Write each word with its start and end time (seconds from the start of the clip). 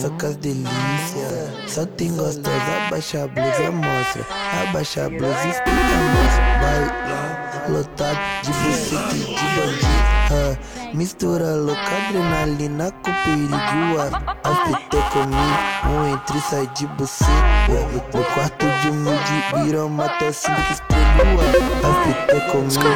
Só 0.00 0.08
cas 0.10 0.30
é 0.30 0.34
delícia. 0.34 1.54
Só 1.66 1.84
tem 1.84 2.14
gostosa, 2.14 2.86
abaixa 2.86 3.24
a 3.24 3.26
blusa, 3.26 3.70
mostra. 3.72 4.26
Abaixa 4.62 5.06
a 5.06 5.08
blusa, 5.08 5.48
explica, 5.48 5.96
mostra. 6.14 6.58
Vai 6.60 7.68
lotado 7.68 8.18
de 8.42 8.52
buceta 8.52 9.16
e 9.16 9.18
de 9.18 9.44
bandido. 9.56 9.88
Uh, 10.30 10.96
mistura 10.96 11.56
louca, 11.56 11.80
adrenalina 11.80 12.92
com 12.92 13.12
perigo. 13.24 13.56
Afetou 14.44 15.02
comigo, 15.10 15.90
um 15.90 16.12
entra 16.12 16.36
e 16.36 16.40
sai 16.42 16.66
de 16.68 16.86
buceta. 16.86 17.32
No 18.14 18.24
quarto 18.24 18.66
de 18.80 18.90
um 18.90 19.04
de 19.04 19.64
birão, 19.64 19.88
mata 19.88 20.32
cinco 20.32 20.97
Afrique 21.18 22.30
comme 22.52 22.68
moi, 22.74 22.94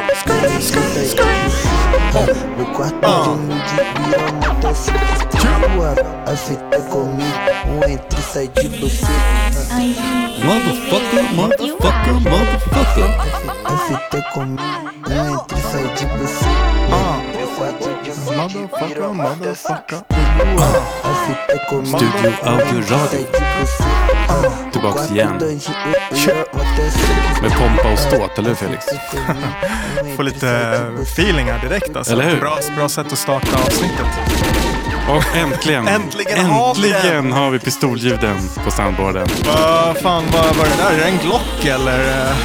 Le 2.57 2.63
quator 2.75 3.35
nous 3.35 3.53
dit 3.53 3.83
bien 4.07 4.23
mutation 4.39 4.93
Afrique 6.25 6.59
comme 6.89 7.11
moi, 7.15 7.25
on 7.67 7.81
est 7.81 7.97
triste 8.09 8.37
à 8.37 8.61
du 8.61 8.67
bossé 8.79 9.13
Motherfucker, 10.43 11.25
motherfucker, 11.35 12.17
motherfucker. 12.29 13.09
Afrique 13.65 14.23
comme 14.33 14.53
moi, 14.55 14.63
on 15.07 15.09
est 15.11 15.47
triste 15.47 15.75
à 15.75 15.77
du 15.99 16.05
bossé 16.17 16.51
Motherfucker, 18.37 19.11
motherfucker. 19.13 20.01
Studio 21.83 22.29
Audio 22.45 22.81
Jordan 22.87 23.25
Tillbaks 24.71 25.11
igen. 25.11 25.41
Med 27.41 27.51
pompa 27.51 27.91
och 27.93 27.99
ståt, 27.99 28.37
eller 28.37 28.49
hur 28.49 28.55
Felix? 28.55 28.85
Får 30.15 30.23
lite 30.23 30.81
feeling 31.01 31.45
här 31.47 31.61
direkt 31.61 31.95
alltså. 31.95 32.13
Eller 32.13 32.29
hur? 32.29 32.39
Bra, 32.39 32.57
bra 32.75 32.89
sätt 32.89 33.11
att 33.11 33.17
starta 33.17 33.57
avsnittet. 33.57 34.07
Och 35.09 35.35
äntligen, 35.35 35.87
Äntligen 35.87 36.45
har 36.45 36.75
vi 36.75 36.93
äntligen 36.93 37.31
har 37.31 37.49
vi 37.51 37.59
pistolljuden 37.59 38.37
på 38.65 38.71
soundboarden. 38.71 39.27
Vad 39.45 39.97
fan 39.97 40.23
vad 40.33 40.55
var 40.55 40.65
det 40.65 40.75
där? 40.77 40.91
Är 40.91 40.97
det 40.97 41.03
en 41.03 41.17
Glock 41.17 41.65
eller? 41.65 42.29
eh? 42.29 42.35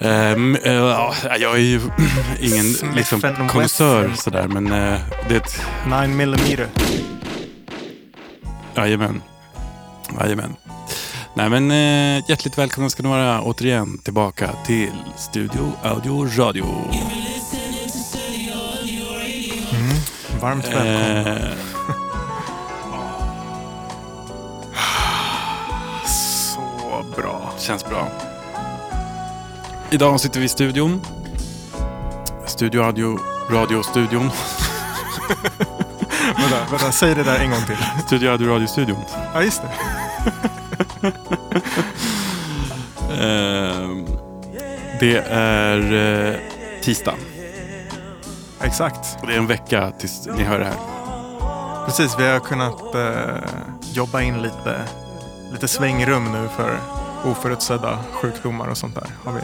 Ehm, 0.00 0.56
eh, 0.56 0.72
ja, 0.72 1.14
jag 1.38 1.54
är 1.54 1.58
ju 1.60 1.80
ingen 2.40 2.94
liksom, 2.94 3.48
konnässör 3.48 4.10
sådär, 4.16 4.48
men 4.48 4.66
eh, 4.66 5.00
det 5.28 5.34
är 5.34 5.38
ett... 5.38 5.62
9 5.86 5.98
mm. 6.04 6.38
Jajamän. 8.76 9.22
Jajamän. 10.20 10.56
Nej 11.34 11.48
men 11.50 11.70
eh, 11.70 12.24
hjärtligt 12.28 12.58
välkomna 12.58 12.90
ska 12.90 13.02
ni 13.02 13.08
vara 13.08 13.42
återigen 13.42 13.98
tillbaka 13.98 14.50
till 14.66 14.92
Studio 15.16 15.72
Audio 15.82 16.28
Radio. 16.38 16.66
Varmt 20.40 20.64
välkommen. 20.64 21.26
Eh, 21.26 21.52
Så 26.06 27.04
bra. 27.16 27.52
känns 27.58 27.84
bra. 27.84 28.08
Idag 29.90 30.20
sitter 30.20 30.40
vi 30.40 30.46
i 30.46 30.48
studion. 30.48 31.00
Studio 32.46 32.82
Audio 32.82 33.18
Radio-studion. 33.50 34.30
Vänta, 36.50 36.70
vänta, 36.70 36.92
säg 36.92 37.14
det 37.14 37.22
där 37.22 37.38
en 37.38 37.50
gång 37.50 37.60
till. 37.66 37.76
Studio 38.06 38.30
Audio 38.30 38.48
Radio-studion. 38.48 38.96
Ja, 39.34 39.42
just 39.42 39.62
det. 39.62 39.68
Eh, 43.10 43.88
det 45.00 45.18
är 45.30 45.92
eh, 45.92 46.34
tisdag. 46.82 47.14
Exakt. 48.60 49.16
Och 49.20 49.26
det 49.26 49.34
är 49.34 49.38
en 49.38 49.46
vecka 49.46 49.92
tills 49.98 50.26
ni 50.36 50.42
hör 50.42 50.58
det 50.58 50.64
här. 50.64 50.76
Precis, 51.84 52.18
vi 52.18 52.26
har 52.28 52.40
kunnat 52.40 52.94
eh, 52.94 53.50
jobba 53.92 54.22
in 54.22 54.42
lite, 54.42 54.84
lite 55.52 55.68
svängrum 55.68 56.32
nu 56.32 56.48
för 56.56 56.78
oförutsedda 57.24 57.98
sjukdomar 58.12 58.66
och 58.68 58.78
sånt 58.78 58.94
där. 58.94 59.08
Har 59.24 59.32
vi 59.32 59.40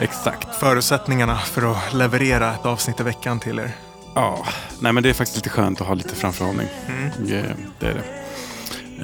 Exakt. 0.00 0.54
förutsättningarna 0.54 1.38
för 1.38 1.72
att 1.72 1.94
leverera 1.94 2.54
ett 2.54 2.66
avsnitt 2.66 3.00
i 3.00 3.02
veckan 3.02 3.40
till 3.40 3.58
er. 3.58 3.72
Ja, 4.14 4.46
nej 4.80 4.92
men 4.92 5.02
det 5.02 5.08
är 5.08 5.14
faktiskt 5.14 5.36
lite 5.36 5.50
skönt 5.50 5.80
att 5.80 5.86
ha 5.86 5.94
lite 5.94 6.14
framförhållning. 6.14 6.68
Mm. 6.88 7.10
Det, 7.18 7.54
det 7.78 7.86
är 7.86 7.94
det. 7.94 8.02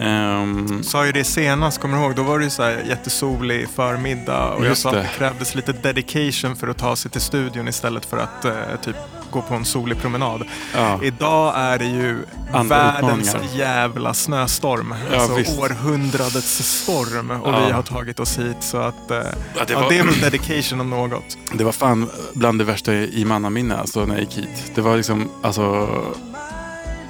Ehm, 0.05 0.83
Sa 0.83 1.07
ju 1.07 1.13
det 1.13 1.25
senast, 1.25 1.81
kommer 1.81 1.97
du 1.99 2.05
ihåg? 2.05 2.15
Då 2.15 2.23
var 2.23 2.39
det 2.39 2.45
ju 2.45 2.51
så 2.51 2.63
här 2.63 2.83
jättesolig 2.89 3.69
förmiddag 3.69 4.49
och 4.51 4.67
jag 4.67 4.77
sa 4.77 4.89
att 4.89 4.95
det. 4.95 5.01
det 5.01 5.09
krävdes 5.19 5.55
lite 5.55 5.73
dedication 5.73 6.57
för 6.57 6.69
att 6.69 6.79
ta 6.79 6.97
sig 6.97 7.11
till 7.11 7.21
studion 7.21 7.69
istället 7.69 8.05
för 8.07 8.19
att 8.19 8.45
eh, 8.45 8.53
typ 8.83 8.97
gå 9.31 9.43
på 9.43 9.55
en 9.55 9.65
solig 9.65 10.01
promenad. 10.01 10.43
ja, 10.75 11.01
Idag 11.03 11.53
är 11.57 11.79
det 11.79 11.85
ju 11.85 12.19
Andra 12.53 12.77
världens 12.77 13.37
jävla 13.55 14.15
snöstorm. 14.15 14.95
Ja, 15.13 15.17
alltså 15.21 15.35
visst. 15.37 15.59
århundradets 15.59 16.83
storm 16.83 17.31
och 17.31 17.53
Ja. 17.53 17.67
vi 17.67 17.73
har 17.73 17.83
tagit 17.83 18.21
oss 18.21 18.39
hit. 18.39 18.57
Så 18.61 18.77
att, 18.79 19.11
eh, 19.11 19.17
Ja, 19.17 19.23
det 19.59 19.65
det, 19.67 19.75
var- 19.75 19.93
är 19.93 20.05
väl 20.05 20.21
dedication 20.21 20.81
om 20.81 20.91
något. 20.91 21.39
det 21.53 21.65
var 21.65 21.73
fan 21.73 22.11
bland 22.35 22.59
det 22.59 22.65
värsta 22.65 22.95
i 22.95 23.25
mannaminne 23.25 23.77
alltså, 23.77 24.05
när 24.05 24.15
jag 24.15 24.21
gick 24.25 24.37
hit. 24.39 24.73
Det 24.75 24.81
var 24.81 24.97
liksom 24.97 25.29
alltså 25.43 25.89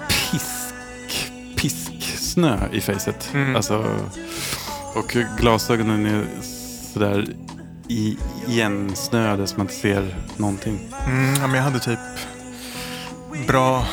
pisk, 0.09 1.33
pisksnö 1.57 2.59
i 2.73 2.81
facet. 2.81 3.31
Mm. 3.35 3.57
Alltså, 3.57 3.85
och 4.95 5.17
glasögonen 5.39 6.07
är 6.07 6.27
sådär 6.93 7.27
i, 7.89 8.17
igensnöade 8.49 9.47
så 9.47 9.57
man 9.57 9.67
inte 9.67 9.81
ser 9.81 10.17
någonting. 10.37 10.81
Mm, 11.07 11.35
ja, 11.41 11.47
men 11.47 11.55
jag 11.57 11.63
hade 11.63 11.81
typ 11.81 11.99
bra 13.47 13.85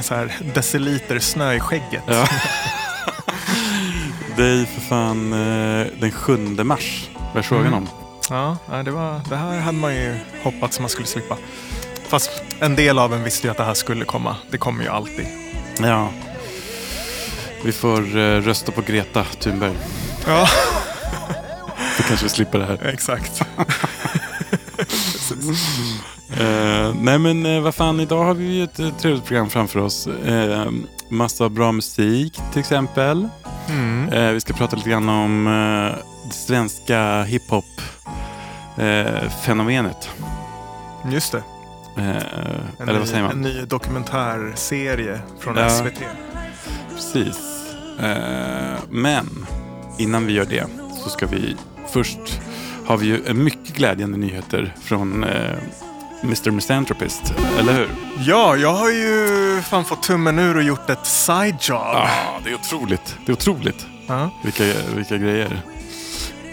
så, 0.00 0.14
här, 0.14 0.36
deciliter 0.54 1.18
snö 1.18 1.52
i 1.54 1.60
skägget. 1.60 2.02
Ja. 2.06 2.28
det 4.36 4.44
är 4.44 4.54
ju 4.54 4.66
för 4.66 4.80
fan 4.80 5.32
eh, 5.32 5.86
den 6.00 6.10
7 6.12 6.36
mars. 6.64 7.08
Vad 7.34 7.44
frågan 7.44 7.66
Mm. 7.66 7.74
om? 7.78 7.88
Ja, 8.30 8.56
ja, 8.70 8.82
det, 8.82 8.90
var, 8.90 9.20
det 9.28 9.36
här 9.36 9.58
hade 9.58 9.78
man 9.78 9.94
ju 9.94 10.18
hoppats 10.42 10.80
man 10.80 10.88
skulle 10.88 11.06
slippa. 11.06 11.36
Fast 12.08 12.30
en 12.60 12.76
del 12.76 12.98
av 12.98 13.14
en 13.14 13.24
visste 13.24 13.46
ju 13.46 13.50
att 13.50 13.56
det 13.56 13.64
här 13.64 13.74
skulle 13.74 14.04
komma. 14.04 14.36
Det 14.50 14.58
kommer 14.58 14.84
ju 14.84 14.90
alltid. 14.90 15.26
Ja. 15.80 16.08
Vi 17.64 17.72
får 17.72 18.16
eh, 18.18 18.40
rösta 18.40 18.72
på 18.72 18.80
Greta 18.82 19.24
Thunberg. 19.24 19.72
Ja, 20.26 20.48
Då 21.96 22.02
kanske 22.02 22.26
vi 22.26 22.30
slipper 22.30 22.58
det 22.58 22.64
här. 22.64 22.78
exakt. 22.92 23.42
Eh, 26.36 26.94
nej 26.94 27.18
men 27.18 27.46
eh, 27.46 27.60
vad 27.60 27.74
fan, 27.74 28.00
idag 28.00 28.24
har 28.24 28.34
vi 28.34 28.44
ju 28.44 28.64
ett 28.64 28.78
eh, 28.78 28.96
trevligt 28.96 29.24
program 29.24 29.50
framför 29.50 29.80
oss. 29.80 30.06
Eh, 30.06 30.66
massa 31.08 31.48
bra 31.48 31.72
musik 31.72 32.40
till 32.52 32.60
exempel. 32.60 33.28
Mm. 33.68 34.34
Vi 34.34 34.40
ska 34.40 34.52
prata 34.52 34.76
lite 34.76 34.90
grann 34.90 35.08
om 35.08 35.44
det 36.24 36.32
svenska 36.34 37.22
hiphop-fenomenet. 37.22 40.10
Just 41.10 41.32
det. 41.32 41.42
En, 41.96 42.04
eller 42.88 42.98
vad 42.98 43.08
säger 43.08 43.22
en 43.22 43.28
man? 43.28 43.40
ny 43.40 43.64
dokumentärserie 43.64 45.20
från. 45.40 45.70
SVT. 45.70 45.98
Precis. 46.94 47.38
Men 48.90 49.46
innan 49.98 50.26
vi 50.26 50.32
gör 50.32 50.44
det 50.44 50.66
så 51.04 51.10
ska 51.10 51.26
vi 51.26 51.56
först 51.92 52.40
har 52.86 52.96
vi 52.96 53.06
ju 53.06 53.34
mycket 53.34 53.76
glädjande 53.76 54.18
nyheter 54.18 54.74
från 54.84 55.24
eh, 55.24 55.58
Mr. 56.22 56.50
Misanthropist, 56.50 57.34
eller 57.58 57.72
hur? 57.72 57.88
Ja, 58.26 58.56
jag 58.56 58.72
har 58.72 58.90
ju 58.90 59.62
fan 59.70 59.84
fått 59.84 60.02
tummen 60.02 60.38
ur 60.38 60.56
och 60.56 60.62
gjort 60.62 60.90
ett 60.90 61.06
side 61.06 61.56
job. 61.60 61.80
Ja, 61.80 62.08
det 62.44 62.50
är 62.50 62.54
otroligt. 62.54 63.16
Det 63.26 63.32
är 63.32 63.36
otroligt. 63.36 63.86
Ja. 64.06 64.30
Vilka, 64.44 64.64
vilka 64.94 65.16
grejer. 65.16 65.62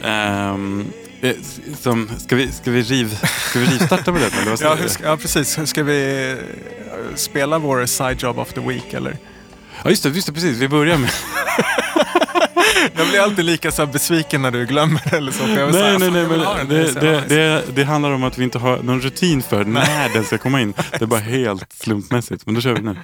Eh, 0.03 0.57
som, 1.79 2.09
ska, 2.17 2.35
vi, 2.35 2.51
ska, 2.51 2.71
vi 2.71 2.81
riv, 2.81 3.19
ska 3.49 3.59
vi 3.59 3.65
rivstarta 3.65 4.11
med 4.11 4.21
det? 4.21 4.37
Eller 4.41 4.49
vad 4.51 4.61
Ja, 4.61 4.75
hur 4.75 4.87
ska, 4.87 5.03
ja, 5.03 5.17
precis. 5.17 5.59
Ska 5.69 5.83
vi 5.83 6.31
eh, 6.31 7.15
spela 7.15 7.57
vår 7.59 7.85
side 7.85 8.21
job 8.23 8.39
of 8.39 8.53
the 8.53 8.61
week 8.61 8.93
eller? 8.93 9.17
ja, 9.83 9.89
just 9.89 10.03
det, 10.03 10.09
just 10.09 10.27
det, 10.27 10.33
precis. 10.33 10.57
Vi 10.57 10.67
börjar 10.67 10.97
med... 10.97 11.09
Jag 12.97 13.07
blir 13.09 13.19
alltid 13.19 13.45
lika 13.45 13.71
så 13.71 13.85
här 13.85 13.91
besviken 13.93 14.41
när 14.41 14.51
du 14.51 14.65
glömmer 14.65 15.13
eller 15.13 15.31
så. 15.31 15.45
Nej, 15.45 15.55
säga, 15.55 15.65
nej, 15.71 15.99
"Fan, 15.99 16.13
nej, 16.13 16.25
men 16.29 16.39
ha 16.39 16.57
den." 16.57 16.67
det, 16.69 17.01
det, 17.01 17.23
det, 17.27 17.63
det 17.73 17.83
handlar 17.83 18.11
om 18.11 18.23
att 18.23 18.37
vi 18.37 18.43
inte 18.43 18.57
har 18.59 18.77
någon 18.77 19.01
rutin 19.01 19.41
för 19.41 19.65
när 19.65 20.13
den 20.13 20.23
ska 20.23 20.37
komma 20.37 20.61
in. 20.61 20.73
Det 20.91 21.01
är 21.01 21.05
bara 21.05 21.19
helt 21.19 21.73
slumpmässigt. 21.73 22.45
Men 22.45 22.55
då 22.55 22.61
kör 22.61 22.73
vi 22.73 22.81
nu. 22.81 22.95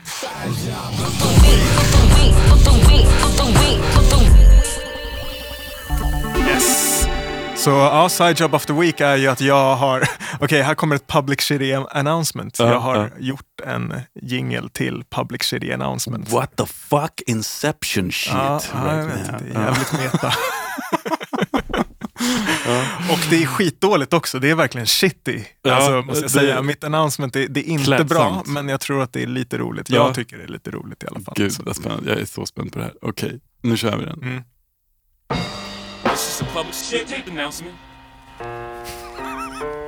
Så 7.66 7.72
ja, 7.72 8.10
side 8.10 8.40
job 8.40 8.56
of 8.56 8.66
the 8.66 8.74
week 8.74 9.02
är 9.02 9.16
ju 9.16 9.28
att 9.28 9.42
jag 9.42 9.76
har, 9.76 10.04
okej 10.40 10.62
här 10.62 10.76
kommer 10.76 10.96
ett 10.96 11.08
public 11.08 11.42
shitty 11.42 11.74
announcement. 11.74 12.60
Ja, 12.60 12.72
jag 12.72 12.80
har 12.80 12.96
ja. 12.96 13.10
gjort 13.20 13.62
en 13.66 13.94
jingle 14.22 14.70
till 14.74 15.04
public 15.10 15.44
shitty 15.44 15.72
announcement. 15.72 16.32
What 16.32 16.56
the 16.56 16.66
fuck 16.66 17.22
inception 17.26 18.12
shit 18.12 18.34
Ja, 18.34 18.62
ja, 18.74 18.98
jag 18.98 19.08
right 19.08 19.18
vet, 19.18 19.42
är 19.42 19.62
jävligt 19.62 19.94
meta. 19.94 20.28
Och 23.12 23.20
det 23.30 23.44
är 23.44 23.46
skitdåligt 23.46 24.14
också. 24.14 24.40
Det 24.40 24.50
är 24.50 24.56
verkligen 24.56 24.88
shitty. 24.88 25.42
Ja, 25.62 25.74
alltså, 25.74 26.02
måste 26.02 26.22
jag 26.22 26.32
säga. 26.32 26.62
Mitt 26.62 26.84
announcement, 26.84 27.34
det, 27.34 27.48
det 27.48 27.60
är 27.60 27.72
inte 27.72 27.86
Klädsamt. 27.86 28.10
bra, 28.10 28.44
men 28.46 28.70
jag 28.70 28.80
tror 28.80 29.02
att 29.02 29.14
det 29.14 29.24
är 29.24 29.28
lite 29.28 29.58
roligt. 29.58 29.90
Ja. 29.90 29.96
Jag 29.96 30.16
tycker 30.16 30.38
det 30.38 30.44
är 30.44 30.48
lite 30.48 30.72
roligt 30.72 31.04
i 31.04 31.08
alla 31.08 31.20
fall. 31.20 31.34
Gud 31.38 31.54
vad 31.66 31.76
spännande. 31.76 32.10
Jag 32.12 32.20
är 32.20 32.26
så 32.26 32.46
spänd 32.46 32.74
på 32.74 32.80
det 32.80 32.86
här. 32.86 32.94
Okej, 33.02 33.40
nu 33.62 33.78
kör 33.78 33.98
vi 33.98 34.06
den. 34.06 34.22
Mm. 34.22 34.44
This 36.56 36.63
is 36.63 36.63
a 36.63 36.63
public 36.63 36.74
shit 36.74 37.07
tape 37.07 37.28
announcement. 37.28 37.75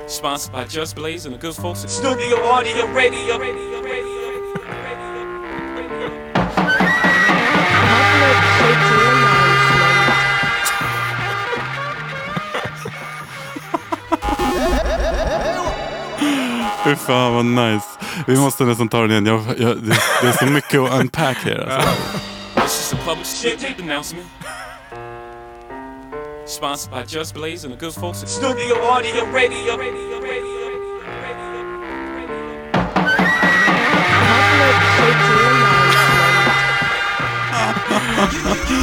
Sponsored 0.06 0.52
by 0.52 0.64
Just 0.64 0.96
Blaze 0.96 1.24
and 1.24 1.34
the 1.34 1.38
good 1.38 1.54
folks 1.54 1.82
at 1.82 1.88
Studio 1.88 2.36
Audio 2.44 2.86
Radio. 2.88 3.38
Radio, 3.38 3.38
Radio, 3.38 3.80
Radio. 3.80 4.18
Fy 16.84 16.96
fan 16.96 17.34
vad 17.34 17.44
nice. 17.44 17.86
Vi 18.26 18.36
måste 18.36 18.64
nästan 18.64 18.88
ta 18.88 19.00
den 19.00 19.10
igen. 19.10 19.26
Jag, 19.26 19.40
jag, 19.58 19.76
det, 19.82 19.96
det 20.22 20.28
är 20.28 20.32
så 20.32 20.46
mycket 20.46 20.80
att 20.80 21.00
unpack 21.00 21.36
här. 21.36 21.58
Alltså. 22.56 22.96
Sponsored 26.48 26.90
by 26.90 27.04
Just 27.04 27.34
Blaze 27.34 27.64
and 27.64 27.72
the 27.72 27.76
good 27.78 27.94
folks 27.94 28.22
at 28.22 28.28
Studio 28.28 28.74
Audio 28.82 29.24
Radio. 29.26 29.76
Radio, 29.76 29.76
Radio, 29.76 30.20
Radio. 30.20 31.58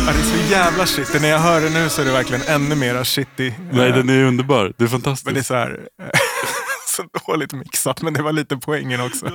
Ja, 0.07 0.11
det 0.13 0.19
är 0.19 0.23
så 0.45 0.51
jävla 0.51 0.85
shitty. 0.85 1.19
När 1.19 1.29
jag 1.29 1.39
hör 1.39 1.61
det 1.61 1.69
nu 1.69 1.89
så 1.89 2.01
är 2.01 2.05
det 2.05 2.11
verkligen 2.11 2.41
ännu 2.47 2.75
mera 2.75 3.05
shitty. 3.05 3.51
Nej, 3.71 3.89
Eh, 3.89 3.95
den 3.95 4.09
är 4.09 4.23
underbar. 4.23 4.63
Det 4.63 4.63
är 4.63 4.65
Men 4.67 4.75
det 4.77 4.85
är 4.85 4.87
fantastiskt. 4.87 5.47
så 5.47 5.53
här... 5.53 5.79
så 6.95 7.03
dåligt 7.27 7.53
mixat, 7.53 8.01
men 8.01 8.13
det 8.13 8.21
var 8.21 8.31
lite 8.31 8.57
poängen 8.57 9.01
också. 9.01 9.31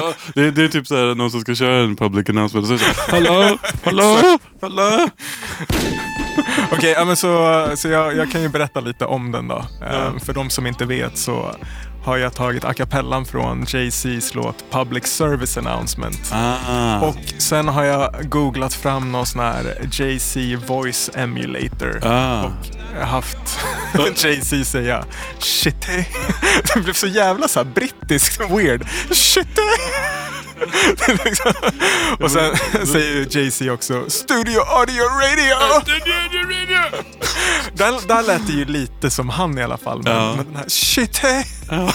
Ja, 0.00 0.14
Det 0.34 0.40
är, 0.42 0.50
det 0.50 0.64
är 0.64 0.68
typ 0.68 0.86
så 0.86 0.96
här, 0.96 1.14
någon 1.14 1.30
som 1.30 1.40
ska 1.40 1.54
köra 1.54 1.82
en 1.84 1.96
public 1.96 2.28
announcement 2.28 2.70
och 2.70 2.80
så 2.80 2.84
här, 2.86 3.10
Hallå, 3.12 3.58
hallå, 3.84 4.38
hallå. 4.60 5.08
Okej, 6.72 6.90
ja, 6.92 7.04
men 7.04 7.16
så, 7.16 7.66
så 7.76 7.88
jag, 7.88 8.16
jag 8.16 8.30
kan 8.32 8.42
ju 8.42 8.48
berätta 8.48 8.80
lite 8.80 9.04
om 9.04 9.32
den 9.32 9.48
då. 9.48 9.64
Eh, 9.90 10.18
För 10.18 10.32
de 10.32 10.50
som 10.50 10.66
inte 10.66 10.84
vet 10.84 11.18
så 11.18 11.54
har 12.04 12.16
jag 12.16 12.34
tagit 12.34 12.64
a 12.64 12.74
cappellan 12.74 13.24
från 13.24 13.64
Jay-Z's 13.64 14.30
låt 14.34 14.70
Public 14.70 15.06
Service 15.06 15.56
Announcement. 15.58 16.30
Ah. 16.32 17.00
Och 17.00 17.16
sen 17.38 17.68
har 17.68 17.84
jag 17.84 18.30
googlat 18.30 18.74
fram 18.74 19.12
någon 19.12 19.26
sån 19.26 19.40
här 19.40 19.88
Jay-Z 19.92 20.40
Voice 20.66 21.10
Emulator. 21.14 22.00
Ah. 22.02 22.44
Och 22.44 22.50
haft 23.06 23.58
Jay-Z 24.24 24.64
säga 24.64 25.04
shitty. 25.38 26.04
Det 26.74 26.80
blev 26.80 26.94
så 26.94 27.06
jävla 27.06 27.48
så 27.48 27.60
här 27.60 27.64
brittiskt 27.64 28.40
weird. 28.40 28.86
Shitty. 29.10 29.62
Liksom- 31.24 31.52
Och 32.20 32.30
sen 32.30 32.56
säger 32.86 33.26
Jay-Z 33.36 33.70
också 33.72 34.04
Studio 34.10 34.60
Audio 34.60 35.02
Radio. 35.02 35.54
Där, 37.74 38.08
där 38.08 38.22
lät 38.22 38.46
det 38.46 38.52
ju 38.52 38.64
lite 38.64 39.10
som 39.10 39.28
han 39.28 39.58
i 39.58 39.62
alla 39.62 39.76
fall. 39.78 40.02
Men, 40.02 40.12
Ja. 40.16 40.34
men 40.36 40.46
den 40.46 40.56
här 40.56 40.68
shitty. 40.68 41.28
Ja, 41.70 41.92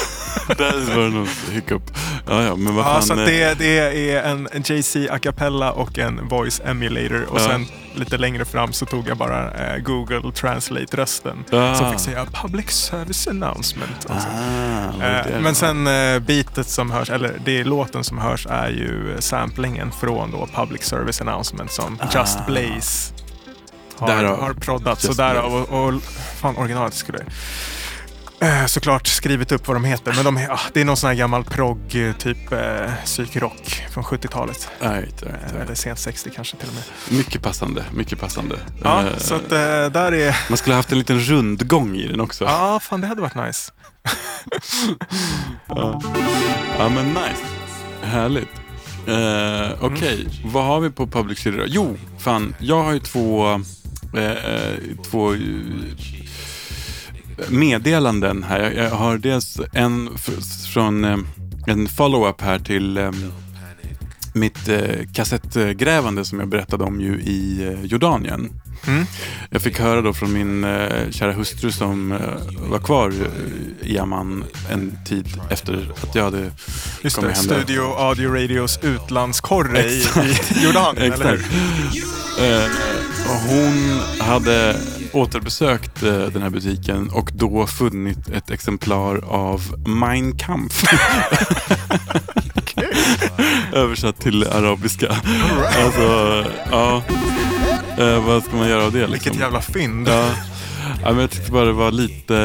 där 0.57 0.95
var 0.95 1.03
det 1.03 1.09
någon 1.09 1.27
hiccup. 1.51 1.81
Ja, 2.27 2.43
ja, 2.43 2.55
men 2.55 2.75
vad 2.75 2.85
Ja, 2.85 2.93
fan. 2.93 3.03
så 3.03 3.13
att 3.13 3.19
eh, 3.19 3.25
det, 3.25 3.53
det 3.59 3.79
är 4.11 4.23
en, 4.23 4.47
en 4.51 4.63
Jay-Z 4.65 5.07
a 5.13 5.19
cappella 5.19 5.71
och 5.71 5.99
en 5.99 6.27
voice 6.27 6.61
emulator. 6.65 7.25
Och 7.29 7.39
Ja. 7.41 7.45
sen 7.47 7.65
lite 7.95 8.17
längre 8.17 8.45
fram 8.45 8.73
så 8.73 8.85
tog 8.85 9.07
jag 9.07 9.17
bara 9.17 9.51
eh, 9.51 9.77
Google 9.77 10.31
Translate-rösten. 10.31 11.43
Ah. 11.51 11.75
Som 11.75 11.91
fick 11.91 11.99
säga 11.99 12.25
Public 12.25 12.69
Service 12.71 13.27
Announcement. 13.27 14.01
så. 14.01 14.09
Ah, 14.13 14.17
det 14.99 15.05
Eh, 15.35 15.39
men 15.41 15.55
sen 15.55 15.87
eh, 15.87 16.19
beatet 16.19 16.67
som 16.67 16.91
hörs, 16.91 17.09
eller 17.09 17.33
det 17.45 17.63
låten 17.63 18.03
som 18.03 18.17
hörs 18.17 18.47
är 18.49 18.69
ju 18.69 19.15
samplingen 19.19 19.91
från 19.91 20.31
då 20.31 20.47
Public 20.55 20.83
Service 20.83 21.21
Announcement 21.21 21.71
som 21.71 21.97
Just 22.15 22.45
Blaze 22.45 23.13
har, 23.97 24.09
Ah. 24.09 24.15
Därav. 24.15 24.39
har 24.41 24.53
proddat. 24.53 25.01
Så 25.01 25.13
därav, 25.13 25.53
och, 25.53 25.85
och 25.87 26.01
fan 26.41 26.57
originalet 26.57 26.93
skulle 26.93 27.19
såklart 28.67 29.07
skrivit 29.07 29.51
upp 29.51 29.67
vad 29.67 29.75
de 29.75 29.83
heter. 29.85 30.13
Men 30.15 30.25
de, 30.25 30.47
ah, 30.51 30.59
det 30.73 30.81
är 30.81 30.85
någon 30.85 30.97
sån 30.97 31.07
här 31.07 31.15
gammal 31.15 31.43
progg, 31.43 31.95
eh, 31.95 32.13
typ 32.15 32.51
eh, 32.51 32.59
psykrock 33.05 33.83
från 33.91 34.03
70-talet. 34.03 34.69
Right, 34.79 34.93
right, 35.03 35.23
Eh, 35.23 35.29
right. 35.29 35.53
Eller 35.65 35.75
sent 35.75 35.99
60 35.99 36.29
kanske 36.35 36.57
till 36.57 36.67
och 36.67 36.73
med. 36.75 37.17
Mycket 37.17 37.41
passande, 37.41 37.83
mycket 37.93 38.19
passande. 38.19 38.55
Ja, 38.83 39.01
Eh, 39.03 39.17
så 39.17 39.35
att 39.35 39.51
eh, 39.51 39.57
där 39.91 40.11
är... 40.13 40.37
Man 40.49 40.57
skulle 40.57 40.73
ha 40.73 40.79
haft 40.79 40.91
en 40.91 40.97
liten 40.97 41.19
rundgång 41.19 41.95
i 41.95 42.07
den 42.07 42.21
också. 42.21 42.43
Ja, 42.45 42.79
fan 42.79 43.01
det 43.01 43.07
hade 43.07 43.21
varit 43.21 43.35
nice. 43.35 43.71
Ja, 45.67 46.01
ja 46.79 46.89
men 46.89 47.05
nice. 47.07 47.45
Härligt. 48.01 48.49
Eh, 49.07 49.83
Okej, 49.85 50.27
vad 50.45 50.63
har 50.65 50.79
vi 50.79 50.89
på 50.89 51.07
Public 51.07 51.39
City 51.39 51.57
då? 51.57 51.63
Jo, 51.67 51.97
fan, 52.19 52.55
jag 52.59 52.83
har 52.83 52.93
ju 52.93 52.99
två, 52.99 53.47
eh, 54.17 54.31
två 55.11 55.33
eh, 55.33 55.39
meddelanden 57.49 58.43
här. 58.43 58.59
Jag, 58.59 58.75
jag 58.75 58.89
har 58.89 59.17
dels 59.17 59.59
en 59.73 60.09
från 60.73 61.05
eh, 61.05 61.17
en 61.67 61.87
follow-up 61.87 62.41
här 62.41 62.59
till 62.59 62.97
eh, 62.97 63.11
mitt 64.33 64.67
eh, 64.67 64.79
kassettgrävande 65.13 66.25
som 66.25 66.39
jag 66.39 66.49
berättade 66.49 66.83
om 66.83 67.01
ju 67.01 67.13
i 67.21 67.69
Jordanien. 67.83 68.61
Mm. 68.87 69.05
Jag 69.49 69.61
fick 69.61 69.79
höra 69.79 70.01
då 70.01 70.13
från 70.13 70.33
min 70.33 70.61
kära 71.11 71.31
hustru 71.31 71.71
som 71.71 72.19
var 72.69 72.79
kvar 72.79 73.13
i 73.81 73.97
Amman 73.97 74.43
en 74.69 74.97
tid 75.05 75.41
efter 75.49 75.91
att 76.03 76.15
jag 76.15 76.23
hade 76.23 76.51
Just 77.01 77.15
kommit 77.15 77.31
det, 77.31 77.55
hem. 77.55 77.63
Studio 77.63 77.81
Audio 77.81 78.29
Radios 78.33 78.79
utlandskorre 78.81 79.83
i, 79.83 79.99
i 79.99 80.63
Jordanien, 80.63 81.13
eller 81.13 81.29
hur? 81.29 81.45
Hon 83.27 83.99
hade 84.19 84.75
återbesökt 85.13 86.03
eh, 86.03 86.17
den 86.17 86.41
här 86.41 86.49
butiken 86.49 87.09
och 87.09 87.31
då 87.33 87.67
funnit 87.67 88.29
ett 88.29 88.49
exemplar 88.51 89.23
av 89.27 89.61
Mein 89.87 90.37
Kampf. 90.37 90.83
Översatt 93.73 94.19
till 94.19 94.47
arabiska. 94.47 95.15
Alltså, 95.83 96.45
ja. 96.71 97.03
Eh, 97.97 98.25
vad 98.25 98.43
ska 98.43 98.55
man 98.55 98.69
göra 98.69 98.83
av 98.83 98.91
det? 98.91 99.07
Liksom? 99.07 99.11
Vilket 99.13 99.39
jävla 99.39 99.61
fynd. 99.61 100.07
Ja. 100.07 100.29
ja, 101.01 101.11
men 101.11 101.19
jag 101.19 101.31
tyckte 101.31 101.51
bara 101.51 101.65
det 101.65 101.71
var 101.71 101.91
lite 101.91 102.35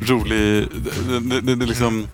rolig. 0.00 0.68
Det, 1.08 1.40
det, 1.40 1.54
det, 1.54 1.66
liksom 1.66 2.08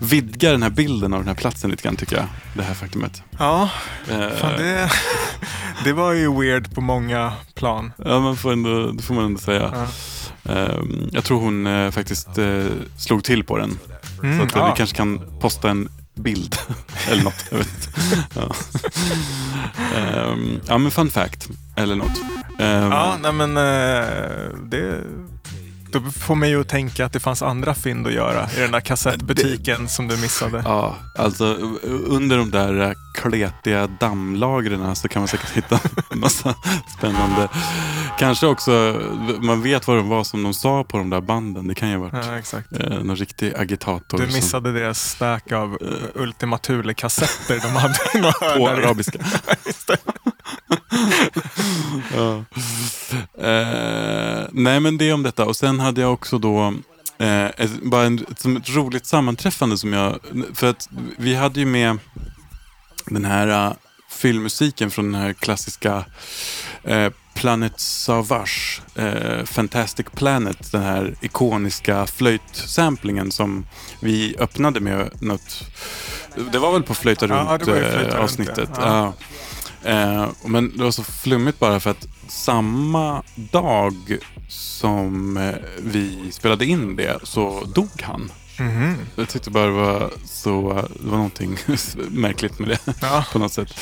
vidgar 0.00 0.52
den 0.52 0.62
här 0.62 0.70
bilden 0.70 1.12
av 1.12 1.20
den 1.20 1.28
här 1.28 1.34
platsen 1.34 1.70
lite 1.70 1.82
grann 1.82 1.96
tycker 1.96 2.16
jag. 2.16 2.26
Det 2.54 2.62
här 2.62 2.74
faktumet. 2.74 3.22
Ja, 3.38 3.70
Eh, 4.10 4.30
fan 4.30 4.52
det, 4.56 4.90
det 5.84 5.92
var 5.92 6.12
ju 6.12 6.40
weird 6.40 6.74
på 6.74 6.80
många 6.80 7.32
plan. 7.54 7.92
Ja, 8.04 8.20
man 8.20 8.36
får 8.36 8.52
ändå, 8.52 8.90
det 8.90 9.02
får 9.02 9.14
man 9.14 9.24
ändå 9.24 9.38
säga. 9.38 9.72
Ja. 9.74 9.86
Ehm, 10.52 11.08
jag 11.12 11.24
tror 11.24 11.40
hon 11.40 11.66
eh, 11.66 11.90
faktiskt 11.90 12.38
eh, 12.38 12.64
slog 12.96 13.24
till 13.24 13.44
på 13.44 13.58
den. 13.58 13.78
Mm, 14.22 14.38
så 14.38 14.44
att 14.44 14.54
ja. 14.54 14.70
vi 14.70 14.76
kanske 14.76 14.96
kan 14.96 15.20
posta 15.40 15.70
en 15.70 15.88
bild 16.14 16.56
eller 17.10 17.22
något. 17.22 17.44
Jag 17.50 17.58
vet. 17.58 17.88
Ja. 18.34 18.54
Ehm, 19.96 20.60
ja, 20.66 20.78
men 20.78 20.90
fun 20.90 21.10
fact 21.10 21.48
eller 21.76 21.94
något. 21.96 22.20
Ehm, 22.58 22.90
Ja, 22.92 23.16
nej 23.22 23.32
men 23.32 23.54
det... 24.70 25.00
Då 26.04 26.10
får 26.10 26.34
mig 26.34 26.50
ju 26.50 26.60
att 26.60 26.68
tänka 26.68 27.06
att 27.06 27.12
det 27.12 27.20
fanns 27.20 27.42
andra 27.42 27.74
fynd 27.74 28.06
att 28.06 28.12
göra 28.12 28.48
i 28.56 28.60
den 28.60 28.70
där 28.72 28.80
kassettbutiken 28.80 29.88
som 29.88 30.08
du 30.08 30.16
missade. 30.16 30.62
Ja, 30.64 30.96
alltså 31.18 31.44
under 32.06 32.38
de 32.38 32.50
där 32.50 32.80
eh, 32.80 32.92
kletiga 33.14 33.86
dammlagren 33.86 34.96
så 34.96 35.08
kan 35.08 35.20
man 35.22 35.28
säkert 35.28 35.50
hitta 35.50 35.80
en 36.10 36.20
massa 36.20 36.54
spännande. 36.98 37.48
Kanske 38.18 38.46
också, 38.46 39.00
man 39.40 39.62
vet 39.62 39.86
vad 39.86 39.96
de 39.96 40.08
var 40.08 40.24
som 40.24 40.42
de 40.42 40.54
sa 40.54 40.84
på 40.84 40.98
de 40.98 41.10
där 41.10 41.20
banden. 41.20 41.68
Det 41.68 41.74
kan 41.74 41.88
ju 41.90 41.96
ha 41.96 42.02
varit 42.10 42.26
Ja, 42.26 42.38
exakt. 42.38 42.72
eh, 42.80 42.88
någon 42.90 43.16
riktig 43.16 43.54
agitator. 43.56 44.18
Du 44.18 44.24
som- 44.24 44.34
missade 44.34 44.72
deras 44.72 45.10
stack 45.10 45.52
av 45.52 45.72
uh, 45.82 45.88
Ultima 46.14 46.58
Thule-kassetter 46.58 47.60
de 47.62 47.68
hade 47.76 48.32
På 48.58 48.68
arabiska. 48.68 49.18
Ja. 52.16 52.44
eh, 53.48 54.46
nej 54.52 54.80
men 54.80 54.98
det 54.98 55.12
om 55.12 55.22
detta. 55.22 55.44
Och 55.44 55.56
sen 55.56 55.80
hade 55.80 56.00
jag 56.00 56.12
också 56.12 56.38
då 56.38 56.74
eh, 57.18 57.46
ett, 57.46 57.82
bara 57.82 58.04
en, 58.04 58.26
som 58.36 58.56
ett 58.56 58.68
roligt 58.70 59.06
sammanträffande 59.06 59.78
som 59.78 59.92
jag, 59.92 60.18
för 60.54 60.70
att 60.70 60.88
vi 61.18 61.34
hade 61.34 61.60
ju 61.60 61.66
med 61.66 61.98
den 63.06 63.24
här 63.24 63.68
uh, 63.68 63.72
filmmusiken 64.10 64.90
från 64.90 65.12
den 65.12 65.20
här 65.22 65.32
klassiska 65.32 66.04
eh, 66.84 67.12
Planet 67.34 67.80
Savage, 67.80 68.82
eh, 68.94 69.44
Fantastic 69.44 70.06
Planet, 70.14 70.72
den 70.72 70.82
här 70.82 71.14
ikoniska 71.20 72.06
flöjtsamplingen 72.06 73.32
som 73.32 73.66
vi 74.00 74.36
öppnade 74.38 74.80
med 74.80 75.22
något, 75.22 75.64
det 76.52 76.58
var 76.58 76.72
väl 76.72 76.82
på 76.82 76.94
Flöjta 76.94 77.26
Ja, 77.26 77.34
runt 77.34 77.64
det 77.64 77.70
var 77.70 77.78
ju 77.78 77.84
Flöjta 77.84 78.00
eh, 78.00 78.06
runt, 78.08 78.14
avsnittet. 78.14 78.70
ja. 78.76 78.82
Ja. 78.82 79.12
Eh, 79.84 80.28
men 80.44 80.76
det 80.76 80.84
var 80.84 80.90
så 80.90 81.04
flummigt 81.04 81.58
bara 81.58 81.80
för 81.80 81.90
att 81.90 82.08
samma 82.28 83.22
dag 83.36 83.94
som 84.48 85.36
eh, 85.36 85.54
vi 85.82 86.32
spelade 86.32 86.66
in 86.66 86.96
det 86.96 87.18
så 87.22 87.64
dog 87.74 88.02
han. 88.02 88.32
Mhm. 88.58 88.94
Jag 89.16 89.28
tyckte 89.28 89.50
bara 89.50 89.66
det 89.66 89.72
var 89.72 90.10
så, 90.24 90.72
det 91.00 91.08
var 91.08 91.16
någonting 91.16 91.56
märkligt 92.10 92.58
med 92.58 92.68
det 92.68 92.94
Ja. 93.00 93.24
på 93.32 93.38
något 93.38 93.52
sätt. 93.52 93.74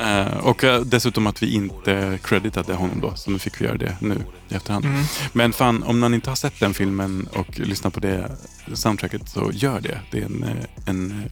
Eh, 0.00 0.36
och 0.36 0.64
eh, 0.64 0.80
dessutom 0.80 1.26
att 1.26 1.42
vi 1.42 1.54
inte 1.54 2.18
creditade 2.22 2.74
honom 2.74 3.00
då, 3.00 3.14
så 3.14 3.30
nu 3.30 3.38
fick 3.38 3.60
vi 3.60 3.64
göra 3.64 3.76
det 3.76 3.96
nu 4.00 4.22
i 4.48 4.54
efterhand. 4.54 4.84
Mm. 4.84 5.04
Men 5.32 5.52
fan, 5.52 5.82
om 5.82 5.98
man 5.98 6.14
inte 6.14 6.30
har 6.30 6.36
sett 6.36 6.60
den 6.60 6.74
filmen 6.74 7.28
och 7.32 7.58
lyssnar 7.58 7.90
på 7.90 8.00
det 8.00 8.36
soundtracket 8.74 9.28
så 9.28 9.50
gör 9.52 9.80
det. 9.80 10.00
Det 10.10 10.18
är 10.18 10.24
en, 10.24 10.44
en 10.86 11.24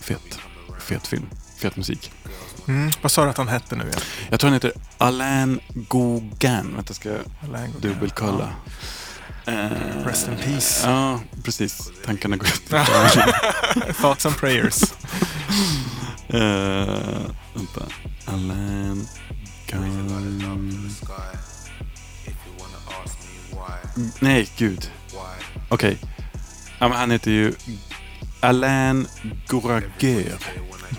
fet, 0.00 0.38
fet 0.80 1.06
film, 1.06 1.26
fet 1.62 1.76
musik. 1.76 2.10
Mm. 2.68 2.90
Vad 3.02 3.12
sa 3.12 3.24
du 3.24 3.30
att 3.30 3.36
han 3.36 3.48
hette 3.48 3.76
nu 3.76 3.84
igen? 3.84 4.00
Jag 4.30 4.40
tror 4.40 4.48
han 4.50 4.54
heter 4.54 4.72
Alain 4.98 5.60
Gauguin. 5.68 6.72
Vänta, 6.74 6.94
ska 6.94 7.08
jag 7.08 7.20
dubbelkolla. 7.80 8.48
Eh, 9.46 9.68
Rest 10.06 10.28
in 10.28 10.36
peace. 10.36 10.88
Ja, 10.90 11.20
precis. 11.44 11.90
Tankarna 12.04 12.36
går 12.36 12.48
ut. 12.48 12.66
Thoughts 14.00 14.26
and 14.26 14.36
prayers. 14.36 14.82
Uh, 16.34 16.38
vänta. 17.54 17.82
Alain 18.26 19.08
Gauguin. 19.66 20.90
Nej, 24.20 24.48
gud. 24.56 24.90
Okej. 25.68 25.98
Ja, 26.78 26.88
men 26.88 26.98
han 26.98 27.10
heter 27.10 27.30
ju 27.30 27.52
Alain 28.40 29.06
Goraguer. 29.48 30.38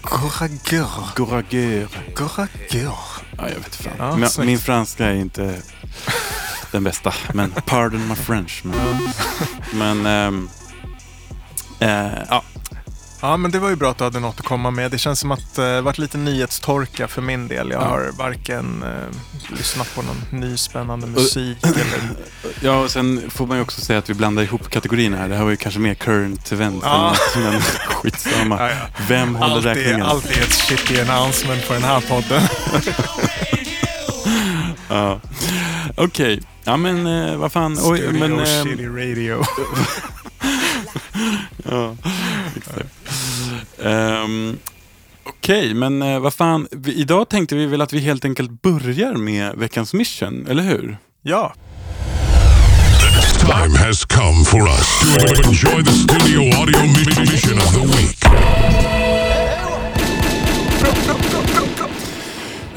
Goraguer. 0.02 1.16
Goraguer. 1.16 1.88
Goraguer. 2.16 2.92
Ja, 3.38 3.50
jag 3.50 3.60
vet 3.60 3.76
fan. 3.76 4.20
Ja, 4.22 4.28
snyggt. 4.30 4.48
min 4.48 4.60
franska 4.60 5.06
är 5.06 5.14
inte 5.14 5.62
den 6.72 6.84
bästa. 6.84 7.14
Men 7.34 7.52
pardon 7.66 8.08
my 8.08 8.16
French. 8.16 8.62
Men, 8.64 9.10
men 10.04 10.06
ehm, 10.06 10.50
eh, 11.80 12.24
ja, 12.30 12.44
Ja, 13.24 13.38
men 13.38 13.52
det 13.52 13.60
var 13.60 13.70
ju 13.70 13.76
bra 13.76 13.92
att 13.92 13.98
du 13.98 14.04
hade 14.04 14.20
något 14.20 14.40
att 14.40 14.46
komma 14.46 14.72
med. 14.72 14.92
Det 14.92 14.98
känns 14.98 15.20
som 15.20 15.32
att 15.32 15.56
det 15.56 15.82
varit 15.82 15.98
lite 15.98 16.18
nyhetstorka 16.18 17.08
för 17.08 17.22
min 17.22 17.48
del. 17.48 17.70
Jag 17.72 17.82
Ja. 17.82 17.88
har 17.88 18.12
varken 18.18 18.84
eh, 18.84 19.58
lyssnat 19.58 19.96
på 19.96 20.02
någon 20.02 20.42
ny 20.42 20.58
spännande 20.58 21.08
musik 21.08 21.58
eller... 21.64 22.02
Ja, 22.62 22.76
och 22.80 22.92
sen 22.92 23.22
får 23.30 23.48
man 23.48 23.58
ju 23.58 23.64
också 23.64 23.82
säga 23.82 24.00
att 24.00 24.10
vi 24.10 24.14
blandar 24.14 24.44
ihop 24.44 24.70
kategorierna 24.70 25.18
här. 25.18 25.30
Det 25.30 25.36
här 25.36 25.44
var 25.44 25.52
ju 25.52 25.58
kanske 25.58 25.80
mer 25.80 25.94
current 25.94 26.52
events 26.52 26.86
Ja. 26.86 27.16
än 27.36 27.42
men 27.44 27.62
skitsamma. 27.88 28.58
Ja, 28.60 28.70
ja. 28.70 28.76
Vem 29.08 29.36
håller 29.36 29.56
Allt 29.56 29.66
är, 29.66 29.76
räkningen? 29.76 30.02
allt 30.04 30.26
är 30.26 30.42
ett 30.42 30.54
shitty 30.54 31.02
announcement 31.02 31.68
på 31.68 31.74
den 31.74 31.84
här 31.84 32.02
podden. 32.02 32.42
Ja. 34.90 35.20
Okej, 35.98 36.42
ja 36.64 36.78
men 36.78 37.08
eh, 37.08 37.36
vad 37.38 37.52
fan. 37.52 37.78
Oj, 37.82 37.98
Studio 37.98 38.20
men, 38.20 38.40
ehm, 38.40 38.46
shitty 38.66 38.88
radio. 38.88 39.44
ja, 41.70 41.96
exakt. 42.68 42.90
Ehm, 43.84 44.58
Okej, 45.26 45.74
men 45.74 46.02
eh, 46.02 46.20
vad 46.20 46.34
fan. 46.34 46.68
Vi, 46.72 46.94
idag 46.94 47.30
tänkte 47.30 47.56
vi 47.56 47.66
väl 47.66 47.82
att 47.82 47.94
vi 47.94 48.00
helt 48.00 48.26
enkelt 48.26 48.62
börjar 48.62 49.14
med 49.14 49.56
veckans 49.56 49.94
mission, 49.94 50.48
eller 50.50 50.64
hur? 50.64 50.98
Ja, 51.22 51.54
Time 53.44 53.78
has 53.78 54.06
come 54.06 54.46
for 54.46 54.68
us 54.70 54.88
to 55.02 55.50
enjoy 55.50 55.84
the 55.84 55.92
studio 55.92 56.42
audio 56.56 56.80
mission 56.82 57.58
of 57.58 57.74
the 57.74 57.82
week. 57.82 58.24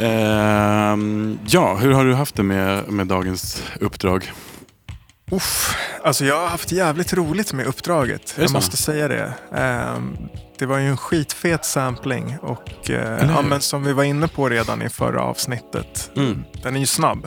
Ehm, 0.00 1.38
ja, 1.46 1.76
hur 1.76 1.92
har 1.92 2.04
du 2.04 2.14
haft 2.14 2.34
det 2.34 2.42
med, 2.42 2.88
med 2.88 3.06
dagens 3.06 3.62
uppdrag? 3.80 4.32
Uff, 5.30 5.76
alltså 6.04 6.24
jag 6.24 6.40
har 6.40 6.48
haft 6.48 6.72
jävligt 6.72 7.12
roligt 7.12 7.52
med 7.52 7.66
uppdraget. 7.66 8.34
Jag 8.38 8.48
så? 8.50 8.52
måste 8.56 8.76
säga 8.76 9.08
det. 9.08 9.32
Ehm, 9.54 10.16
det 10.58 10.66
var 10.66 10.78
ju 10.78 10.88
en 10.88 10.96
skitfet 10.96 11.64
sampling 11.64 12.36
och 12.42 12.90
eh, 12.90 13.28
ja, 13.34 13.42
men 13.42 13.60
som 13.60 13.84
vi 13.84 13.92
var 13.92 14.04
inne 14.04 14.28
på 14.28 14.48
redan 14.48 14.82
i 14.82 14.88
förra 14.88 15.22
avsnittet. 15.22 16.10
Mm. 16.16 16.44
Den 16.62 16.76
är 16.76 16.80
ju 16.80 16.86
snabb. 16.86 17.26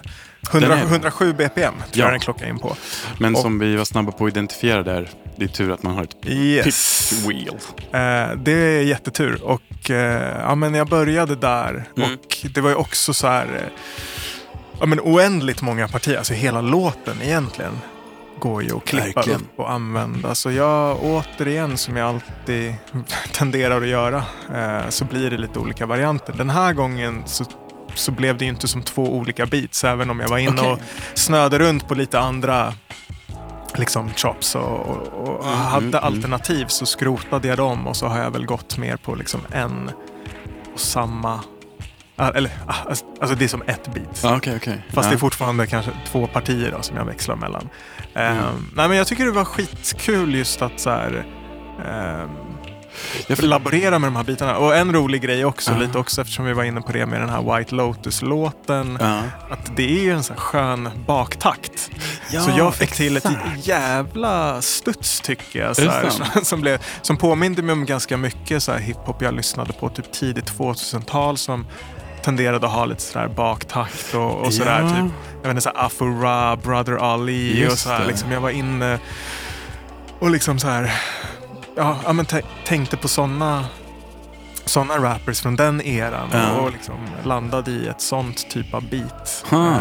100, 0.51 0.69
Den 0.69 0.77
är- 0.79 0.83
107 0.83 1.33
BPM 1.33 1.73
tror 1.73 1.85
Ja. 1.91 2.03
jag 2.03 2.13
den 2.13 2.19
klockar 2.19 2.49
in 2.49 2.59
på. 2.59 2.75
Men 3.19 3.35
Och- 3.35 3.41
som 3.41 3.59
vi 3.59 3.75
var 3.75 3.85
snabba 3.85 4.11
på 4.11 4.25
att 4.25 4.31
identifiera 4.31 4.83
där, 4.83 5.09
det 5.37 5.43
är 5.43 5.47
tur 5.49 5.71
att 5.71 5.83
man 5.83 5.93
har 5.95 6.03
ett 6.03 6.15
Yes. 6.27 7.11
wheel. 7.27 7.57
Eh, 7.91 8.37
det 8.37 8.51
är 8.51 8.81
jättetur. 8.83 9.41
Och 9.43 9.89
eh, 9.91 10.39
ja, 10.41 10.55
men 10.55 10.73
jag 10.73 10.87
började 10.87 11.35
där. 11.35 11.85
Mm. 11.97 12.13
Och 12.13 12.37
det 12.53 12.61
var 12.61 12.69
ju 12.69 12.75
också 12.75 13.13
så 13.13 13.27
här 13.27 13.69
ja, 14.79 14.85
men 14.85 14.99
oändligt 14.99 15.61
många 15.61 15.87
partier. 15.87 16.17
Alltså 16.17 16.33
hela 16.33 16.61
låten 16.61 17.21
egentligen 17.21 17.79
går 18.39 18.63
ju 18.63 18.77
att 18.77 18.85
klippa 18.85 19.05
Verkligen. 19.05 19.41
upp 19.41 19.59
och 19.59 19.71
använda. 19.71 20.35
Så 20.35 20.51
jag 20.51 21.03
återigen, 21.03 21.77
som 21.77 21.97
jag 21.97 22.07
alltid 22.09 22.73
tenderar 23.31 23.81
att 23.81 23.87
göra, 23.87 24.23
eh, 24.55 24.89
så 24.89 25.05
blir 25.05 25.29
det 25.29 25.37
lite 25.37 25.59
olika 25.59 25.85
varianter. 25.85 26.33
Den 26.37 26.49
här 26.49 26.73
gången 26.73 27.23
så 27.25 27.45
så 27.95 28.11
blev 28.11 28.37
det 28.37 28.45
ju 28.45 28.49
inte 28.51 28.67
som 28.67 28.81
två 28.81 29.13
olika 29.17 29.45
beats, 29.45 29.83
även 29.83 30.09
om 30.09 30.19
jag 30.19 30.29
var 30.29 30.37
inne 30.37 30.61
Okej. 30.61 30.71
och 30.71 30.79
snöade 31.13 31.59
runt 31.59 31.87
på 31.87 31.95
lite 31.95 32.19
andra 32.19 32.73
liksom 33.75 34.09
chops 34.15 34.55
och, 34.55 34.79
och, 34.79 35.07
och 35.07 35.45
Mm, 35.45 35.57
hade 35.57 35.87
mm, 35.87 35.95
mm. 35.95 36.03
alternativ 36.03 36.65
så 36.67 36.85
skrotade 36.85 37.47
jag 37.47 37.57
dem 37.57 37.87
och 37.87 37.95
så 37.95 38.07
har 38.07 38.19
jag 38.19 38.31
väl 38.31 38.45
gått 38.45 38.77
mer 38.77 38.97
på 38.97 39.15
liksom 39.15 39.41
en 39.51 39.91
och 40.73 40.79
samma 40.79 41.39
eller, 42.27 42.51
ah, 42.67 42.73
alltså 43.21 43.35
det 43.35 43.43
är 43.43 43.47
som 43.47 43.61
ett 43.61 43.93
beat. 43.93 44.19
Ja, 44.23 44.35
Okej, 44.37 44.55
okej. 44.55 44.85
Fast 44.93 45.05
ja. 45.05 45.09
det 45.11 45.15
är 45.15 45.19
fortfarande 45.19 45.67
kanske 45.67 45.91
två 46.11 46.27
partier 46.27 46.71
då, 46.77 46.81
som 46.81 46.97
jag 46.97 47.05
växlar 47.05 47.35
mellan. 47.35 47.69
Mm. 48.13 48.37
Ehm, 48.37 48.71
nej, 48.75 48.87
men 48.87 48.97
jag 48.97 49.07
tycker 49.07 49.25
det 49.25 49.31
var 49.31 49.45
skitkul 49.45 50.35
just 50.35 50.61
att 50.61 50.79
så 50.79 50.89
här, 50.89 51.25
ehm, 51.87 52.29
Ja, 53.27 53.35
för- 53.35 53.43
laborera 53.43 53.99
med 53.99 54.07
de 54.07 54.15
här 54.15 54.23
bitarna. 54.23 54.57
Och 54.57 54.75
en 54.75 54.93
rolig 54.93 55.21
grej 55.21 55.45
också, 55.45 55.71
Ja. 55.71 55.77
lite 55.77 55.97
också 55.97 56.21
eftersom 56.21 56.45
vi 56.45 56.53
var 56.53 56.63
inne 56.63 56.81
på 56.81 56.91
det 56.91 57.05
med 57.05 57.21
den 57.21 57.29
här 57.29 57.57
White 57.57 57.75
Lotus-låten. 57.75 58.97
Ja. 59.01 59.19
Att 59.49 59.75
det 59.75 59.99
är 59.99 60.03
ju 60.03 60.11
en 60.11 60.23
sån 60.23 60.35
här 60.35 60.43
skön 60.43 60.89
baktakt. 61.07 61.89
Ja, 62.31 62.41
så 62.41 62.51
jag 62.57 62.75
fick 62.75 62.91
till 62.91 63.17
ett 63.17 63.25
exakt. 63.25 63.67
jävla 63.67 64.61
studs 64.61 65.21
tycker 65.21 65.59
jag. 65.59 65.75
Så 65.75 65.81
här, 65.89 66.43
som, 66.43 66.61
blev, 66.61 66.79
som 67.01 67.17
påminde 67.17 67.61
mig 67.61 67.73
om 67.73 67.85
ganska 67.85 68.17
mycket 68.17 68.63
så 68.63 68.71
här 68.71 68.79
hiphop 68.79 69.21
jag 69.21 69.33
lyssnade 69.33 69.73
på 69.73 69.89
typ 69.89 70.11
tidigt 70.11 70.53
2000-tal 70.57 71.37
som 71.37 71.65
tenderade 72.23 72.67
att 72.67 72.73
ha 72.73 72.85
lite 72.85 73.01
sådär 73.01 73.27
baktakt 73.27 74.13
och, 74.15 74.35
och 74.45 74.53
sådär. 74.53 74.81
Ja. 74.81 74.89
Typ, 74.89 75.13
jag 75.41 75.41
vet 75.41 75.49
inte, 75.49 75.61
så 75.61 75.69
här 75.75 75.85
Afura, 75.85 76.55
Brother 76.55 76.93
Ali 77.13 77.59
Just 77.61 77.73
och 77.73 77.79
så 77.79 77.89
här, 77.89 77.99
det. 78.01 78.07
liksom, 78.07 78.31
Jag 78.31 78.41
var 78.41 78.49
inne 78.49 78.99
och 80.19 80.29
liksom 80.29 80.59
så 80.59 80.67
här, 80.67 80.93
ja, 81.75 81.97
ja 82.05 82.13
men 82.13 82.25
tä- 82.25 82.45
tänkte 82.65 82.97
på 82.97 83.07
sådana 83.07 83.65
såna 84.65 84.97
rappers 84.97 85.41
från 85.41 85.55
den 85.55 85.81
eran 85.81 86.29
Ja. 86.33 86.51
och, 86.51 86.63
och 86.65 86.71
liksom 86.71 86.95
landade 87.23 87.71
i 87.71 87.87
ett 87.87 88.01
sånt 88.01 88.49
typ 88.49 88.73
av 88.73 88.89
beat. 88.89 89.45
Ha. 89.49 89.75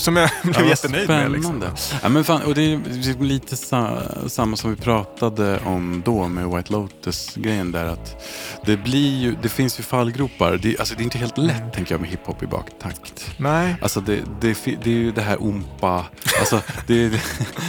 Som 0.00 0.16
jag 0.16 0.30
blev 0.42 0.56
Ja, 0.60 0.64
jättenöjd 0.68 1.08
med. 1.08 1.32
Liksom. 1.32 1.52
spännande. 1.60 1.80
Ja, 2.02 2.08
men 2.08 2.24
fan, 2.24 2.42
och 2.42 2.54
det 2.54 2.62
är 2.62 3.22
lite 3.22 3.56
sa, 3.56 3.98
samma 4.26 4.56
som 4.56 4.70
vi 4.70 4.76
pratade 4.76 5.58
om 5.64 6.02
då 6.06 6.28
med 6.28 6.46
White 6.50 6.72
Lotus-grejen 6.72 7.72
där. 7.72 7.84
Att 7.84 8.24
det, 8.66 8.76
blir 8.76 9.18
ju, 9.18 9.36
det 9.42 9.48
finns 9.48 9.78
ju 9.78 9.82
fallgropar. 9.82 10.56
Det, 10.62 10.78
alltså, 10.78 10.94
det 10.94 11.02
är 11.02 11.04
inte 11.04 11.18
helt 11.18 11.38
lätt 11.38 11.56
Mm. 11.60 11.70
tänker 11.70 11.94
jag 11.94 12.00
med 12.00 12.10
hiphop 12.10 12.42
i 12.42 12.46
baktakt. 12.46 13.30
Nej, 13.36 13.76
Alltså 13.82 14.00
det, 14.00 14.20
det, 14.40 14.58
det 14.64 14.90
är 14.90 14.94
ju 14.94 15.12
det 15.12 15.22
här 15.22 15.42
ompa. 15.42 16.04
Alltså, 16.40 16.60
det, 16.86 17.20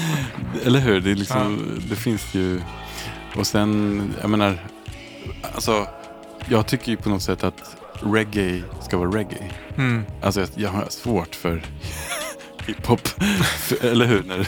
eller 0.65 0.79
hur? 0.79 1.01
Det, 1.01 1.15
liksom, 1.15 1.79
det 1.89 1.95
finns 1.95 2.21
ju... 2.35 2.61
Och 3.35 3.47
sen, 3.47 4.13
jag 4.21 4.29
menar... 4.29 4.67
Alltså, 5.55 5.87
jag 6.45 6.67
tycker 6.67 6.91
ju 6.91 6.97
på 6.97 7.09
något 7.09 7.23
sätt 7.23 7.43
att 7.43 7.75
reggae 8.03 8.63
ska 8.81 8.97
vara 8.97 9.09
reggae. 9.09 9.51
mm. 9.77 10.03
Alltså 10.21 10.45
jag, 10.55 10.69
har 10.69 10.85
svårt 10.89 11.35
för 11.35 11.61
hiphop. 12.67 13.01
Eller 13.81 14.05
hur? 14.05 14.23
När, 14.23 14.47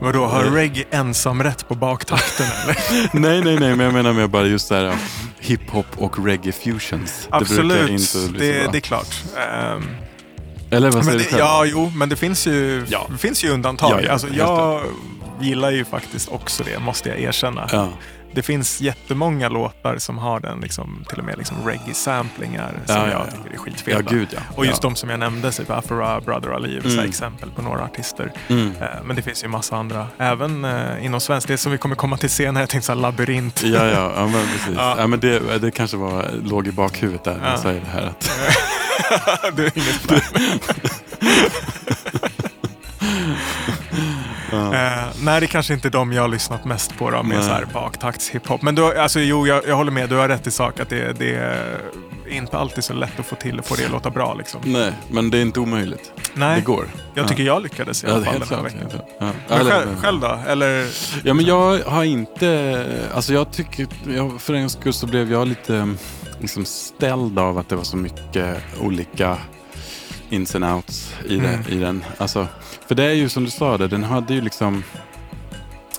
vadå, 0.00 0.26
har 0.26 0.42
reggae 0.44 0.84
ensamrätt 0.90 1.68
på 1.68 1.74
baktakten 1.74 2.46
eller? 2.64 2.76
nej, 3.20 3.40
nej, 3.44 3.58
nej, 3.60 3.76
men 3.76 3.84
jag 3.86 3.94
menar 3.94 4.12
med 4.12 4.30
bara 4.30 4.46
just 4.46 4.68
det 4.68 4.74
här 4.76 4.96
hiphop 5.38 5.86
och 5.96 6.24
reggae 6.26 6.52
fusions. 6.52 7.26
Det 7.30 7.36
Absolut, 7.36 7.80
inte 7.80 7.92
bli 7.92 7.98
så 7.98 8.18
det, 8.18 8.72
det 8.72 8.78
är 8.78 8.80
klart. 8.80 9.22
Ehm, 9.36 9.88
Eller 10.70 10.90
vad 10.90 11.04
säger 11.04 11.18
du 11.18 11.24
det, 11.24 11.30
själv? 11.30 11.40
ja, 11.40 11.64
jo, 11.64 11.92
men 11.96 12.08
det 12.08 12.16
finns 12.16 12.46
ju, 12.46 12.84
Ja. 12.88 13.06
det 13.10 13.18
finns 13.18 13.44
ju 13.44 13.50
undantag. 13.50 13.90
Ja, 13.92 14.00
ja, 14.06 14.12
alltså, 14.12 14.28
jag 14.28 14.82
gillar 15.40 15.70
ju 15.70 15.84
faktiskt 15.84 16.28
också 16.28 16.62
det, 16.64 16.78
måste 16.78 17.08
jag 17.08 17.20
erkänna. 17.20 17.88
Det 18.32 18.42
finns 18.42 18.80
jättemånga 18.80 19.48
låtar 19.48 19.98
som 19.98 20.18
har 20.18 20.40
den, 20.40 20.60
liksom, 20.60 21.04
till 21.08 21.18
och 21.18 21.24
med 21.24 21.38
liksom 21.38 21.56
reggae-samplingar 21.66 22.72
som 22.86 22.96
Ja, 22.96 23.02
ja, 23.06 23.10
jag 23.10 23.20
ja. 23.20 23.30
tycker 23.30 23.54
är 23.54 23.58
skitfeta. 23.58 23.98
ja, 24.04 24.10
gud. 24.10 24.28
Och 24.56 24.66
just 24.66 24.82
de 24.82 24.96
som 24.96 25.10
jag 25.10 25.18
nämnde, 25.20 25.52
typ 25.52 25.70
Afra, 25.70 26.20
Brother 26.20 26.48
Ali, 26.50 26.76
är 26.76 26.80
så 26.82 26.88
här 26.88 26.94
Mm. 26.94 27.08
exempel 27.08 27.50
på 27.50 27.62
några 27.62 27.84
artister. 27.84 28.32
Mm. 28.48 28.72
Eh, 28.80 28.86
Men 29.04 29.16
det 29.16 29.22
finns 29.22 29.44
ju 29.44 29.48
massa 29.48 29.76
andra, 29.76 30.06
även 30.18 30.64
eh, 30.64 31.04
inom 31.04 31.20
svensk. 31.20 31.48
Det 31.48 31.58
som 31.58 31.72
vi 31.72 31.78
kommer 31.78 31.96
komma 31.96 32.16
till 32.16 32.30
senare, 32.30 32.62
jag 32.62 32.68
tänkte 32.70 32.86
såhär 32.86 33.00
labyrint. 33.00 33.62
Ja, 33.64 33.86
ja, 33.86 34.12
ja 34.16 34.26
men 34.26 34.46
precis. 34.46 34.74
Ja. 34.76 35.06
Men 35.06 35.20
det, 35.20 35.58
det 35.58 35.70
kanske 35.70 35.96
var, 35.96 36.30
låg 36.44 36.66
i 36.66 36.72
bakhuvudet 36.72 37.24
där 37.24 37.34
när 37.36 37.44
Ja. 37.44 37.50
jag 37.50 37.60
säger 37.60 37.80
det 37.80 37.90
här. 37.90 38.06
Att 38.06 39.56
du 39.56 39.66
är 39.66 39.72
inget. 39.78 40.22
Eh, 44.76 45.04
nej, 45.20 45.40
det 45.40 45.46
kanske 45.46 45.74
inte 45.74 45.88
är 45.88 45.90
de 45.90 46.12
jag 46.12 46.22
har 46.22 46.28
lyssnat 46.28 46.64
mest 46.64 46.98
på 46.98 47.10
då, 47.10 47.22
med 47.22 47.44
så 47.44 47.50
här 47.50 47.64
baktakts 47.72 48.28
hiphop. 48.30 48.62
Men 48.62 48.74
du, 48.74 48.98
alltså, 48.98 49.20
jo, 49.20 49.46
jag, 49.46 49.68
jag 49.68 49.76
håller 49.76 49.92
med. 49.92 50.08
Du 50.08 50.16
har 50.16 50.28
rätt 50.28 50.46
i 50.46 50.50
sak 50.50 50.80
att 50.80 50.88
det, 50.88 51.12
det 51.18 51.34
är 51.34 51.80
inte 52.30 52.58
alltid 52.58 52.84
så 52.84 52.92
lätt 52.92 53.20
att 53.20 53.26
få 53.26 53.36
till 53.36 53.62
få 53.62 53.74
det 53.74 53.84
att 53.84 53.90
låta 53.90 54.10
bra. 54.10 54.34
Liksom. 54.34 54.60
Nej, 54.64 54.92
men 55.10 55.30
det 55.30 55.38
är 55.38 55.42
inte 55.42 55.60
omöjligt. 55.60 56.12
Nej, 56.34 56.56
Det 56.56 56.64
går. 56.64 56.84
jag 57.14 57.28
tycker 57.28 57.42
jag 57.42 57.62
lyckades 57.62 58.04
i 58.04 58.06
alla 58.06 58.24
fall 58.24 58.40
den 58.40 58.48
här 58.48 58.62
veckan. 58.62 58.90
Ja. 59.18 59.30
Men 59.48 59.66
själv, 59.66 59.96
själv 60.02 60.20
då? 60.20 60.38
Eller? 60.48 60.86
Ja, 61.24 61.34
men 61.34 61.44
jag 61.44 61.78
har 61.80 62.04
inte... 62.04 62.84
Alltså 63.14 63.32
jag 63.32 63.50
tycker... 63.52 63.86
Jag, 64.08 64.40
för 64.40 64.54
en 64.54 64.70
skull 64.70 64.92
så 64.92 65.06
blev 65.06 65.32
jag 65.32 65.48
lite 65.48 65.94
liksom 66.40 66.64
ställd 66.64 67.38
av 67.38 67.58
att 67.58 67.68
det 67.68 67.76
var 67.76 67.84
så 67.84 67.96
mycket 67.96 68.56
olika 68.80 69.36
ins 70.30 70.54
and 70.54 70.64
outs 70.64 71.14
i, 71.28 71.36
det, 71.36 71.48
Mm. 71.48 71.60
i 71.68 71.74
den. 71.76 72.04
Alltså, 72.18 72.46
för 72.88 72.94
det 72.94 73.04
är 73.04 73.12
ju 73.12 73.28
som 73.28 73.44
du 73.44 73.50
sa, 73.50 73.78
det, 73.78 73.88
den 73.88 74.04
hade 74.04 74.34
ju 74.34 74.40
liksom... 74.40 74.84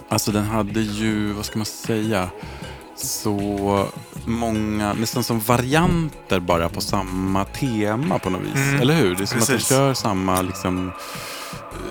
Alltså 0.10 0.32
den 0.32 0.46
hade 0.46 0.82
ju, 0.82 1.32
vad 1.34 1.46
ska 1.46 1.60
man 1.60 1.66
säga, 1.66 2.30
så 2.96 3.88
många, 4.26 4.94
nästan 4.94 5.24
som 5.24 5.40
varianter 5.40 6.40
bara 6.40 6.70
på 6.70 6.82
samma 6.82 7.46
tema 7.46 8.20
på 8.20 8.30
något 8.30 8.42
vis. 8.42 8.56
Mm. 8.56 8.82
Eller 8.82 8.94
hur? 8.94 9.16
Det 9.16 9.24
är 9.24 9.26
som 9.26 9.40
att 9.40 9.48
Precis. 9.48 9.70
de 9.70 9.76
kör 9.76 9.94
samma 9.94 10.42
liksom... 10.42 10.92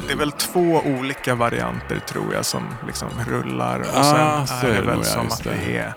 Det 0.06 0.12
är 0.12 0.16
väl 0.16 0.32
två 0.32 0.82
olika 0.84 1.34
varianter 1.34 2.00
tror 2.08 2.34
jag 2.34 2.44
som 2.44 2.62
liksom 2.86 3.08
rullar. 3.28 3.80
Och 3.80 3.86
Ah, 3.94 4.46
sen 4.46 4.60
så 4.60 4.66
är 4.66 4.70
det 4.70 4.80
det 4.80 4.86
väl 4.86 5.04
som 5.04 5.26
att 5.26 5.44
det. 5.44 5.50
det 5.50 5.76
är... 5.78 5.94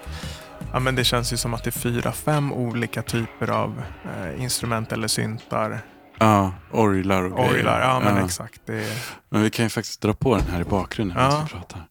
Ja, 0.73 0.79
men 0.79 0.95
det 0.95 1.03
känns 1.03 1.33
ju 1.33 1.37
som 1.37 1.53
att 1.53 1.63
det 1.63 1.69
är 1.69 1.79
fyra, 1.79 2.11
fem 2.11 2.53
olika 2.53 3.01
typer 3.01 3.49
av 3.49 3.83
eh, 4.05 4.43
instrument 4.43 4.91
eller 4.91 5.07
syntar. 5.07 5.81
Ja, 6.19 6.53
orglar 6.71 7.23
och 7.23 7.37
grejer. 7.37 7.51
Orglar, 7.53 7.79
ja 7.81 7.99
men 7.99 8.25
exakt. 8.25 8.61
Det. 8.65 8.85
Men 9.29 9.41
vi 9.43 9.49
kan 9.49 9.65
ju 9.65 9.69
faktiskt 9.69 10.01
dra 10.01 10.13
på 10.13 10.35
den 10.35 10.47
här 10.51 10.61
i 10.61 10.63
bakgrunden 10.63 11.17
Ja. 11.19 11.23
medan 11.27 11.43
vi 11.45 11.49
pratar. 11.51 11.83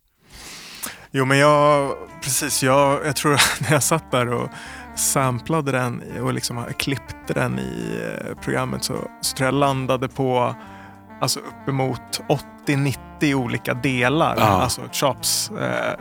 Jo 1.11 1.25
men 1.25 1.39
jag, 1.39 1.93
precis, 2.23 2.63
jag, 2.63 3.07
jag 3.07 3.17
tror 3.17 3.31
när 3.63 3.73
jag 3.73 3.83
satt 3.83 4.11
där 4.11 4.33
och 4.33 4.49
samplade 4.97 5.73
den 5.73 6.03
och 6.23 6.35
liksom 6.35 6.65
klippte 6.79 7.33
den 7.35 7.59
i 7.59 8.01
eh, 8.29 8.35
programmet 8.43 8.85
så, 8.85 8.95
så 9.21 9.37
tror 9.37 9.45
jag 9.47 9.55
landade 9.55 10.09
på 10.09 10.55
alltså 11.21 11.41
uppemot 11.41 12.21
80-90 12.67 13.35
olika 13.35 13.75
delar, 13.75 14.35
Ja. 14.39 14.45
alltså 14.45 14.81
chops. 14.93 15.51
Eh, 15.51 15.95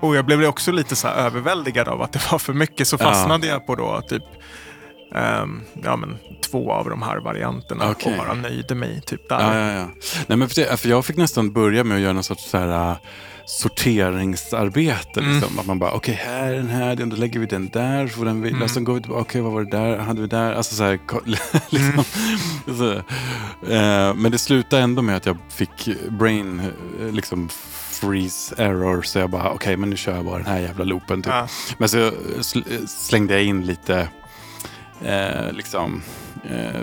och 0.00 0.16
jag 0.16 0.24
blev 0.24 0.44
också 0.44 0.72
lite 0.72 0.96
så 0.96 1.08
överväldigad 1.08 1.88
av 1.88 2.02
att 2.02 2.12
det 2.12 2.30
var 2.32 2.38
för 2.38 2.52
mycket 2.52 2.88
så 2.88 2.96
Ja. 3.00 3.04
fastnade 3.04 3.46
jag 3.46 3.66
på 3.66 3.74
då 3.74 4.00
typ 4.08 4.22
ehm, 5.14 5.60
ja, 5.84 5.96
men, 5.96 6.16
två 6.50 6.72
av 6.72 6.90
de 6.90 7.02
här 7.02 7.16
varianterna 7.18 7.90
Okej. 7.90 8.12
och 8.12 8.18
bara 8.26 8.34
nöjde 8.34 8.74
mig 8.74 9.00
typ 9.06 9.28
där. 9.28 9.40
Ja, 9.40 9.72
ja, 9.72 9.72
ja. 9.80 9.88
Nej, 10.26 10.38
men 10.38 10.48
för, 10.48 10.54
det, 10.60 10.76
för 10.80 10.88
jag 10.88 11.04
fick 11.04 11.16
nästan 11.16 11.52
börja 11.52 11.84
med 11.84 11.94
att 11.96 12.02
göra 12.02 12.12
någon 12.12 12.24
sorts 12.24 12.50
så 12.50 12.58
här, 12.58 12.90
äh, 12.90 12.96
sorteringsarbete. 13.46 15.20
Mm. 15.20 15.34
Liksom. 15.34 15.58
Att 15.58 15.66
man 15.66 15.78
bara, 15.78 15.92
okej, 15.92 16.14
här 16.24 16.52
är 16.52 16.56
den 16.56 16.68
här, 16.68 16.96
då 16.96 17.16
lägger 17.16 17.40
vi 17.40 17.46
den 17.46 17.68
där, 17.68 18.06
får 18.06 18.24
den 18.24 18.36
Mm. 18.36 18.54
mm. 18.54 18.68
sen 18.68 18.84
går 18.84 18.94
vi 18.94 19.00
tillbaka, 19.00 19.20
okej, 19.22 19.40
vad 19.40 19.52
var 19.52 19.64
det 19.64 19.70
där, 19.70 19.96
hade 19.98 20.20
vi 20.20 20.26
där? 20.26 20.52
Alltså 20.52 20.74
så 20.74 20.82
här, 20.82 20.98
liksom, 21.70 22.04
Mm. 22.66 22.78
så, 22.78 22.92
eh, 23.72 24.14
men 24.14 24.32
det 24.32 24.38
slutade 24.38 24.82
ändå 24.82 25.02
med 25.02 25.16
att 25.16 25.26
jag 25.26 25.36
fick 25.48 25.88
brain, 26.10 26.60
eh, 27.00 27.12
liksom, 27.12 27.48
freeze 27.90 28.54
error, 28.58 29.02
så 29.02 29.18
jag 29.18 29.30
bara, 29.30 29.50
okej, 29.50 29.76
men 29.76 29.90
nu 29.90 29.96
kör 29.96 30.14
jag 30.16 30.24
bara 30.24 30.36
den 30.36 30.46
här 30.46 30.58
jävla 30.60 30.84
loopen. 30.84 31.22
Typ. 31.22 31.32
Ja. 31.32 31.48
Men 31.78 31.88
så 31.88 31.96
sl- 32.38 32.86
slängde 32.86 33.34
jag 33.34 33.44
in 33.44 33.66
lite 33.66 34.08
eh, 35.02 35.52
liksom, 35.52 36.02
eh, 36.50 36.80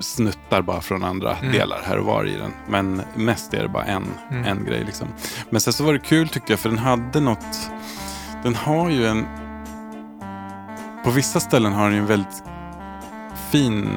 snuttar 0.00 0.62
bara 0.62 0.80
från 0.80 1.04
andra 1.04 1.36
Mm. 1.36 1.52
delar 1.52 1.80
här 1.84 1.98
och 1.98 2.04
var 2.06 2.24
i 2.26 2.36
den. 2.36 2.52
Men 2.68 3.02
mest 3.14 3.54
är 3.54 3.62
det 3.62 3.68
bara 3.68 3.84
en, 3.84 4.06
Mm. 4.30 4.44
en 4.44 4.64
grej. 4.64 4.84
Liksom. 4.84 5.08
Men 5.50 5.60
sen 5.60 5.72
så 5.72 5.84
var 5.84 5.92
det 5.92 5.98
kul 5.98 6.28
tyckte 6.28 6.52
jag, 6.52 6.60
för 6.60 6.68
den 6.68 6.78
hade 6.78 7.20
något... 7.20 7.70
Den 8.42 8.54
har 8.54 8.90
ju 8.90 9.06
en... 9.06 9.26
På 11.04 11.10
vissa 11.10 11.40
ställen 11.40 11.72
har 11.72 11.84
den 11.84 11.92
ju 11.94 11.98
en 12.00 12.06
väldigt 12.06 12.42
fin 13.50 13.88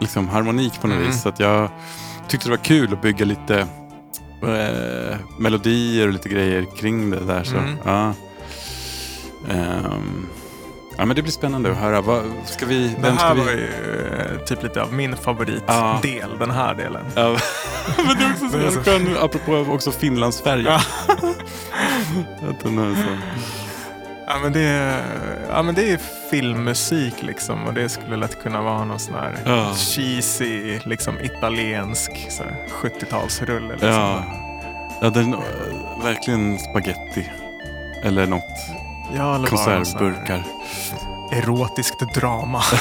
liksom, 0.00 0.28
harmonik 0.28 0.80
på 0.80 0.86
något 0.86 0.96
Mm. 0.96 1.06
vis. 1.08 1.22
Så 1.22 1.28
att 1.28 1.40
jag 1.40 1.70
tyckte 2.28 2.46
det 2.48 2.50
var 2.56 2.64
kul 2.64 2.92
att 2.92 3.02
bygga 3.02 3.24
lite 3.24 3.58
eh, 4.42 5.16
melodier 5.38 6.06
och 6.06 6.12
lite 6.12 6.28
grejer 6.28 6.66
kring 6.76 7.10
det 7.10 7.24
där. 7.24 7.44
Så, 7.44 7.56
Mm. 7.56 7.76
ja. 7.84 8.12
Ehm, 9.50 10.26
ja, 10.98 11.04
men 11.04 11.16
det 11.16 11.22
blir 11.22 11.32
spännande 11.32 11.70
att 11.70 11.76
höra. 11.76 12.00
Vad, 12.00 12.24
ska 12.44 12.66
vi, 12.66 12.96
Det 13.02 13.10
här 13.10 13.34
vi... 13.34 13.40
var 13.40 13.50
ju 13.50 13.68
eh, 13.68 14.38
typ 14.44 14.62
lite 14.62 14.82
av 14.82 14.92
min 14.92 15.16
favoritdel, 15.16 16.38
den 16.38 16.50
här 16.50 16.74
delen. 16.74 17.04
Ja, 17.14 17.28
men 17.96 18.16
det 18.18 18.24
är 18.24 18.32
också 18.32 18.58
är 18.58 18.70
så 18.70 18.80
skön, 18.82 19.16
apropå 19.20 19.72
också 19.72 19.90
Finlandsfärjan. 19.92 20.64
Ja. 20.66 20.80
Att 22.50 22.60
den 22.60 22.78
är 22.78 22.94
så. 22.94 23.08
Ja 24.30 24.38
men, 24.42 24.52
det 24.52 24.60
är, 24.60 25.02
ja 25.50 25.62
men 25.62 25.74
det 25.74 25.92
är 25.92 25.98
filmmusik 26.30 27.22
liksom 27.22 27.64
och 27.66 27.74
det 27.74 27.88
skulle 27.88 28.16
lätt 28.16 28.42
kunna 28.42 28.62
vara 28.62 28.84
någon 28.84 28.98
sån 28.98 29.14
här 29.14 29.36
Ja. 29.46 29.74
cheesy, 29.74 30.78
liksom 30.84 31.20
italiensk 31.20 32.26
så 32.30 32.42
här 32.42 32.56
70-talsrulle. 32.82 33.70
Liksom. 33.72 33.88
Ja, 33.88 34.22
ja 35.00 35.10
den, 35.10 35.36
verkligen 36.02 36.58
spaghetti. 36.58 37.30
Eller 38.04 38.26
något. 38.26 38.42
Ja 39.14 39.34
eller 39.34 39.48
Konservburkar. 39.48 40.42
Erotiskt 41.32 42.14
drama. 42.14 42.62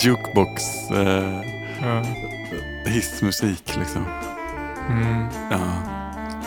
Jukebox. 0.00 0.62
Eh, 0.90 1.40
ja. 1.82 2.02
hissmusik 2.86 3.76
liksom. 3.76 4.06
Mm. 4.88 5.26
Ja, 5.50 5.58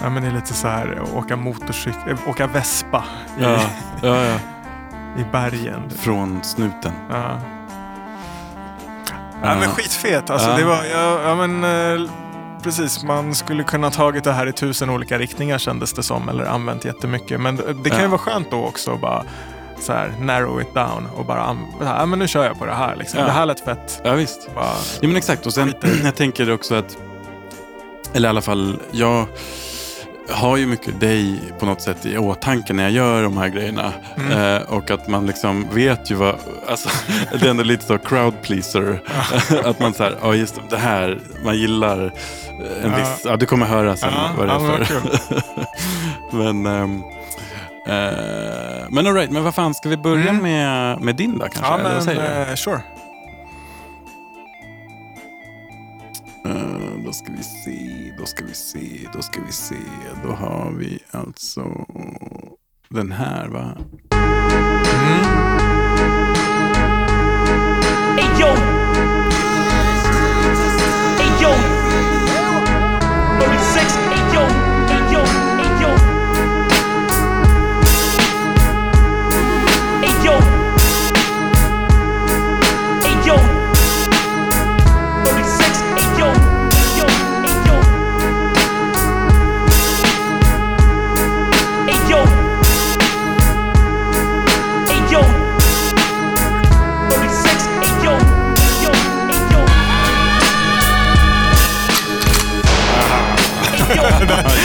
ja 0.01 0.09
men 0.09 0.23
det 0.23 0.29
är 0.29 0.33
lite 0.33 0.53
så 0.53 0.67
här 0.67 1.01
åka 1.15 1.35
motorcykel, 1.35 2.17
åka 2.27 2.47
vespa 2.47 3.03
i, 3.37 3.43
ja, 3.43 3.61
ja, 4.01 4.23
ja. 4.25 4.39
i 5.21 5.25
bergen. 5.31 5.89
Från 5.89 6.43
snuten. 6.43 6.93
Ja. 7.09 7.39
Ja, 9.43 9.55
men 9.55 9.69
skitfet. 9.69 10.29
Alltså, 10.29 10.55
det 10.57 10.63
var, 10.63 10.83
ja, 10.83 11.21
ja, 11.23 11.35
men, 11.35 11.63
eh, 11.63 12.09
precis, 12.63 13.04
man 13.04 13.36
skulle 13.36 13.63
kunna 13.63 13.91
tagit 13.91 14.23
det 14.23 14.32
här 14.34 14.47
i 14.47 14.54
tusen 14.54 14.89
olika 14.89 15.17
riktningar 15.17 15.58
kändes 15.58 15.93
det 15.93 16.04
som. 16.04 16.30
Eller 16.30 16.45
använt 16.45 16.86
jättemycket. 16.86 17.39
Men 17.41 17.56
det, 17.56 17.73
det 17.73 17.89
kan 17.89 17.99
ju 17.99 18.04
Ja. 18.04 18.10
vara 18.10 18.19
skönt 18.19 18.52
då 18.52 18.65
också 18.65 18.91
att 18.91 19.02
bara 19.02 19.23
så 19.80 19.93
här, 19.93 20.13
narrow 20.19 20.62
it 20.62 20.73
down 20.73 21.08
och 21.15 21.26
bara 21.26 21.58
ja, 21.82 22.06
men 22.06 22.19
nu 22.19 22.28
kör 22.28 22.45
jag 22.45 22.60
på 22.60 22.65
det 22.65 22.73
här. 22.73 22.95
Liksom. 22.95 23.19
Ja. 23.19 23.26
Det 23.26 23.32
här 23.32 23.45
lät 23.45 23.60
fett. 23.60 24.02
Ja, 24.04 24.13
visst. 24.13 24.49
Bara, 24.56 24.65
Ja 25.02 25.08
men 25.08 25.15
exakt 25.15 25.45
och 25.45 25.54
sen 25.54 25.73
jag 26.04 26.15
tänker 26.15 26.52
också 26.52 26.76
att 26.76 26.97
eller 28.13 28.28
i 28.28 28.30
alla 28.30 28.41
fall 28.41 28.80
jag 28.91 29.26
har 30.29 30.57
ju 30.57 30.65
mycket 30.65 30.99
dig 30.99 31.39
på 31.59 31.65
något 31.65 31.81
sätt 31.81 32.05
i 32.05 32.17
åtanke 32.17 32.73
när 32.73 32.83
jag 32.83 32.91
gör 32.91 33.23
de 33.23 33.38
här 33.38 33.47
grejerna. 33.47 33.93
Mm. 34.17 34.31
Eh, 34.55 34.62
och 34.62 34.91
att 34.91 35.07
man 35.07 35.25
liksom 35.25 35.67
vet 35.73 36.12
ju 36.12 36.15
vad, 36.15 36.36
alltså 36.69 36.89
det 37.39 37.45
är 37.45 37.49
ändå 37.49 37.63
lite 37.63 37.86
så 37.86 37.97
crowd 37.97 38.33
pleaser. 38.41 38.99
att 39.65 39.79
man 39.79 39.93
säger, 39.93 40.15
ja 40.21 40.36
just 40.36 40.59
det 40.69 40.77
här, 40.77 41.19
man 41.45 41.57
gillar 41.57 41.97
en 42.83 42.91
Ja. 42.91 42.97
viss, 42.97 43.21
ja 43.25 43.36
du 43.38 43.45
kommer 43.45 43.65
höra 43.65 43.95
sen 43.95 44.09
Ja, 44.15 44.29
vad 44.38 44.47
det 44.47 44.53
ja, 44.53 44.77
är 44.77 44.83
för. 44.83 45.01
men 46.38 46.65
ehm, 46.65 47.03
eh, 47.88 48.88
men 48.89 49.07
alright, 49.07 49.29
men 49.31 49.43
vad 49.43 49.55
fan, 49.55 49.73
ska 49.73 49.89
vi 49.89 49.97
börja 49.97 50.29
Mm. 50.29 50.43
med, 50.43 51.01
med 51.01 51.15
din 51.15 51.38
då 51.38 51.45
kanske? 51.45 51.71
ja, 51.71 51.77
men 51.77 52.17
eh, 52.49 52.55
sure. 52.55 52.81
Då 57.05 57.13
ska 57.13 57.31
vi 57.31 57.43
se, 57.43 58.13
då 58.17 58.25
ska 58.25 58.45
vi 58.45 58.53
se, 58.53 59.09
då 59.13 59.21
ska 59.21 59.41
vi 59.45 59.51
se. 59.51 59.75
Då 60.23 60.31
har 60.31 60.71
vi 60.71 60.99
alltså 61.11 61.85
den 62.89 63.11
här 63.11 63.47
va? 63.47 63.77
Mm. 64.93 65.23
Hey 68.17 68.41
yo. 68.41 68.47
Hey 71.17 71.43
yo. 71.43 71.72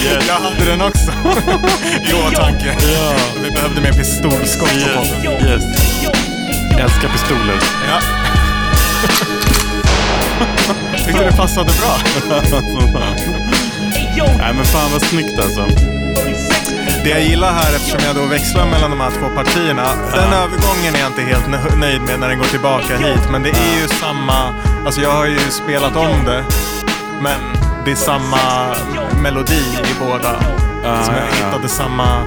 Yo, 0.04 0.20
Jag 0.28 0.34
hade 0.34 0.64
den 0.70 0.80
också 0.80 1.10
i 2.02 2.12
åtanke. 2.28 2.76
Vi 3.42 3.50
behövde 3.50 3.80
mer 3.80 3.92
pistolskott 3.92 4.68
på 4.68 5.00
podden. 5.02 5.48
Yes. 5.48 5.62
yo. 6.04 6.10
Älskar 6.78 7.08
pistoler. 7.08 7.58
Ja. 7.88 8.00
Tyckte 11.06 11.24
det 11.24 11.36
passade 11.36 11.64
bra. 11.80 11.96
Nej 14.38 14.54
men 14.54 14.64
fan 14.64 14.90
vad 14.92 15.02
snyggt 15.02 15.40
alltså. 15.40 15.64
36. 15.66 16.70
Det 17.04 17.10
jag 17.10 17.22
gillar 17.22 17.52
här, 17.52 17.76
eftersom 17.76 18.00
jag 18.06 18.16
då 18.16 18.22
växlar 18.26 18.66
mellan 18.66 18.90
de 18.90 19.00
här 19.00 19.10
två 19.10 19.28
partierna, 19.36 19.84
den 20.14 20.32
övergången 20.32 20.94
är 20.94 20.98
jag 21.00 21.06
inte 21.08 21.22
helt 21.22 21.46
nö- 21.48 21.76
nöjd 21.76 22.00
med 22.02 22.20
när 22.20 22.28
den 22.28 22.38
går 22.38 22.44
tillbaka 22.44 22.96
hit. 22.96 23.30
Men 23.30 23.42
det 23.42 23.50
är 23.50 23.80
ju 23.82 23.88
samma, 23.88 24.54
alltså 24.86 25.00
jag 25.00 25.10
har 25.10 25.26
ju 25.26 25.38
spelat 25.38 25.96
om 25.96 26.24
det, 26.26 26.44
men 27.22 27.40
det 27.84 27.90
är 27.90 27.94
samma 27.96 28.38
melodi 29.22 29.62
i 29.90 29.94
båda. 30.00 30.30
Ah, 30.84 31.02
som 31.04 31.14
jag 31.14 31.24
ja, 31.24 31.28
ja. 31.40 31.46
hittade 31.46 31.68
samma... 31.68 32.22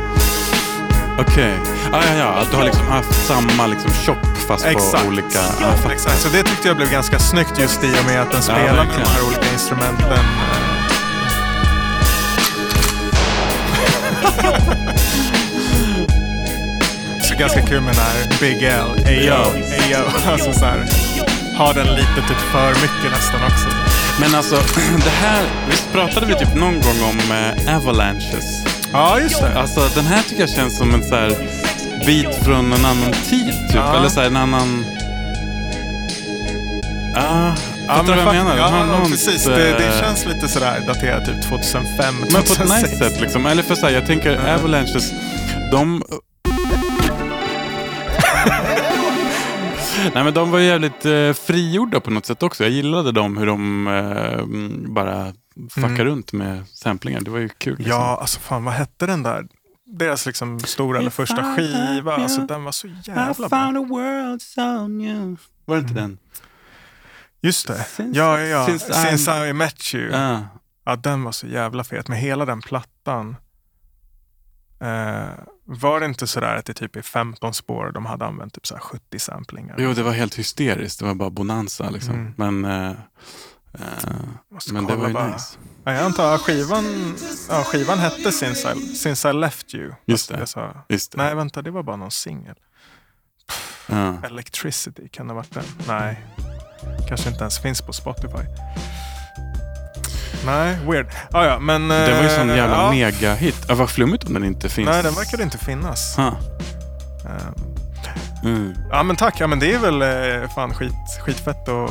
Okej. 1.19 1.54
Ah, 1.91 2.01
ja, 2.08 2.13
ja. 2.17 2.36
Du 2.51 2.58
har 2.58 2.63
liksom 2.63 2.88
haft 2.88 3.27
samma 3.27 3.67
liksom 3.67 3.91
shop 3.91 4.17
fast 4.47 4.65
Exakt. 4.65 5.04
på 5.04 5.08
olika... 5.08 5.39
Ah. 5.39 5.91
Exakt, 5.91 6.21
så 6.21 6.30
det 6.30 6.43
tyckte 6.43 6.67
jag 6.67 6.77
blev 6.77 6.91
ganska 6.91 7.19
snyggt 7.19 7.60
just 7.60 7.84
i 7.84 7.95
och 8.01 8.06
med 8.06 8.21
att 8.21 8.32
den 8.32 8.41
spelar 8.41 8.60
med 8.62 8.75
verkligen. 8.75 9.01
de 9.04 9.10
här 9.10 9.27
olika 9.27 9.54
instrumenten. 9.54 10.17
Så 17.23 17.36
ganska 17.39 17.62
kul 17.62 17.82
med 17.82 17.95
den 17.95 18.01
här 18.04 18.39
Big 18.39 18.63
L, 18.63 19.06
Ayo, 19.06 19.27
Ja. 19.27 19.45
Ayo. 19.86 20.04
Alltså 20.32 20.54
så 20.54 20.65
här, 20.65 20.86
har 21.58 21.73
den 21.73 21.88
lite 21.88 22.15
typ 22.27 22.38
för 22.51 22.69
mycket 22.69 23.12
nästan 23.12 23.43
också. 23.43 23.67
Men 24.19 24.36
alltså, 24.36 24.56
det 25.04 25.10
här... 25.10 25.43
Visst 25.69 25.91
pratade 25.91 26.26
vi 26.26 26.36
typ 26.36 26.56
någon 26.56 26.74
gång 26.82 27.04
om 27.10 27.19
eh, 27.67 27.76
avalanches? 27.78 28.63
Ja, 28.93 29.19
just 29.19 29.41
det. 29.41 29.60
Alltså 29.60 29.89
den 29.95 30.06
här 30.06 30.21
tycker 30.21 30.41
jag 30.41 30.50
känns 30.50 30.78
som 30.78 30.93
en 30.93 31.04
så 31.04 31.15
här 31.15 31.30
bit 32.06 32.36
från 32.45 32.74
en 32.74 32.86
annan 32.86 33.12
tid 33.30 33.54
typ. 33.67 33.76
Ja. 33.76 33.97
Eller 33.97 34.10
så 34.10 34.19
här 34.19 34.28
en 34.28 34.38
annan... 34.38 34.86
Ah, 37.15 37.56
Ja, 37.88 38.04
du 38.06 38.12
vad 38.12 38.19
jag 38.19 38.34
menar? 38.34 38.58
Ja, 38.58 38.86
något, 38.86 39.10
precis. 39.12 39.45
Det, 39.45 39.56
det 39.56 39.88
eh, 39.88 40.00
känns 40.00 40.26
lite 40.26 40.47
sådär 40.47 40.84
daterat 40.88 41.26
typ 41.26 41.41
2005, 41.50 42.15
Men 42.19 42.30
på 42.32 42.38
ett 42.38 42.47
2006. 42.47 42.82
nice 42.91 42.95
sätt 43.10 43.21
liksom. 43.21 43.45
Eller 43.45 43.63
för 43.63 43.76
så 43.76 43.86
här, 43.86 43.93
jag 43.93 44.06
tänker 44.06 44.56
avalanches, 44.56 45.12
de... 45.71 46.04
Nej 50.16 50.24
men 50.24 50.34
de 50.34 50.52
var 50.52 50.60
jävligt 50.60 51.06
eh, 51.06 51.34
frigjorda 51.34 52.00
på 52.00 52.12
något 52.12 52.26
sätt 52.26 52.44
också. 52.44 52.64
Jag 52.64 52.72
gillade 52.72 53.12
dem 53.12 53.38
hur 53.38 53.46
de 53.46 53.88
eh, 53.88 54.34
mm, 54.40 54.94
bara 54.94 55.34
fuckar 55.70 56.06
runt 56.06 56.34
med 56.34 56.68
samplingar. 56.68 57.22
Det 57.22 57.32
var 57.32 57.40
ju 57.40 57.50
kul. 57.50 57.78
Liksom. 57.78 57.92
Ja, 57.92 58.18
alltså 58.22 58.40
fan 58.40 58.64
vad 58.64 58.74
hette 58.74 59.06
den 59.06 59.24
där? 59.24 59.48
Deras 59.86 60.26
liksom 60.26 60.60
stora 60.60 61.00
eller 61.00 61.10
första 61.10 61.56
skiva. 61.56 62.16
Alltså 62.16 62.42
den 62.42 62.64
var 62.64 62.72
så 62.72 62.88
jävla 63.04 63.50
bra. 63.50 63.60
a 63.60 63.86
world 63.90 64.42
so 64.42 64.88
new. 64.88 65.38
Var 65.66 65.76
det 65.76 65.82
inte 65.82 65.94
den? 65.94 66.18
Just 67.42 67.68
det. 67.68 67.74
Since- 67.98 68.12
ja, 68.14 68.40
ja, 68.40 68.46
ja. 68.48 68.66
since 68.66 68.94
Since, 68.94 69.32
I'm- 69.32 69.50
I 69.50 69.54
met 69.54 69.94
you. 69.96 70.14
Ah. 70.14 70.40
Ja, 70.86 70.96
den 70.96 71.24
var 71.24 71.32
så 71.32 71.48
jävla 71.48 71.84
fet. 71.84 72.08
Med 72.08 72.20
hela 72.20 72.46
den 72.46 72.62
plattan. 72.62 73.36
Eh, 74.82 75.30
var 75.74 76.00
det 76.00 76.06
inte 76.06 76.28
sådär 76.28 76.56
att 76.56 76.66
det 76.66 76.74
typ 76.74 76.96
är 76.96 77.02
15 77.02 77.54
spår 77.54 77.92
de 77.94 78.06
hade 78.06 78.26
använt 78.26 78.54
typ 78.54 78.68
så 78.68 78.74
här 78.74 78.82
70 78.82 79.20
samplingar? 79.20 79.76
Jo, 79.80 79.94
det 79.94 80.04
var 80.04 80.12
helt 80.12 80.36
hysteriskt. 80.40 81.00
Det 81.00 81.06
var 81.06 81.14
bara 81.14 81.30
bonanza 81.30 81.90
liksom. 81.90 82.14
Mm. 82.14 82.34
Men, 82.38 82.66
eh, 82.66 82.90
eh, 83.74 84.14
men 84.74 84.86
det 84.86 84.96
var 84.96 85.08
ju 85.08 85.14
bara. 85.14 85.34
nice. 85.34 85.58
Ja, 85.84 85.94
jag 85.94 86.04
antar 86.04 86.36
att 86.36 86.42
skivan, 86.42 87.16
ja, 87.50 87.64
skivan 87.64 88.00
hette 88.00 88.32
Since 88.32 88.74
I, 88.74 88.96
Since 88.96 89.30
I 89.30 89.34
left 89.34 89.74
you. 89.74 89.92
Just 90.06 90.30
det. 90.30 90.40
Jag 90.40 90.50
sa, 90.50 90.86
Just 90.90 91.12
det. 91.12 91.18
nej, 91.18 91.36
vänta, 91.36 91.62
det 91.62 91.72
var 91.72 91.84
bara 91.84 91.96
någon 91.96 92.12
singel. 92.12 92.56
Ja. 93.88 94.24
Electricity, 94.24 95.10
kan 95.10 95.28
det 95.28 95.34
ha 95.34 95.38
varit 95.38 95.54
den? 95.54 95.64
Nej, 95.88 96.26
kanske 97.10 97.30
inte 97.30 97.42
ens 97.42 97.60
finns 97.60 97.82
på 97.82 97.94
Spotify. 97.94 98.46
Nej, 100.46 100.78
weird. 100.88 101.08
Ah, 101.32 101.46
ja, 101.46 101.60
men... 101.60 101.88
Det 101.88 102.13
var 102.15 102.24
ju 102.24 102.30
sån 102.30 102.50
eh, 102.50 102.58
jävla 102.58 102.76
ja. 102.78 102.91
megahit. 102.91 103.65
Ja, 103.67 103.76
vad 103.76 103.89
flummigt 103.89 104.24
om 104.28 104.34
den 104.34 104.44
inte 104.44 104.70
finns. 104.70 104.89
Nej, 104.89 105.04
den 105.04 105.13
verkade 105.13 105.44
inte 105.44 105.58
finnas. 105.58 106.15
Ha. 106.17 106.28
Ehm, 106.28 106.36
Mm. 108.44 108.74
Ja 108.91 109.04
men 109.04 109.15
tack, 109.15 109.36
ja 109.39 109.48
men 109.48 109.60
det 109.60 109.74
är 109.74 109.80
väl 109.80 110.02
eh, 110.02 110.50
fan 110.56 110.74
skit, 110.74 110.91
skitfett 111.26 111.67
att 111.70 111.89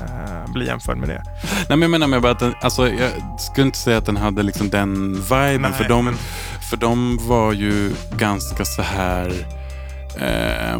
eh, 0.00 0.52
bli 0.52 0.66
jämförd 0.66 0.96
med 0.98 1.08
det. 1.08 1.22
Nej, 1.52 1.64
men 1.68 1.82
jag 1.82 1.90
menar 1.90 2.06
med 2.06 2.22
bara 2.22 2.32
att 2.32 2.38
den, 2.38 2.54
alltså, 2.62 2.88
jag 2.88 3.10
skulle 3.40 3.66
inte 3.66 3.78
säga 3.78 3.98
att 3.98 4.06
den 4.06 4.16
hade 4.16 4.42
liksom 4.42 4.70
den 4.70 5.14
viben. 5.14 5.60
Nej, 5.62 5.72
för, 5.72 5.88
de, 5.88 6.04
men- 6.04 6.16
för 6.70 6.76
de 6.76 7.18
var 7.28 7.52
ju 7.52 7.92
ganska 8.16 8.64
så 8.64 8.82
här... 8.82 9.46
Eh, 10.20 10.78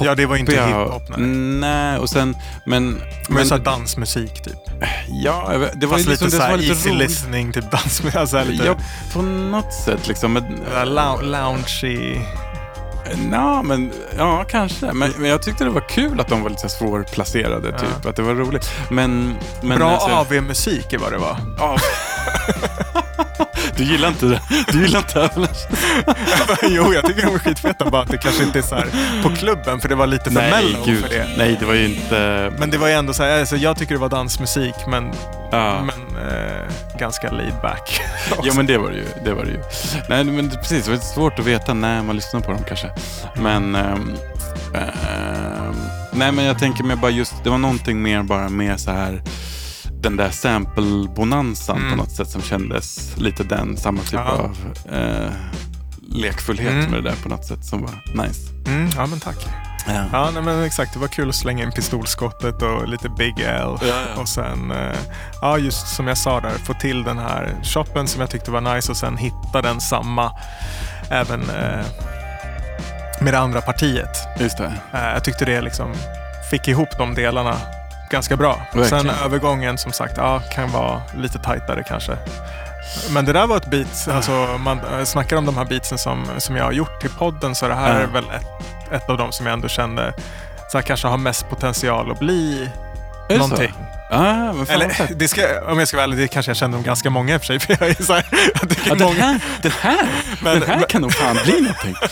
Ja 0.00 0.14
det 0.14 0.26
var 0.26 0.36
inte 0.36 0.52
hiphop 0.52 1.02
nej. 1.08 1.26
Nej, 1.60 1.98
och 1.98 2.10
sen... 2.10 2.36
Men... 2.66 2.84
Men, 2.92 3.02
men 3.28 3.46
så 3.46 3.58
dansmusik 3.58 4.42
typ. 4.42 4.54
ja, 5.08 5.52
det 5.74 5.86
var 5.86 5.96
Fast 5.96 6.06
ju 6.06 6.10
liksom, 6.10 6.26
lite 6.26 6.36
det 6.36 6.42
som 6.42 6.50
var 6.50 6.56
lite 6.56 6.72
easy 6.72 6.90
roligt. 6.90 7.08
listening, 7.10 7.52
typ 7.52 7.70
dansmusik. 7.70 8.16
Alltså 8.16 8.44
lite 8.44 8.66
Ja, 8.66 8.74
på 9.12 9.22
något 9.22 9.72
sätt 9.74 10.08
liksom. 10.08 10.32
Men, 10.32 10.44
lou- 10.84 11.22
loungy. 11.22 12.20
Ja, 13.32 13.62
men, 13.62 13.92
ja 14.18 14.44
kanske. 14.50 14.92
Men, 14.92 15.12
men 15.18 15.30
jag 15.30 15.42
tyckte 15.42 15.64
det 15.64 15.70
var 15.70 15.88
kul 15.88 16.20
att 16.20 16.28
de 16.28 16.42
var 16.42 16.50
lite 16.50 16.68
svårplacerade. 16.68 17.68
Ja. 17.72 17.78
Typ. 17.78 18.06
Att 18.06 18.16
det 18.16 18.22
var 18.22 18.34
roligt. 18.34 18.70
Men, 18.90 19.34
men 19.62 19.78
Bra 19.78 19.90
alltså, 19.90 20.08
AV-musik 20.08 20.92
är 20.92 20.98
vad 20.98 21.12
det 21.12 21.18
var. 21.18 21.36
av. 21.60 21.78
du 23.76 23.84
gillar 23.84 24.08
inte 24.08 24.26
det? 24.26 24.40
Du 24.72 24.82
gillar 24.82 24.98
inte 24.98 25.20
Avalanche? 25.20 25.68
jo, 26.68 26.94
jag 26.94 27.06
tycker 27.06 27.22
de 27.22 27.32
var 27.32 27.38
skitfeta. 27.38 27.90
Bara 27.90 28.02
att 28.02 28.10
det 28.10 28.18
kanske 28.18 28.42
inte 28.42 28.58
är 28.58 28.62
så 28.62 28.74
här 28.74 28.86
på 29.22 29.28
klubben, 29.28 29.80
för 29.80 29.88
det 29.88 29.94
var 29.94 30.06
lite 30.06 30.24
för 30.24 30.30
mellow 30.30 30.86
gud. 30.86 31.04
för 31.04 31.08
det. 31.08 31.26
Nej, 31.38 31.56
det 31.60 31.66
var 31.66 31.74
ju 31.74 31.84
inte... 31.84 32.52
Men 32.58 32.70
det 32.70 32.78
var 32.78 32.88
ju 32.88 32.94
ändå 32.94 33.14
så 33.14 33.22
här, 33.22 33.40
alltså, 33.40 33.56
jag 33.56 33.76
tycker 33.76 33.94
det 33.94 34.00
var 34.00 34.08
dansmusik, 34.08 34.74
men, 34.88 35.12
ja. 35.50 35.82
men 35.82 36.28
eh, 36.28 36.98
ganska 36.98 37.30
laid 37.30 37.54
back. 37.62 38.00
Ja 38.44 38.52
men 38.56 38.66
det 38.66 38.78
var 38.78 38.90
det 38.90 38.96
ju. 38.96 39.06
Det 39.24 39.34
var 39.34 39.44
det 39.44 39.50
ju. 39.50 39.60
Nej 40.08 40.24
men 40.24 40.50
precis, 40.50 40.84
det 40.84 40.90
var 40.90 40.98
svårt 40.98 41.38
att 41.38 41.46
veta 41.46 41.74
när 41.74 42.02
man 42.02 42.16
lyssnar 42.16 42.40
på 42.40 42.52
dem 42.52 42.62
kanske. 42.68 42.90
Men... 43.34 43.74
ehm, 43.74 44.14
ehm, 44.74 45.74
nej 46.12 46.32
men 46.32 46.44
jag 46.44 46.58
tänker 46.58 46.84
mig 46.84 46.96
bara 46.96 47.10
just, 47.10 47.34
det 47.44 47.50
var 47.50 47.58
någonting 47.58 48.02
mer 48.02 48.22
bara 48.22 48.48
med 48.48 48.80
så 48.80 48.90
här 48.90 49.22
den 50.04 50.16
där 50.16 50.30
sample-bonanzan 50.30 51.76
Mm. 51.76 51.90
på 51.90 51.96
något 51.96 52.10
sätt 52.10 52.28
som 52.30 52.42
kändes 52.42 53.16
lite 53.16 53.44
den, 53.44 53.76
samma 53.76 54.00
typ 54.00 54.12
Ja. 54.12 54.20
av 54.30 54.56
eh, 54.92 55.30
lekfullhet 56.08 56.72
Mm. 56.72 56.90
med 56.90 57.02
det 57.02 57.10
där 57.10 57.16
på 57.22 57.28
något 57.28 57.44
sätt 57.44 57.64
som 57.64 57.82
var 57.82 58.24
nice. 58.26 58.40
Mm, 58.66 58.90
ja, 58.96 59.06
men 59.06 59.20
tack. 59.20 59.36
Ja. 59.86 60.04
Ja, 60.12 60.30
nej, 60.34 60.42
men 60.42 60.62
exakt. 60.62 60.92
Det 60.92 60.98
var 60.98 61.08
kul 61.08 61.28
att 61.28 61.34
slänga 61.34 61.64
in 61.64 61.72
pistolskottet 61.72 62.62
och 62.62 62.88
lite 62.88 63.08
Big 63.08 63.40
L. 63.40 63.76
Ja, 63.80 63.86
ja. 63.86 64.20
Och 64.20 64.28
sen, 64.28 64.70
eh, 64.70 64.96
ja 65.40 65.58
just 65.58 65.86
som 65.96 66.08
jag 66.08 66.18
sa 66.18 66.40
där, 66.40 66.50
få 66.50 66.74
till 66.74 67.02
den 67.02 67.18
här 67.18 67.54
shoppen 67.62 68.08
som 68.08 68.20
jag 68.20 68.30
tyckte 68.30 68.50
var 68.50 68.74
nice 68.74 68.90
och 68.92 68.96
sen 68.96 69.16
hitta 69.16 69.62
den 69.62 69.80
samma 69.80 70.32
även 71.10 71.40
eh, 71.40 71.84
med 73.20 73.32
det 73.34 73.38
andra 73.38 73.60
partiet. 73.60 74.18
Just 74.40 74.58
det. 74.58 74.72
Eh, 74.92 75.04
jag 75.12 75.24
tyckte 75.24 75.44
det 75.44 75.60
liksom 75.60 75.92
fick 76.50 76.68
ihop 76.68 76.88
de 76.98 77.14
delarna 77.14 77.56
ganska 78.14 78.36
bra. 78.36 78.60
Verkligen. 78.74 78.88
Sen 78.88 79.10
övergången 79.24 79.78
som 79.78 79.92
sagt, 79.92 80.14
ja, 80.16 80.40
kan 80.52 80.70
vara 80.70 81.02
lite 81.16 81.38
tajtare 81.38 81.82
kanske. 81.88 82.16
Men 83.10 83.24
det 83.24 83.32
där 83.32 83.46
var 83.46 83.56
ett 83.56 83.66
beat, 83.70 84.08
alltså 84.08 84.30
man 84.58 84.80
eh, 84.98 85.04
snackar 85.04 85.36
om 85.36 85.46
de 85.46 85.56
här 85.56 85.64
beatsen 85.64 85.98
som, 85.98 86.26
som 86.38 86.56
jag 86.56 86.64
har 86.64 86.72
gjort 86.72 87.00
till 87.00 87.10
podden 87.10 87.54
så 87.54 87.68
det 87.68 87.74
här 87.74 87.94
Ja. 87.94 88.00
är 88.00 88.06
väl 88.06 88.24
ett, 88.24 88.92
ett 88.92 89.10
av 89.10 89.18
dem 89.18 89.32
som 89.32 89.46
jag 89.46 89.52
ändå 89.52 89.68
kände 89.68 90.14
så 90.70 90.78
här, 90.78 90.82
kanske 90.82 91.08
har 91.08 91.16
mest 91.16 91.48
potential 91.48 92.10
att 92.12 92.18
bli 92.18 92.70
Är 93.28 93.38
någonting. 93.38 93.72
Så? 94.10 94.14
Ah, 94.16 94.22
fan 94.24 94.58
vad 94.58 94.68
fett. 94.68 94.76
Eller 94.76 95.14
det 95.16 95.28
ska, 95.28 95.42
om 95.66 95.78
jag 95.78 95.88
ska 95.88 95.96
vara 95.96 96.04
ärlig, 96.04 96.18
det 96.18 96.28
kanske 96.28 96.50
jag 96.50 96.56
kände 96.56 96.76
om 96.76 96.82
ganska 96.82 97.10
många 97.10 97.34
i 97.34 97.36
och 97.36 97.40
för 97.42 97.46
sig. 97.46 97.60
För 97.76 97.76
jag 97.80 97.90
är 97.90 98.02
så 98.02 98.12
här, 98.14 98.26
jag 98.54 98.72
Ja, 98.86 98.94
den 98.94 99.16
här, 99.16 99.40
den 99.62 99.72
här, 99.80 100.06
Men- 100.42 100.60
den 100.60 100.68
här 100.68 100.76
men- 100.78 100.86
kan 100.88 101.02
nog 101.02 101.12
fan 101.14 101.36
bli 101.44 101.60
någonting. 101.60 101.94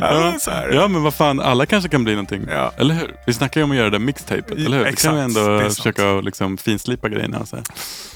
ja. 0.00 0.34
Ja, 0.72 0.88
men 0.88 1.02
vad 1.02 1.14
fan, 1.14 1.40
alla 1.40 1.66
kanske 1.66 1.88
kan 1.88 2.04
bli 2.04 2.12
någonting. 2.12 2.46
Ja. 2.50 2.72
Eller 2.76 2.94
hur? 2.94 3.16
Vi 3.26 3.32
snackar 3.34 3.60
ju 3.60 3.64
om 3.64 3.70
att 3.70 3.76
göra 3.76 3.90
det 3.90 3.98
mixtapet, 3.98 4.50
eller 4.50 4.76
hur? 4.76 4.84
Kan 4.84 4.92
Exakt, 4.92 5.14
vi 5.14 5.18
det 5.18 5.24
ändå 5.24 5.40
är 5.40 5.60
sant. 5.60 5.76
försöka 5.76 6.20
liksom 6.20 6.58
finslipa 6.58 7.08
grejerna. 7.08 7.46
Så 7.46 7.56
här. 7.56 7.64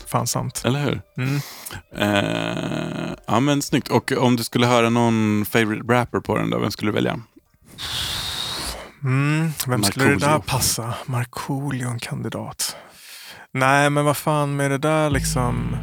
Fan 0.06 0.26
sant. 0.26 0.62
Eller 0.64 0.80
hur? 0.80 1.00
Mm. 1.16 1.40
Eh, 1.98 3.14
ja, 3.26 3.40
men 3.40 3.62
snyggt. 3.62 3.88
Och 3.88 4.12
om 4.12 4.36
du 4.36 4.44
skulle 4.44 4.66
höra 4.66 4.90
någon 4.90 5.46
favorite 5.50 5.92
rapper 5.92 6.20
på 6.20 6.36
den 6.36 6.50
då, 6.50 6.58
vem 6.58 6.70
skulle 6.70 6.90
du 6.90 6.94
välja? 6.94 7.20
Mm, 9.02 9.52
vem 9.66 9.84
skulle 9.84 10.06
det 10.06 10.16
där 10.16 10.38
passa? 10.38 10.94
Markoolio 11.06 11.88
en 11.88 11.98
kandidat. 11.98 12.76
Nej, 13.54 13.90
men 13.90 14.04
vad 14.04 14.16
fan 14.16 14.56
med 14.56 14.70
det 14.70 14.78
där 14.78 15.10
liksom 15.10 15.76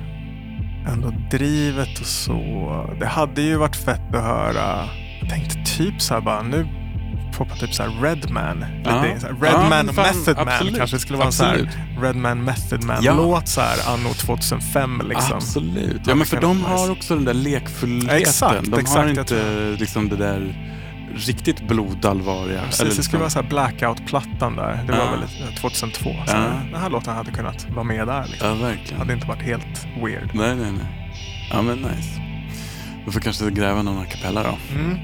ändå 0.88 1.14
drivet 1.32 2.00
och 2.00 2.06
så. 2.06 2.96
Det 3.00 3.08
hade 3.08 3.42
ju 3.42 3.58
varit 3.58 3.76
fett 3.76 4.16
att 4.16 4.24
höra. 4.24 4.90
Tänkte 5.30 5.56
typ 5.78 6.02
så 6.02 6.14
här 6.14 6.22
bara 6.22 6.42
nu 6.42 6.68
på 7.38 7.46
typ 7.46 7.74
så 7.74 7.84
här 7.84 7.92
Redman. 8.02 8.66
Ja. 8.86 8.92
Redman 9.42 9.72
Ja, 9.72 9.80
och 9.80 9.96
Method 9.96 10.36
Man 10.38 10.48
absolut. 10.48 10.78
kanske 10.78 11.00
skulle 11.00 11.18
vara 11.18 11.28
en 11.28 11.34
så 11.34 11.44
här 11.44 11.54
Absolut. 11.54 11.76
Redman 12.02 12.44
Method 12.44 12.80
Ja. 13.02 13.14
Man-låt 13.14 13.48
så 13.48 13.62
här 13.62 13.94
anno 13.94 14.10
2005 14.14 15.02
liksom. 15.10 15.34
Absolut. 15.38 15.94
Ja, 15.96 16.02
Ja, 16.08 16.16
men 16.16 16.28
för 16.28 16.42
de 16.42 16.64
har 16.64 16.78
nice. 16.80 16.92
också 16.92 17.16
den 17.16 17.26
där 17.26 17.34
lekfullheten. 17.34 18.18
Exakt, 18.18 18.64
de 18.66 18.72
har 18.74 18.80
exakt, 18.80 19.08
jag 19.08 19.18
inte 19.20 19.76
liksom 19.80 20.10
det 20.10 20.16
där 20.16 20.62
riktigt 21.16 21.68
blodallvarliga. 21.68 22.62
Precis, 22.62 22.80
eller 22.82 22.90
det 22.90 23.04
skulle 23.04 23.04
liksom- 23.04 23.20
vara 23.20 23.30
så 23.30 23.42
här 23.42 23.48
Blackout-plattan 23.50 24.56
där. 24.56 24.84
Det 24.88 24.92
var 24.92 25.00
Ja. 25.00 25.12
väl 25.12 25.22
eh, 25.24 25.56
2002. 25.62 26.10
Så 26.26 26.36
Ja. 26.36 26.38
Den 26.72 26.82
här 26.82 26.90
låten 26.90 27.16
hade 27.16 27.32
kunnat 27.32 27.68
vara 27.70 27.84
med 27.84 28.08
där. 28.08 28.26
Liksom. 28.28 28.50
Ja, 28.50 28.56
verkligen. 28.56 28.98
hade 29.00 29.14
inte 29.14 29.28
varit 29.28 29.42
helt 29.42 29.88
weird. 30.04 30.30
Nej, 30.34 30.56
nej, 30.56 30.72
nej. 30.72 31.12
Ja, 31.52 31.62
men 31.62 31.78
nice. 31.78 32.22
Vi 33.06 33.12
får 33.12 33.20
kanske 33.20 33.50
gräva 33.52 33.82
någon 33.82 33.98
a 33.98 34.06
cappella 34.12 34.44
då. 34.44 34.58
Mm. 34.80 34.98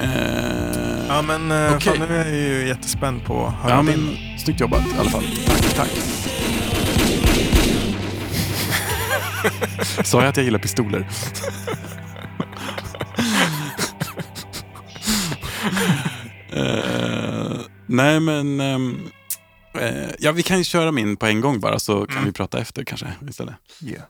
Eh, 0.00 1.06
Ja 1.08 1.22
men 1.22 1.50
eh, 1.50 1.74
Okej. 1.76 1.98
fan, 1.98 2.08
nu 2.08 2.14
är 2.16 2.24
jag 2.28 2.36
ju 2.36 2.68
jättespänd 2.68 3.24
på 3.24 3.46
att 3.46 3.54
höra 3.54 3.74
ja, 3.76 3.82
din. 3.92 4.00
men 4.06 4.38
snyggt 4.38 4.60
jobbat 4.60 4.86
i 4.86 4.98
alla 4.98 5.10
fall. 5.10 5.24
Tack, 5.46 5.74
tack. 5.74 5.90
Sa 10.04 10.20
jag 10.20 10.28
att 10.28 10.36
jag 10.36 10.44
gillar 10.44 10.58
pistoler? 10.58 11.08
Eh, 16.52 17.56
nej, 17.86 18.20
men... 18.20 18.60
ehm, 18.60 19.08
eh, 19.80 20.10
ja, 20.18 20.32
vi 20.32 20.42
kan 20.42 20.58
ju 20.58 20.64
köra 20.64 20.92
min 20.92 21.16
på 21.16 21.26
en 21.26 21.40
gång 21.40 21.60
bara, 21.60 21.78
så 21.78 22.06
kan 22.06 22.24
vi 22.24 22.32
prata 22.32 22.58
efter 22.60 22.84
kanske 22.84 23.06
istället. 23.28 23.54
Yeah. 23.82 24.02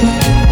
Glömmer 0.00 0.47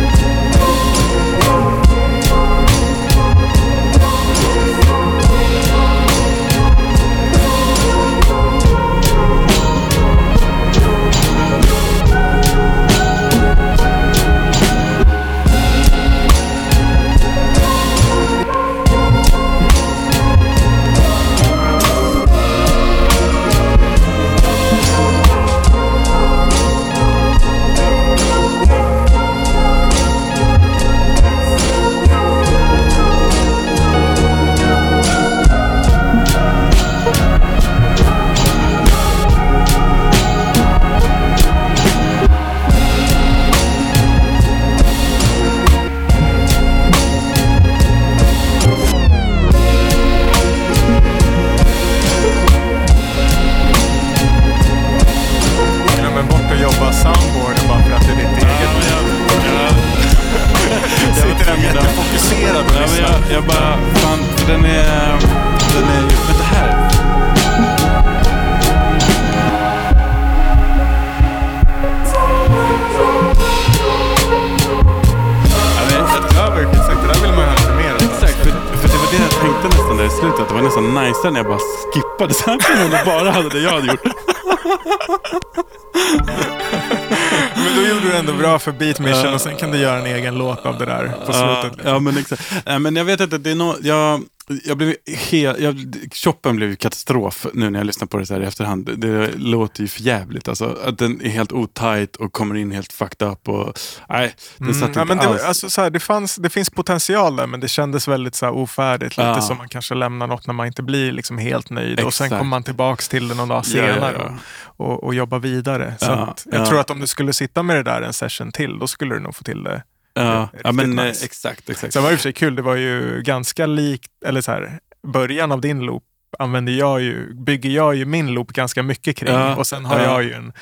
Beat 88.86 89.00
Mission 89.00 89.34
och 89.34 89.40
sen 89.40 89.56
kan 89.56 89.70
du 89.70 89.78
göra 89.78 89.98
en 89.98 90.06
egen 90.06 90.34
låt 90.34 90.66
av 90.66 90.78
det 90.78 90.84
där 90.84 91.14
på 91.26 91.32
slutet. 91.32 91.72
liksom. 91.76 91.92
ja, 91.92 91.98
men 91.98 92.18
exakt. 92.18 92.52
Men 92.80 92.96
jag 92.96 93.04
vet 93.04 93.20
inte, 93.20 93.38
det 93.38 93.50
är 93.50 93.54
no, 93.54 93.74
jag, 93.82 94.22
jag 94.64 94.76
blev 94.76 94.94
helt, 95.30 95.60
jag, 95.60 96.05
choppen 96.16 96.56
blev 96.56 96.68
ju 96.70 96.76
katastrof 96.76 97.46
nu 97.54 97.70
när 97.70 97.78
jag 97.80 97.86
lyssnar 97.86 98.06
på 98.06 98.18
det 98.18 98.26
så 98.26 98.34
här 98.34 98.40
i 98.40 98.44
efterhand. 98.44 98.86
Det, 98.86 98.96
det 98.96 99.32
låter 99.36 99.82
ju 99.82 99.88
för 99.88 100.00
jävligt 100.02 100.48
alltså. 100.48 100.78
Att 100.84 100.98
den 100.98 101.20
är 101.22 101.28
helt 101.28 101.52
otajt 101.52 102.16
och 102.16 102.32
kommer 102.32 102.54
in 102.54 102.70
helt 102.70 102.92
fucked 102.92 103.28
up 103.28 103.48
och 103.48 103.78
nej, 104.08 104.34
det 104.56 104.74
satt 104.74 104.76
Mm, 104.76 104.88
inte 104.88 104.98
ja, 105.00 105.04
men 105.04 105.16
det, 105.16 105.26
alls. 105.28 105.42
alltså, 105.44 105.70
så 105.70 105.80
här, 105.82 105.90
det, 105.90 106.00
fanns, 106.00 106.36
det 106.36 106.50
finns 106.50 106.70
potential 106.70 107.36
där 107.36 107.46
men 107.46 107.60
det 107.60 107.68
kändes 107.68 108.08
väldigt 108.08 108.34
så 108.34 108.46
här, 108.46 108.52
ofärdigt. 108.52 109.16
Lite 109.16 109.28
Ja. 109.28 109.40
som 109.40 109.58
man 109.58 109.68
kanske 109.68 109.94
lämnar 109.94 110.26
något 110.26 110.46
när 110.46 110.54
man 110.54 110.66
inte 110.66 110.82
blir 110.82 111.12
liksom, 111.12 111.38
helt 111.38 111.70
nöjd. 111.70 112.00
Och 112.00 112.14
sen 112.14 112.24
Exakt. 112.26 112.38
kommer 112.40 112.50
man 112.50 112.62
tillbaks 112.62 113.08
till 113.08 113.28
det 113.28 113.34
någon 113.34 113.48
dag 113.48 113.66
senare 113.66 114.14
ja. 114.18 114.34
Och, 114.76 114.90
och, 114.90 115.04
och 115.04 115.14
jobbar 115.14 115.38
vidare. 115.38 115.94
Så 115.98 116.10
att, 116.10 116.46
jag 116.52 116.60
ja. 116.60 116.66
tror 116.66 116.80
att 116.80 116.90
om 116.90 117.00
du 117.00 117.06
skulle 117.06 117.32
sitta 117.32 117.62
med 117.62 117.76
det 117.76 117.82
där 117.82 118.02
en 118.02 118.12
session 118.12 118.52
till, 118.52 118.78
då 118.78 118.86
skulle 118.86 119.14
du 119.14 119.20
nog 119.20 119.36
få 119.36 119.44
till 119.44 119.62
det. 119.64 119.82
ja, 120.14 120.48
ja, 120.64 120.72
men 120.72 120.98
eh, 120.98 121.04
nice. 121.04 121.24
exakt, 121.24 121.70
exakt. 121.70 121.92
Sen 121.92 122.02
var 122.02 122.10
det 122.10 122.14
i 122.14 122.16
och 122.16 122.20
för 122.20 122.22
sig 122.22 122.32
kul, 122.32 122.54
det 122.56 122.62
var 122.62 122.76
ju 122.76 123.22
ganska 123.22 123.66
likt, 123.66 124.10
eller 124.26 124.40
så 124.40 124.52
här, 124.52 124.78
början 125.06 125.52
av 125.52 125.60
din 125.60 125.80
loop 125.80 126.04
använder 126.38 126.72
jag 126.72 127.00
ju, 127.00 127.34
bygger 127.34 127.70
jag 127.70 127.94
ju 127.94 128.04
min 128.04 128.26
loop 128.26 128.52
ganska 128.52 128.82
mycket 128.82 129.16
kring. 129.16 129.34
Ja, 129.34 129.56
och 129.56 129.66
sen 129.66 129.84
har 129.84 129.98
ja. 129.98 130.04
jag 130.04 130.24
ju 130.24 130.32
en 130.32 130.52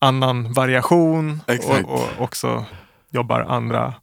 annan 0.00 0.52
variation 0.52 1.40
Exakt. 1.46 1.84
och, 1.84 1.92
och 1.92 2.08
också 2.18 2.64
jobbar 3.10 3.40
andra 3.40 3.94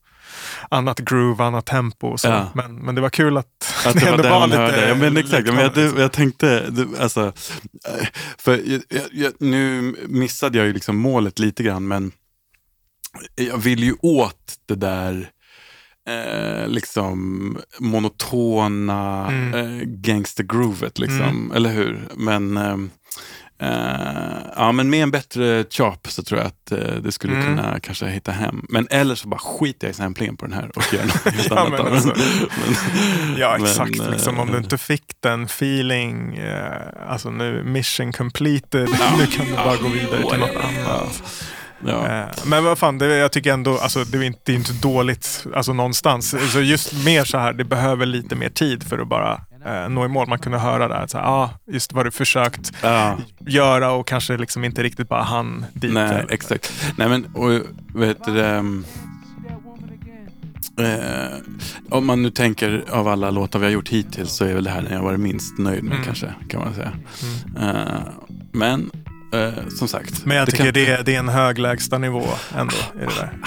annat 0.70 1.00
groove, 1.00 1.44
annat 1.44 1.66
tempo. 1.66 2.08
och 2.08 2.20
Så. 2.20 2.28
Ja. 2.28 2.52
Men, 2.54 2.76
men 2.76 2.96
det 2.96 3.02
var 3.02 3.10
kul 3.10 3.38
att, 3.38 3.48
Att 3.86 3.94
det 3.94 4.00
var 4.06 4.12
ändå 4.12 4.24
där 4.24 4.40
man 4.40 4.52
hörde. 4.52 4.90
Ja, 4.90 4.96
men 4.96 5.18
exakt. 5.18 5.48
Men 5.48 5.58
jag, 5.58 5.74
det, 5.74 6.02
jag 6.02 6.12
tänkte, 6.12 6.70
det, 6.70 7.02
alltså, 7.02 7.34
för 8.38 8.62
jag, 8.66 8.82
jag, 9.12 9.34
nu 9.40 9.82
missade 10.08 10.58
jag 10.58 10.68
ju 10.68 10.74
liksom 10.74 10.98
målet 10.98 11.40
lite 11.40 11.64
grann, 11.64 11.88
men 11.88 12.12
jag 13.36 13.58
vill 13.58 13.84
ju 13.84 13.94
åt 14.02 14.56
det 14.66 14.76
där 14.76 15.30
eh, 16.10 16.68
liksom 16.68 17.58
monotona 17.80 19.28
Mm. 19.28 19.54
eh, 19.54 19.86
gangster-groovet, 19.86 21.00
liksom, 21.00 21.52
eller 21.56 21.70
hur? 21.70 22.08
Men 22.16 22.58
ehm, 22.58 22.90
eh, 23.62 24.42
ja, 24.56 24.72
men 24.72 24.90
med 24.90 25.04
en 25.04 25.12
bättre 25.12 25.64
chop 25.70 26.08
så 26.12 26.24
tror 26.24 26.40
jag 26.40 26.48
att 26.48 26.72
eh, 26.72 26.96
det 27.04 27.12
skulle 27.12 27.34
Mm. 27.34 27.46
kunna 27.46 27.80
kanske 27.80 28.06
hitta 28.08 28.32
hem. 28.32 28.66
Men 28.70 28.88
eller 28.92 29.16
så 29.16 29.28
bara 29.28 29.40
skiter 29.40 29.88
jag 29.88 29.92
i 29.92 29.96
samplingen 29.98 30.38
på 30.38 30.46
den 30.46 30.54
här 30.54 30.72
och 30.76 30.94
gör 30.94 31.04
något 31.04 31.24
helt 31.34 31.50
Ja, 31.50 31.60
annat 31.60 31.72
men 31.72 31.80
av 31.80 31.86
den. 31.86 31.94
alltså, 31.94 32.10
Men- 32.66 33.38
Ja, 33.38 33.56
men, 33.60 33.68
exakt. 33.68 34.00
eh, 34.00 34.10
liksom, 34.12 34.40
om 34.40 34.52
du 34.52 34.58
inte 34.58 34.78
fick 34.78 35.04
den 35.20 35.44
feeling, 35.44 36.38
eh, 36.38 36.82
alltså 37.08 37.30
nu 37.30 37.64
mission 37.64 38.14
completed, 38.14 38.90
nu 39.18 39.26
kan 39.38 39.46
du 39.46 39.54
bara 39.54 39.76
gå 39.78 39.88
vidare 39.88 40.30
till 40.30 40.40
något 40.40 40.56
annat. 40.64 41.24
Ja. 41.88 42.08
Eh, 42.08 42.26
Men 42.46 42.64
vad 42.64 42.78
fan, 42.78 42.98
det, 42.98 43.16
jag 43.18 43.32
tycker 43.32 43.54
ändå, 43.54 43.78
alltså, 43.78 44.04
det 44.04 44.18
är 44.18 44.24
inte, 44.24 44.40
det 44.46 44.52
är 44.52 44.56
inte 44.56 44.74
dåligt 44.74 45.46
alltså, 45.56 45.74
någonstans. 45.74 46.36
Så 46.54 46.62
just 46.62 47.06
mer 47.06 47.24
så 47.24 47.38
här, 47.38 47.54
det 47.54 47.64
behöver 47.64 48.06
lite 48.06 48.36
mer 48.36 48.50
tid 48.50 48.84
för 48.84 49.00
att 49.00 49.08
bara 49.08 49.42
eh, 49.66 49.90
nå 49.90 50.06
i 50.06 50.08
mål. 50.08 50.28
Man 50.28 50.40
kunde 50.40 50.58
höra 50.60 50.88
där, 50.88 50.96
att 50.96 51.10
så 51.12 51.18
här, 51.18 51.26
ah, 51.26 51.50
just 51.72 51.94
vad 51.94 52.06
du 52.06 52.12
försökt 52.12 52.72
Ja, 52.82 53.18
göra 53.40 53.92
och 53.92 54.08
kanske 54.08 54.38
liksom 54.38 54.64
inte 54.64 54.84
riktigt 54.84 55.10
bara 55.10 55.24
hann 55.24 55.66
dit. 55.74 55.94
nej, 55.94 56.04
Eller- 56.10 56.32
exakt. 56.34 56.74
Nej, 56.98 57.10
men 57.10 57.26
och, 57.26 57.52
vet 58.00 58.24
du, 58.26 58.42
um, 58.42 58.86
eh, 60.80 61.38
om 61.90 62.06
man 62.06 62.22
nu 62.22 62.30
tänker 62.30 62.84
av 62.92 63.08
alla 63.08 63.32
låtar 63.32 63.60
vi 63.60 63.66
har 63.66 63.72
gjort 63.72 63.90
hittills 63.90 64.32
så 64.32 64.46
är 64.46 64.54
väl 64.54 64.64
det 64.64 64.70
här 64.70 64.82
den 64.82 64.94
jag 64.94 65.04
varit 65.04 65.20
minst 65.20 65.58
nöjd 65.58 65.84
med 65.84 65.94
Mm. 65.94 66.06
kanske, 66.06 66.34
kan 66.50 66.60
man 66.60 66.74
säga. 66.74 66.92
Eh, 67.60 68.02
men 68.52 68.92
eh, 69.34 69.50
som 69.78 69.88
sagt. 69.88 70.26
Men 70.26 70.38
jag 70.38 70.48
det 70.48 70.52
tycker 70.52 70.64
kan- 70.64 70.74
det, 70.74 70.88
är, 70.88 71.04
det 71.04 71.16
är 71.16 71.20
en 71.20 71.30
hög 71.30 71.60
lägstanivå 71.60 72.26
ändå 72.58 72.76
i 72.96 73.00
det 73.00 73.16
där. 73.20 73.34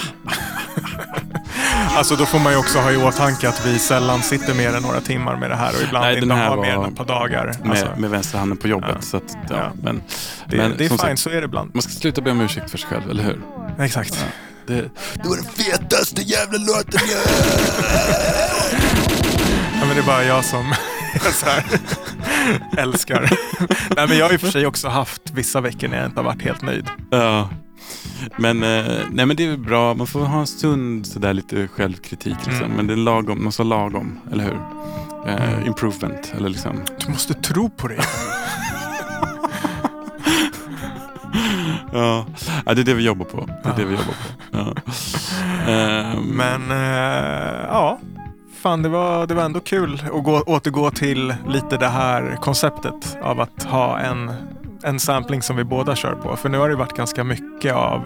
alltså 1.97 2.15
då 2.15 2.25
får 2.25 2.39
man 2.39 2.53
ju 2.53 2.59
också 2.59 2.79
ha 2.79 2.91
i 2.91 2.97
åtanke 2.97 3.49
att 3.49 3.65
vi 3.65 3.79
sällan 3.79 4.23
sitter 4.23 4.53
mer 4.53 4.75
än 4.75 4.81
några 4.83 5.01
timmar 5.01 5.35
med 5.37 5.49
det 5.49 5.55
här 5.55 5.69
och 5.75 5.81
ibland 5.87 6.05
Nej, 6.05 6.19
inte 6.23 6.33
har 6.33 6.57
mer 6.57 6.71
än 6.73 6.83
ett 6.85 6.95
par 6.95 7.05
dagar. 7.05 7.53
med, 7.63 7.71
Alltså, 7.71 7.87
med 7.97 8.09
vänsterhanden 8.09 8.57
på 8.57 8.67
jobbet. 8.67 8.89
Ja. 8.95 9.01
Så 9.01 9.17
att, 9.17 9.23
ja, 9.49 9.55
Ja. 9.55 9.71
Men, 9.83 10.01
det, 10.49 10.57
men 10.57 10.73
det 10.77 10.85
är 10.85 10.89
fint, 10.89 11.01
sagt, 11.01 11.19
så 11.19 11.29
är 11.29 11.41
det 11.41 11.45
ibland. 11.45 11.71
man 11.73 11.81
ska 11.81 11.91
sluta 11.91 12.21
be 12.21 12.31
om 12.31 12.41
ursäkt 12.41 12.71
för 12.71 12.77
sig 12.77 12.89
själv, 12.89 13.09
eller 13.09 13.23
hur? 13.23 13.41
Exakt. 13.79 14.25
Det, 14.67 14.73
Det 15.13 15.29
var 15.29 15.35
den 15.35 15.45
fetaste 15.45 16.21
jävla 16.21 16.57
låten 16.57 16.99
jag 17.11 17.21
Ja, 19.79 19.85
men 19.85 19.95
det 19.95 20.01
är 20.01 20.05
bara 20.05 20.23
jag 20.23 20.45
som 20.45 20.73
så 21.33 21.45
här, 21.45 21.63
älskar. 22.77 23.29
Nej, 23.95 24.07
men 24.07 24.17
jag 24.17 24.25
har 24.25 24.33
i 24.33 24.37
och 24.37 24.41
för 24.41 24.47
sig 24.51 24.65
också 24.65 24.87
haft 24.87 25.21
vissa 25.33 25.61
veckor 25.61 25.87
när 25.87 25.97
jag 25.97 26.05
inte 26.05 26.19
har 26.19 26.25
varit 26.25 26.41
helt 26.41 26.61
nöjd. 26.61 26.89
ja. 27.09 27.49
Men, 28.37 28.63
eh, 28.63 28.85
nej, 29.11 29.25
men 29.25 29.35
det 29.35 29.45
är 29.45 29.57
bra. 29.57 29.93
Man 29.93 30.07
får 30.07 30.19
ha 30.19 30.39
en 30.39 30.47
sund 30.47 31.07
sådär 31.07 31.33
lite 31.33 31.67
självkritik. 31.67 32.35
Liksom. 32.45 32.65
Mm. 32.65 32.71
Men 32.71 32.87
det 32.87 32.93
är 32.93 32.97
lagom, 32.97 33.43
man 33.43 33.51
ska 33.51 33.63
lagom, 33.63 34.19
eller 34.31 34.43
hur? 34.43 34.57
Eh, 35.27 35.67
improvement, 35.67 36.33
eller 36.37 36.49
liksom. 36.49 36.81
Du 37.05 37.11
måste 37.11 37.33
tro 37.33 37.69
på 37.69 37.87
dig. 37.87 37.99
Ja. 41.93 42.25
ja, 42.65 42.73
det 42.73 42.81
är 42.81 42.85
det 42.85 42.93
vi 42.93 43.03
jobbar 43.03 43.25
på. 43.25 43.49
Det 43.63 43.69
är 43.69 43.75
det 43.77 43.85
vi 43.85 43.91
jobbar 43.91 44.05
på. 44.05 44.13
Ja. 44.51 44.73
Ehm, 45.71 46.19
Men 46.23 46.71
eh, 46.71 47.65
ja, 47.69 47.99
fan 48.65 48.81
det 48.81 48.89
var, 48.89 49.27
det 49.27 49.33
var 49.33 49.43
ändå 49.43 49.59
kul 49.59 50.01
att 50.13 50.23
gå, 50.23 50.41
återgå 50.41 50.91
till 50.91 51.35
lite 51.47 51.77
det 51.77 51.87
här 51.87 52.37
konceptet 52.41 53.17
av 53.21 53.41
att 53.41 53.63
ha 53.63 53.99
en, 53.99 54.31
en 54.83 54.99
sampling 54.99 55.41
som 55.41 55.55
vi 55.55 55.63
båda 55.63 55.95
kör 55.95 56.15
på. 56.15 56.35
För 56.35 56.49
nu 56.49 56.57
har 56.57 56.69
det 56.69 56.75
varit 56.75 56.97
ganska 56.97 57.23
mycket 57.23 57.73
av 57.73 58.01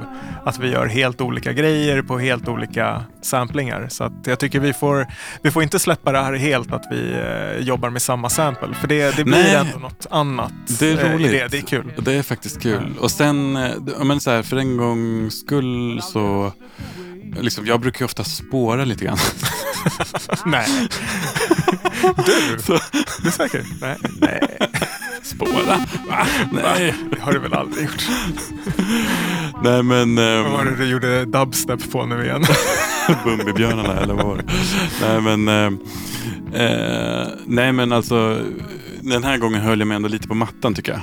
att 0.45 0.59
vi 0.59 0.69
gör 0.69 0.85
helt 0.85 1.21
olika 1.21 1.53
grejer 1.53 2.01
på 2.01 2.19
helt 2.19 2.47
olika 2.47 3.03
samplingar. 3.21 3.87
Så 3.89 4.03
att 4.03 4.13
jag 4.23 4.39
tycker 4.39 4.59
vi 4.59 4.73
får, 4.73 5.07
vi 5.41 5.51
får 5.51 5.63
inte 5.63 5.79
släppa 5.79 6.11
det 6.11 6.19
här 6.19 6.33
helt 6.33 6.73
att 6.73 6.85
vi 6.91 7.13
eh, 7.13 7.67
jobbar 7.67 7.89
med 7.89 8.01
samma 8.01 8.29
sample. 8.29 8.73
För 8.73 8.87
det, 8.87 9.15
det 9.15 9.23
blir 9.23 9.33
Nej. 9.33 9.55
ändå 9.55 9.79
något 9.79 10.07
annat. 10.09 10.53
Det 10.79 10.91
är 10.91 11.05
eh, 11.05 11.13
roligt. 11.13 11.31
Det, 11.31 11.47
det 11.47 11.57
är 11.57 11.61
kul. 11.61 11.93
Det 11.97 12.13
är 12.13 12.23
faktiskt 12.23 12.61
kul. 12.61 12.97
Och 12.99 13.11
sen, 13.11 13.55
eh, 13.55 14.03
men 14.03 14.19
så 14.19 14.31
här, 14.31 14.43
för 14.43 14.57
en 14.57 14.77
gångs 14.77 15.39
skull 15.39 16.01
så... 16.01 16.51
Liksom, 17.37 17.65
jag 17.65 17.81
brukar 17.81 17.99
ju 17.99 18.05
ofta 18.05 18.23
spåra 18.23 18.85
lite 18.85 19.05
grann. 19.05 19.17
Nej. 20.45 20.67
Du? 22.25 22.57
Så, 22.61 22.79
Du 23.21 23.27
är 23.27 23.31
säker? 23.31 23.65
Nej. 23.81 23.97
Nej. 24.21 24.57
spåra? 25.23 25.77
Va? 26.09 26.25
Nej. 26.51 26.95
Det 27.11 27.21
har 27.21 27.33
du 27.33 27.39
väl 27.39 27.53
aldrig 27.53 27.85
gjort? 27.85 28.07
Nej 29.63 29.83
men... 29.83 30.15
Vad 30.15 30.51
var 30.51 30.65
det 30.65 30.71
Um, 30.71 30.77
du 30.77 30.85
gjorde 30.85 31.25
dubstep 31.25 31.91
på 31.91 32.05
nu 32.05 32.23
igen? 32.25 32.43
Bumbibjörnarna 33.23 33.99
eller 33.99 34.13
vad 34.13 34.25
var 34.25 34.37
det? 34.37 34.43
Nej 35.01 35.21
men... 35.21 35.47
eh, 36.53 37.27
nej 37.45 37.71
men 37.71 37.91
alltså... 37.91 38.41
Den 39.01 39.23
här 39.23 39.37
gången 39.37 39.61
höll 39.61 39.79
jag 39.79 39.87
mig 39.87 39.95
ändå 39.95 40.09
lite 40.09 40.27
på 40.27 40.35
mattan 40.35 40.73
tycker 40.73 40.91
jag. 40.91 41.01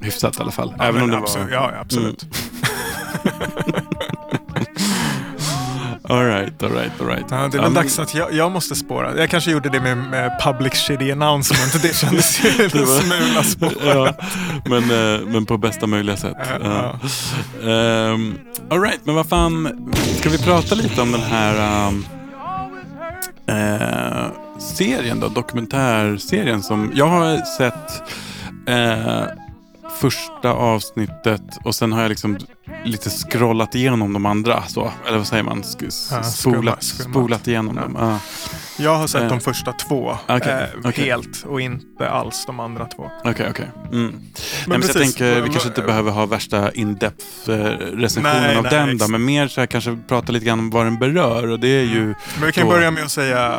Hyfsat 0.00 0.38
i 0.38 0.40
alla 0.42 0.52
fall. 0.52 0.74
Även 0.80 1.02
om 1.02 1.10
det 1.10 1.16
absolut, 1.18 1.50
var... 1.50 1.58
Mm. 1.58 1.70
Ja, 1.70 1.72
ja, 1.74 1.80
absolut. 1.80 2.26
All 3.24 3.82
right, 6.08 6.62
all 6.62 6.70
right, 6.70 7.00
all 7.00 7.06
right. 7.06 7.24
Ja, 7.30 7.36
det 7.36 7.42
är 7.42 7.48
väl 7.50 7.60
men- 7.60 7.74
dags 7.74 7.98
att 7.98 8.14
jag, 8.14 8.32
jag 8.32 8.52
måste 8.52 8.74
spåra. 8.74 9.16
Jag 9.18 9.30
kanske 9.30 9.50
gjorde 9.50 9.68
det 9.68 9.80
med, 9.80 9.96
med 9.96 10.40
public 10.44 10.72
shitty 10.74 11.12
announcement. 11.12 11.82
Det 11.82 11.96
kändes 11.96 12.44
ju 12.44 12.64
en 12.64 12.70
smula 12.86 13.42
spår. 13.42 13.72
ja, 13.86 14.12
men, 14.64 14.82
eh, 15.14 15.20
men 15.26 15.46
på 15.46 15.58
bästa 15.58 15.86
möjliga 15.86 16.16
sätt. 16.16 16.36
Ja, 16.62 16.98
Ja. 17.62 18.12
Um, 18.12 18.38
Alright, 18.70 19.00
men 19.04 19.14
vad 19.14 19.26
fan. 19.28 19.92
Ska 20.18 20.28
vi 20.30 20.38
prata 20.38 20.74
lite 20.74 21.00
om 21.02 21.12
den 21.12 21.20
här 21.22 21.88
um, 21.88 22.06
eh, 23.46 24.26
serien 24.58 25.20
då? 25.20 25.28
Dokumentärserien 25.28 26.62
som 26.62 26.92
jag 26.94 27.06
har 27.06 27.36
sett 27.56 28.02
eh, 28.68 29.22
första 30.02 30.52
avsnittet 30.52 31.42
och 31.64 31.74
sen 31.74 31.92
har 31.92 32.02
jag 32.02 32.08
liksom 32.08 32.38
lite 32.84 33.10
scrollat 33.10 33.74
igenom 33.74 34.12
de 34.12 34.26
andra. 34.26 34.62
Så. 34.68 34.92
Eller 35.08 35.18
vad 35.18 35.26
säger 35.26 35.42
man? 35.42 35.62
Sk- 35.62 36.08
Ja, 36.10 36.22
spolat, 36.22 36.82
spolat 36.82 37.48
igenom 37.48 37.76
Ja. 37.76 37.82
dem. 37.82 37.96
Ja. 38.00 38.18
Jag 38.84 38.94
har 38.96 39.06
sett 39.06 39.22
Eh. 39.22 39.28
de 39.28 39.40
första 39.40 39.72
två 39.72 40.16
Okej, 40.28 40.52
eh, 40.52 40.78
okej. 40.84 41.04
helt 41.04 41.44
och 41.48 41.60
inte 41.60 42.08
alls 42.10 42.44
de 42.46 42.60
andra 42.60 42.86
två. 42.86 43.10
Okej, 43.24 43.46
okej. 43.50 43.70
Mm. 43.92 44.06
Nej, 44.12 44.18
men 44.66 44.82
så 44.82 44.88
jag 44.88 44.96
tänker, 44.96 45.40
vi 45.42 45.48
kanske 45.48 45.68
inte 45.68 45.80
vad- 45.80 45.86
behöver 45.88 46.10
ha 46.10 46.26
värsta 46.26 46.72
in-depth 46.72 47.50
eh, 47.50 47.54
recensionen 47.96 48.56
av 48.56 48.62
nej, 48.62 48.72
den 48.72 48.98
då, 48.98 49.08
men 49.08 49.24
mer 49.24 49.48
så 49.48 49.60
här 49.60 49.66
kanske 49.66 49.98
prata 50.08 50.32
lite 50.32 50.46
grann 50.46 50.58
om 50.58 50.70
vad 50.70 50.86
den 50.86 50.98
berör 50.98 51.50
och 51.50 51.60
det 51.60 51.68
är 51.68 51.82
ju... 51.84 52.04
Men 52.38 52.46
vi 52.46 52.52
kan 52.52 52.64
då- 52.66 52.72
börja 52.72 52.90
med 52.90 53.04
att 53.04 53.10
säga 53.10 53.58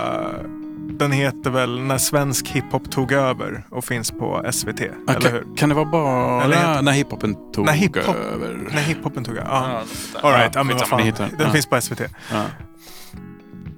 den 0.99 1.11
heter 1.11 1.49
väl 1.49 1.79
När 1.79 1.97
svensk 1.97 2.47
hiphop 2.47 2.91
tog 2.91 3.11
över 3.11 3.63
och 3.69 3.85
finns 3.85 4.11
på 4.11 4.41
SVT, 4.51 4.81
Ah, 5.07 5.13
eller 5.13 5.31
hur? 5.31 5.45
kan, 5.57 5.69
det 5.69 5.75
vara 5.75 5.85
bara 5.85 6.43
Eller 6.43 6.55
heter- 6.57 6.81
när 6.81 6.91
hiphopen 6.91 7.35
tog 7.53 7.65
När 7.65 7.73
hiphop- 7.73 8.15
över? 8.33 8.69
När 8.73 8.81
hiphopen 8.81 9.23
tog 9.23 9.37
över? 9.37 9.47
Ja. 9.51 9.81
Ja, 10.13 10.19
All 10.21 10.33
right, 10.39 10.55
ja, 10.55 10.63
men 10.63 10.77
vad 10.77 10.87
fan. 10.87 11.01
Den 11.17 11.29
Ja. 11.39 11.51
finns 11.51 11.65
på 11.65 11.75
SVT. 11.81 12.01
Ja. 12.31 12.45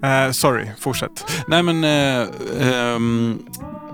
Eh, 0.09 0.31
sorry, 0.31 0.67
fortsätt. 0.79 1.43
Nej 1.47 1.63
men 1.63 1.83
ehm, 1.83 3.39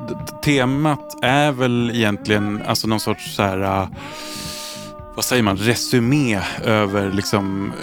d- 0.09 0.15
temat 0.43 1.23
är 1.23 1.51
väl 1.51 1.91
egentligen 1.93 2.61
alltså 2.67 2.87
någon 2.87 2.99
sorts 2.99 3.35
så 3.35 3.43
här 3.43 3.61
eh, 3.61 3.87
vad 5.15 5.25
säger 5.25 5.43
man, 5.43 5.57
resumé 5.57 6.39
över 6.65 7.11
liksom 7.11 7.73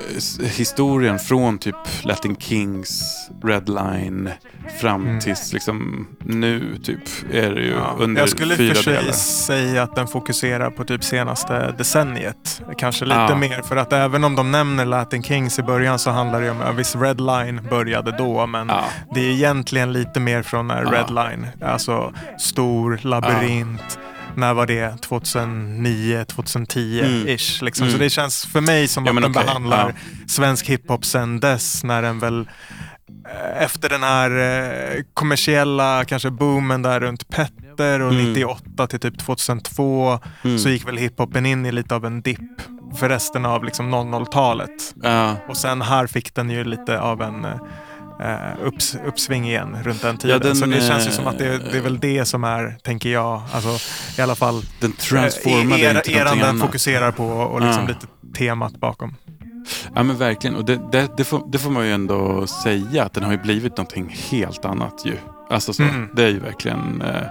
historien 0.56 1.18
från 1.18 1.58
typ 1.58 1.74
Latin 2.02 2.36
Kings, 2.36 3.02
Redline 3.44 4.30
fram 4.80 5.06
Mm. 5.06 5.20
tills 5.20 5.52
liksom 5.52 6.06
nu 6.20 6.78
typ 6.82 7.00
är 7.32 7.50
det 7.50 7.60
ju 7.62 7.70
Ja, 7.72 7.96
under 7.98 8.22
jag 8.22 8.28
skulle 8.28 8.56
fyra 8.56 8.74
för 8.74 8.82
sig 8.82 8.94
delar. 8.94 9.12
säga 9.12 9.82
att 9.82 9.96
den 9.96 10.06
fokuserar 10.06 10.70
på 10.70 10.84
typ 10.84 11.04
senaste 11.04 11.74
decenniet. 11.78 12.62
Kanske 12.78 13.04
lite 13.04 13.20
Ja. 13.20 13.36
mer, 13.36 13.62
för 13.62 13.76
att 13.76 13.92
även 13.92 14.24
om 14.24 14.34
de 14.36 14.50
nämner 14.50 14.84
Latin 14.86 15.22
Kings 15.22 15.58
i 15.58 15.62
början 15.62 15.98
så 15.98 16.10
handlar 16.10 16.40
det 16.40 16.50
om, 16.50 16.60
ja, 16.60 16.72
visst 16.72 16.96
Redline 16.96 17.60
började 17.70 18.12
då, 18.18 18.46
men 18.46 18.68
Ja. 18.68 18.84
det 19.14 19.20
är 19.20 19.30
egentligen 19.30 19.92
lite 19.92 20.20
mer 20.20 20.42
från 20.42 20.66
när. 20.66 20.84
Redline, 20.84 21.46
alltså 21.64 22.12
stor 22.38 23.00
labyrint. 23.02 23.98
När 24.38 24.54
var 24.54 24.66
det? 24.66 25.02
2009, 25.02 26.24
2010-ish. 26.28 27.62
Liksom. 27.64 27.86
Så 27.86 27.90
Mm. 27.90 28.00
det 28.00 28.10
känns 28.10 28.46
för 28.46 28.60
mig 28.60 28.88
som 28.88 29.06
Ja, 29.06 29.10
att 29.12 29.16
den 29.22 29.30
okej, 29.30 29.44
behandlar 29.44 29.88
ja. 29.88 30.08
svensk 30.28 30.66
hiphop 30.68 31.04
sen 31.04 31.40
dess. 31.40 31.84
När 31.84 32.02
den 32.02 32.18
väl 32.18 32.48
eh, 33.28 33.62
efter 33.62 33.88
den 33.88 34.02
här 34.02 34.30
eh, 34.30 35.02
kommersiella 35.14 36.04
kanske 36.04 36.30
boomen 36.30 36.82
där 36.82 37.00
runt 37.00 37.28
Petter 37.28 38.00
och 38.00 38.12
Mm. 38.12 38.24
98 38.32 38.86
till 38.86 39.00
typ 39.00 39.18
2002 39.18 40.18
Mm. 40.44 40.58
så 40.58 40.68
gick 40.68 40.88
väl 40.88 40.96
hiphopen 40.96 41.46
in 41.46 41.66
i 41.66 41.72
lite 41.72 41.94
av 41.94 42.04
en 42.04 42.22
dipp 42.22 42.60
för 42.98 43.08
resten 43.08 43.46
av 43.46 43.64
liksom 43.64 43.94
00-talet. 43.94 44.94
Ja. 45.02 45.36
Och 45.48 45.56
sen 45.56 45.82
här 45.82 46.06
fick 46.06 46.34
den 46.34 46.50
ju 46.50 46.64
lite 46.64 47.00
av 47.00 47.22
en 47.22 47.46
eh, 48.20 48.66
upps, 48.66 48.96
uppsving 49.06 49.48
igen 49.48 49.76
runt 49.82 50.02
den 50.02 50.16
tiden. 50.18 50.40
den, 50.40 50.56
så 50.56 50.66
det 50.66 50.80
känns 50.80 51.04
ju 51.06 51.08
eh, 51.10 51.14
som 51.16 51.26
att 51.26 51.38
det, 51.38 51.58
det 51.58 51.78
är 51.78 51.82
väl 51.82 51.98
det 52.00 52.24
som 52.24 52.44
är, 52.44 52.76
tänker 52.82 53.08
jag, 53.08 53.42
alltså 53.52 53.68
i 54.18 54.22
alla 54.22 54.34
fall 54.34 54.62
Den 54.80 54.92
transformade 54.92 55.82
eh, 55.84 55.90
inte 55.90 56.02
till 56.02 56.14
eran 56.16 56.38
den 56.38 56.60
fokuserar 56.60 57.12
på 57.12 57.24
och 57.26 57.60
liksom 57.60 57.82
Ja. 57.82 57.88
lite 57.88 58.06
temat 58.38 58.72
bakom. 58.80 59.14
Ja 59.94 60.02
men 60.02 60.16
verkligen. 60.16 60.56
Och 60.56 60.64
det, 60.64 60.80
det, 60.92 61.08
det, 61.16 61.24
får, 61.24 61.42
det 61.52 61.58
får 61.58 61.70
man 61.70 61.86
ju 61.86 61.92
ändå 61.92 62.46
säga 62.46 63.04
att 63.04 63.12
den 63.12 63.24
har 63.24 63.32
ju 63.32 63.38
blivit 63.38 63.76
någonting 63.76 64.16
helt 64.30 64.64
annat 64.64 65.02
ju. 65.04 65.16
Alltså 65.50 65.72
så, 65.72 65.82
Mm. 65.82 66.08
det 66.14 66.22
är 66.24 66.28
ju 66.28 66.38
verkligen... 66.40 67.02
Eh, 67.02 67.22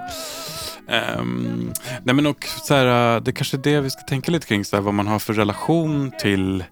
ehm, 0.89 1.71
nej 2.03 2.15
men 2.15 2.25
och 2.27 2.45
så 2.63 2.73
här, 2.75 3.15
eh, 3.15 3.21
det 3.21 3.31
är 3.31 3.33
kanske 3.33 3.57
är 3.57 3.61
det 3.61 3.81
vi 3.81 3.89
ska 3.89 4.01
tänka 4.01 4.31
lite 4.31 4.47
kring, 4.47 4.65
så 4.65 4.75
här, 4.75 4.83
vad 4.83 4.93
man 4.93 5.07
har 5.07 5.19
för 5.19 5.33
relation 5.33 6.11
till, 6.19 6.63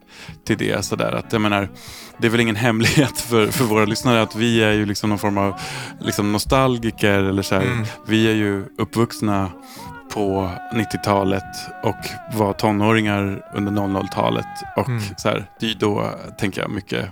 till 0.46 0.58
det. 0.58 0.86
Så 0.86 0.96
där, 0.96 1.12
att, 1.12 1.32
jag 1.34 1.42
menar, 1.42 1.70
det 2.18 2.28
är 2.28 2.32
väl 2.32 2.40
ingen 2.40 2.56
hemlighet 2.66 3.20
för, 3.20 3.48
för 3.48 3.64
våra 3.66 3.86
lyssnare 3.86 4.22
att 4.22 4.36
vi 4.36 4.64
är 4.64 4.72
ju 4.72 4.86
liksom 4.86 5.10
någon 5.10 5.20
form 5.20 5.38
av 5.38 5.54
liksom 6.00 6.32
nostalgiker. 6.32 7.24
Eller 7.24 7.42
så 7.42 7.56
här, 7.56 7.62
Mm. 7.62 7.86
Vi 8.08 8.28
är 8.28 8.34
ju 8.36 8.66
uppvuxna 8.78 9.52
på 10.14 10.50
90-talet 10.74 11.44
och 11.84 11.96
var 12.40 12.54
tonåringar 12.54 13.46
under 13.56 13.72
00-talet. 13.72 14.46
Och 14.78 14.90
Mm. 14.90 15.02
så 15.18 15.30
här, 15.30 15.46
det 15.60 15.66
är 15.66 15.70
ju 15.70 15.76
då, 15.76 16.10
tänker 16.40 16.62
jag, 16.62 16.70
mycket, 16.72 17.06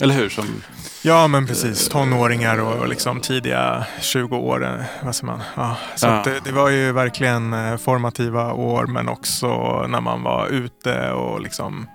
eller 0.00 0.14
hur? 0.14 0.28
Som, 0.28 0.62
Ja 1.02 1.26
men 1.26 1.46
precis, 1.46 1.88
tonåringar 1.88 2.58
och 2.60 2.88
liksom 2.88 3.20
tidiga 3.20 3.86
20 4.00 4.36
år. 4.36 4.64
eh, 4.64 4.84
Vad 5.02 5.14
säger 5.16 5.26
man? 5.32 5.40
Ja, 5.56 5.76
så 5.96 6.06
Ja. 6.06 6.22
det, 6.24 6.40
det 6.44 6.52
var 6.52 6.68
ju 6.68 6.92
verkligen 6.92 7.52
eh, 7.52 7.76
formativa 7.76 8.52
år 8.52 8.86
men 8.86 9.08
också 9.08 9.46
när 9.88 10.00
man 10.00 10.22
var 10.22 10.46
ute 10.48 11.10
och 11.10 11.40
liksom 11.40 11.86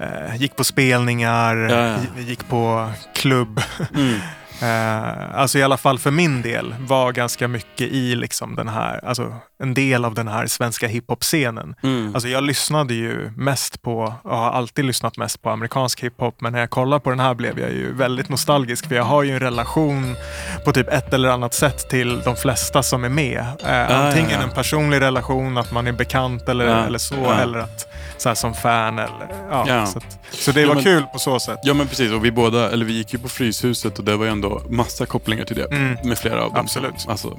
eh, 0.00 0.36
gick 0.36 0.56
på 0.56 0.64
spelningar, 0.64 1.56
Ja, 1.56 1.76
ja. 1.86 1.96
gi- 2.16 2.22
gick 2.22 2.48
på 2.48 2.90
klubb. 3.14 3.60
mm, 3.94 4.14
Eh, 4.62 5.34
alltså 5.40 5.58
i 5.58 5.62
alla 5.62 5.76
fall 5.76 5.98
för 5.98 6.10
min 6.10 6.42
del 6.42 6.74
var 6.78 7.12
ganska 7.12 7.48
mycket 7.48 7.88
i 7.88 8.14
liksom 8.16 8.54
den 8.54 8.68
här, 8.68 9.04
alltså 9.04 9.34
en 9.60 9.74
del 9.74 10.04
av 10.04 10.14
den 10.14 10.28
här 10.28 10.46
svenska 10.46 10.86
hiphop-scenen. 10.86 11.74
mm, 11.82 12.14
Alltså 12.14 12.28
jag 12.28 12.42
lyssnade 12.44 12.94
ju 12.94 13.30
mest 13.36 13.82
på, 13.82 14.14
och 14.22 14.36
har 14.36 14.50
alltid 14.50 14.84
lyssnat 14.84 15.16
mest 15.16 15.42
på 15.42 15.50
amerikansk 15.50 16.00
hiphop, 16.04 16.40
men 16.40 16.52
när 16.52 16.60
jag 16.60 16.70
kollar 16.70 16.98
på 16.98 17.10
den 17.10 17.20
här 17.20 17.34
blev 17.34 17.58
jag 17.60 17.70
ju 17.70 17.92
väldigt 17.94 18.28
nostalgisk 18.28 18.88
för 18.88 18.94
jag 18.94 19.04
har 19.04 19.22
ju 19.22 19.32
en 19.32 19.40
relation 19.40 20.16
på 20.64 20.72
typ 20.72 20.88
ett 20.88 21.12
eller 21.14 21.28
annat 21.28 21.54
sätt 21.54 21.88
till 21.90 22.20
de 22.24 22.36
flesta 22.36 22.82
som 22.82 23.04
är 23.04 23.08
med. 23.08 23.38
Eh, 23.40 23.46
ja, 23.74 23.86
antingen 23.86 24.30
ja. 24.30 24.42
en 24.42 24.50
personlig 24.50 25.00
relation, 25.00 25.58
att 25.58 25.72
man 25.72 25.86
är 25.86 25.92
bekant 25.92 26.48
eller, 26.48 26.66
Ja, 26.66 26.84
eller 26.86 26.98
så, 26.98 27.14
ja. 27.14 27.34
eller 27.40 27.58
att 27.58 27.86
så 28.18 28.28
här, 28.28 28.36
som 28.36 28.54
fan. 28.54 28.98
Eller, 28.98 29.28
ja, 29.50 29.64
Ja. 29.68 29.86
Så, 29.86 29.98
att, 29.98 30.18
så 30.30 30.52
det 30.52 30.60
Ja, 30.60 30.68
var 30.68 30.74
men- 30.74 30.84
kul 30.84 31.02
på 31.12 31.18
så 31.18 31.40
sätt. 31.40 31.58
Ja 31.62 31.74
men 31.74 31.86
precis, 31.88 32.12
och 32.12 32.24
vi 32.24 32.30
båda, 32.32 32.70
eller 32.70 32.84
vi 32.84 32.92
gick 32.92 33.12
ju 33.12 33.18
på 33.18 33.28
Fryshuset 33.28 33.98
och 33.98 34.04
det 34.04 34.16
var 34.16 34.24
ju 34.24 34.30
ändå 34.30 34.62
massa 34.68 35.06
kopplingar 35.06 35.44
till 35.44 35.56
det. 35.56 35.64
Mm. 35.76 35.96
Med 36.04 36.18
flera 36.18 36.42
av 36.44 36.48
dem. 36.52 36.60
Absolut. 36.60 37.06
Alltså, 37.08 37.38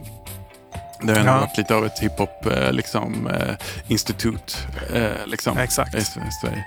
Det 1.03 1.11
har 1.13 1.19
ändå 1.19 1.31
Ja. 1.31 1.39
varit 1.39 1.57
lite 1.57 1.75
av 1.75 1.85
ett 1.85 1.99
hiphop 1.99 2.45
eh, 2.45 2.71
liksom, 2.71 3.27
eh, 3.27 3.55
institut. 3.87 4.67
Eh, 4.93 5.25
liksom, 5.25 5.57
Exakt. 5.57 5.95
I 5.95 6.01
Sverige. 6.41 6.65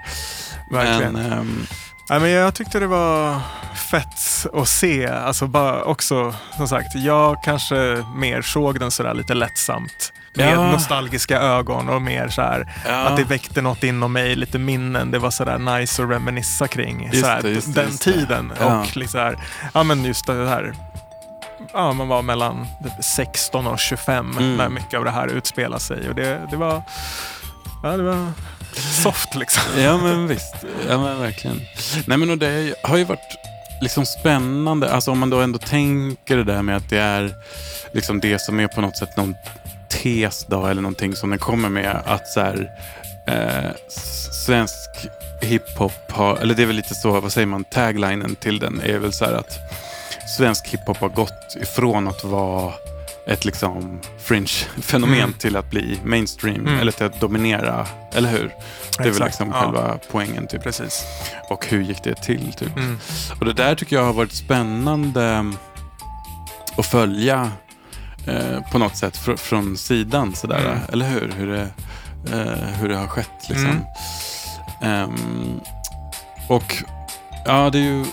Verkligen. 0.72 1.12
Men, 1.12 1.32
ehm, 1.32 1.66
Nej, 2.10 2.20
men 2.20 2.30
jag 2.30 2.54
tyckte 2.54 2.80
det 2.80 2.86
var 2.86 3.40
fett 3.90 4.46
att 4.54 4.68
se. 4.68 5.06
Alltså 5.06 5.46
bara 5.46 5.82
också, 5.84 6.34
som 6.56 6.68
sagt, 6.68 6.94
jag 6.94 7.42
kanske 7.44 8.04
mer 8.16 8.42
såg 8.42 8.80
den 8.80 8.90
sådär 8.90 9.14
lite 9.14 9.34
lättsamt. 9.34 10.12
Med 10.36 10.52
Ja. 10.54 10.72
nostalgiska 10.72 11.40
ögon 11.40 11.88
och 11.88 12.02
mer 12.02 12.28
så 12.28 12.42
här 12.42 12.72
Ja. 12.88 12.92
att 12.94 13.16
det 13.16 13.24
väckte 13.24 13.62
något 13.62 13.84
inom 13.84 14.12
mig, 14.12 14.36
lite 14.36 14.58
minnen. 14.58 15.10
Det 15.10 15.18
var 15.18 15.30
sådär 15.30 15.58
nice 15.58 16.02
att 16.04 16.10
reminissa 16.10 16.68
kring 16.68 17.04
Just 17.12 17.20
såhär, 17.20 17.42
det, 17.42 17.50
just 17.50 17.74
den 17.74 17.86
just 17.88 18.02
tiden. 18.02 18.52
Ja. 18.60 18.80
Och 18.80 18.96
liksom 18.96 19.20
här, 19.20 19.36
ja 19.74 19.82
men 19.82 20.04
just 20.04 20.26
det 20.26 20.48
här, 20.48 20.74
ja 21.74 21.92
man 21.92 22.08
var 22.08 22.22
mellan 22.22 22.66
16 23.00 23.66
och 23.66 23.78
25 23.78 24.30
Mm. 24.38 24.56
när 24.56 24.68
mycket 24.68 24.98
av 24.98 25.04
det 25.04 25.10
här 25.10 25.26
utspelar 25.26 25.78
sig. 25.78 26.08
Och 26.08 26.14
det, 26.14 26.40
det 26.50 26.56
var, 26.56 26.82
ja 27.82 27.96
det 27.96 28.02
var 28.02 28.32
soft 29.02 29.34
liksom. 29.34 29.62
Ja 29.82 29.96
men 29.98 30.26
visst, 30.28 30.54
ja 30.88 30.98
men 30.98 31.20
verkligen. 31.20 31.60
Nej 32.06 32.18
men 32.18 32.30
och 32.30 32.38
det 32.38 32.74
har 32.82 32.96
ju 32.96 33.04
varit 33.04 33.38
liksom 33.80 34.06
spännande, 34.06 34.92
alltså 34.92 35.10
om 35.10 35.18
man 35.18 35.30
då 35.30 35.40
ändå 35.40 35.58
tänker 35.58 36.36
det 36.36 36.44
där 36.44 36.62
med 36.62 36.76
att 36.76 36.90
det 36.90 36.98
är 36.98 37.34
liksom 37.92 38.20
det 38.20 38.38
som 38.38 38.60
är 38.60 38.66
på 38.66 38.80
något 38.80 38.96
sätt 38.96 39.16
någon 39.16 39.34
tes 40.02 40.46
då 40.48 40.66
eller 40.66 40.82
någonting 40.82 41.16
som 41.16 41.30
den 41.30 41.38
kommer 41.38 41.68
med 41.68 42.02
att 42.06 42.28
så 42.28 42.40
här, 42.40 42.70
eh, 43.28 43.70
svensk 44.46 44.90
hiphop 45.42 45.92
har, 46.12 46.36
eller 46.36 46.54
det 46.54 46.62
är 46.62 46.66
väl 46.66 46.76
lite 46.76 46.94
så, 46.94 47.20
vad 47.20 47.32
säger 47.32 47.46
man, 47.46 47.64
taglinen 47.64 48.34
till 48.36 48.58
den 48.58 48.80
är 48.84 48.98
väl 48.98 49.12
så 49.12 49.24
här 49.24 49.32
att 49.32 49.58
svensk 50.36 50.66
hiphop 50.68 50.96
har 50.96 51.08
gått 51.08 51.56
ifrån 51.62 52.08
att 52.08 52.24
vara 52.24 52.72
ett 53.26 53.44
liksom 53.44 54.00
fringe-fenomen 54.18 55.18
Mm. 55.18 55.32
till 55.32 55.56
att 55.56 55.70
bli 55.70 55.98
mainstream 56.04 56.60
Mm. 56.66 56.78
eller 56.80 56.92
till 56.92 57.06
att 57.06 57.20
dominera, 57.20 57.86
eller 58.12 58.28
hur? 58.30 58.54
Det 58.98 59.04
är 59.04 59.10
väl 59.10 59.24
liksom 59.24 59.50
ja. 59.54 59.60
själva 59.62 59.98
poängen 60.10 60.46
typ. 60.46 60.62
Precis. 60.62 61.04
Och 61.50 61.66
hur 61.66 61.80
gick 61.82 62.04
det 62.04 62.14
till 62.14 62.52
typ. 62.52 62.76
Mm. 62.76 62.98
Och 63.40 63.44
det 63.46 63.52
där 63.52 63.74
tycker 63.74 63.96
jag 63.96 64.04
har 64.04 64.12
varit 64.12 64.32
spännande 64.32 65.52
att 66.76 66.86
följa 66.86 67.50
eh, 68.26 68.60
på 68.72 68.78
något 68.78 68.96
sätt 68.96 69.16
fr- 69.18 69.36
från 69.36 69.76
sidan 69.76 70.34
sådär. 70.34 70.58
Mm. 70.66 70.78
Eller 70.92 71.08
hur? 71.08 71.32
Hur 71.36 71.46
det, 71.52 71.68
eh, 72.32 72.68
hur 72.80 72.88
det 72.88 72.96
har 72.96 73.06
skett 73.06 73.48
liksom. 73.48 73.86
Ehm, 74.82 75.60
och 76.48 76.74
ja, 77.46 77.70
det 77.70 77.78
är 77.78 77.82
ju 77.82 78.04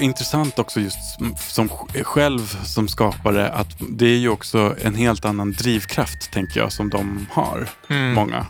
intressant 0.00 0.58
också 0.58 0.80
just 0.80 0.98
som- 1.18 1.36
som 1.36 1.68
sj- 1.68 2.02
själv 2.04 2.58
som 2.64 2.88
skapare 2.88 3.48
att 3.48 3.68
det 3.90 4.06
är 4.06 4.16
ju 4.18 4.28
också 4.28 4.74
en 4.82 4.94
helt 4.94 5.24
annan 5.24 5.52
drivkraft 5.52 6.30
tänker 6.32 6.60
jag 6.60 6.72
som 6.72 6.90
de 6.90 7.26
har. 7.32 7.68
Mm. 7.90 8.12
Många. 8.14 8.46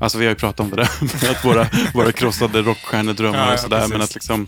Alltså 0.00 0.18
vi 0.18 0.24
har 0.24 0.30
ju 0.30 0.36
pratat 0.38 0.60
om 0.60 0.70
det 0.70 0.76
där 0.76 0.90
med 1.22 1.30
att 1.30 1.44
våra, 1.44 1.66
våra 1.94 2.12
krossade 2.12 2.62
rockstjärnedrömmar 2.62 3.38
Ja, 3.38 3.46
ja, 3.46 3.52
och 3.54 3.58
sådär. 3.60 3.86
Men 3.88 4.02
att 4.02 4.14
liksom 4.14 4.46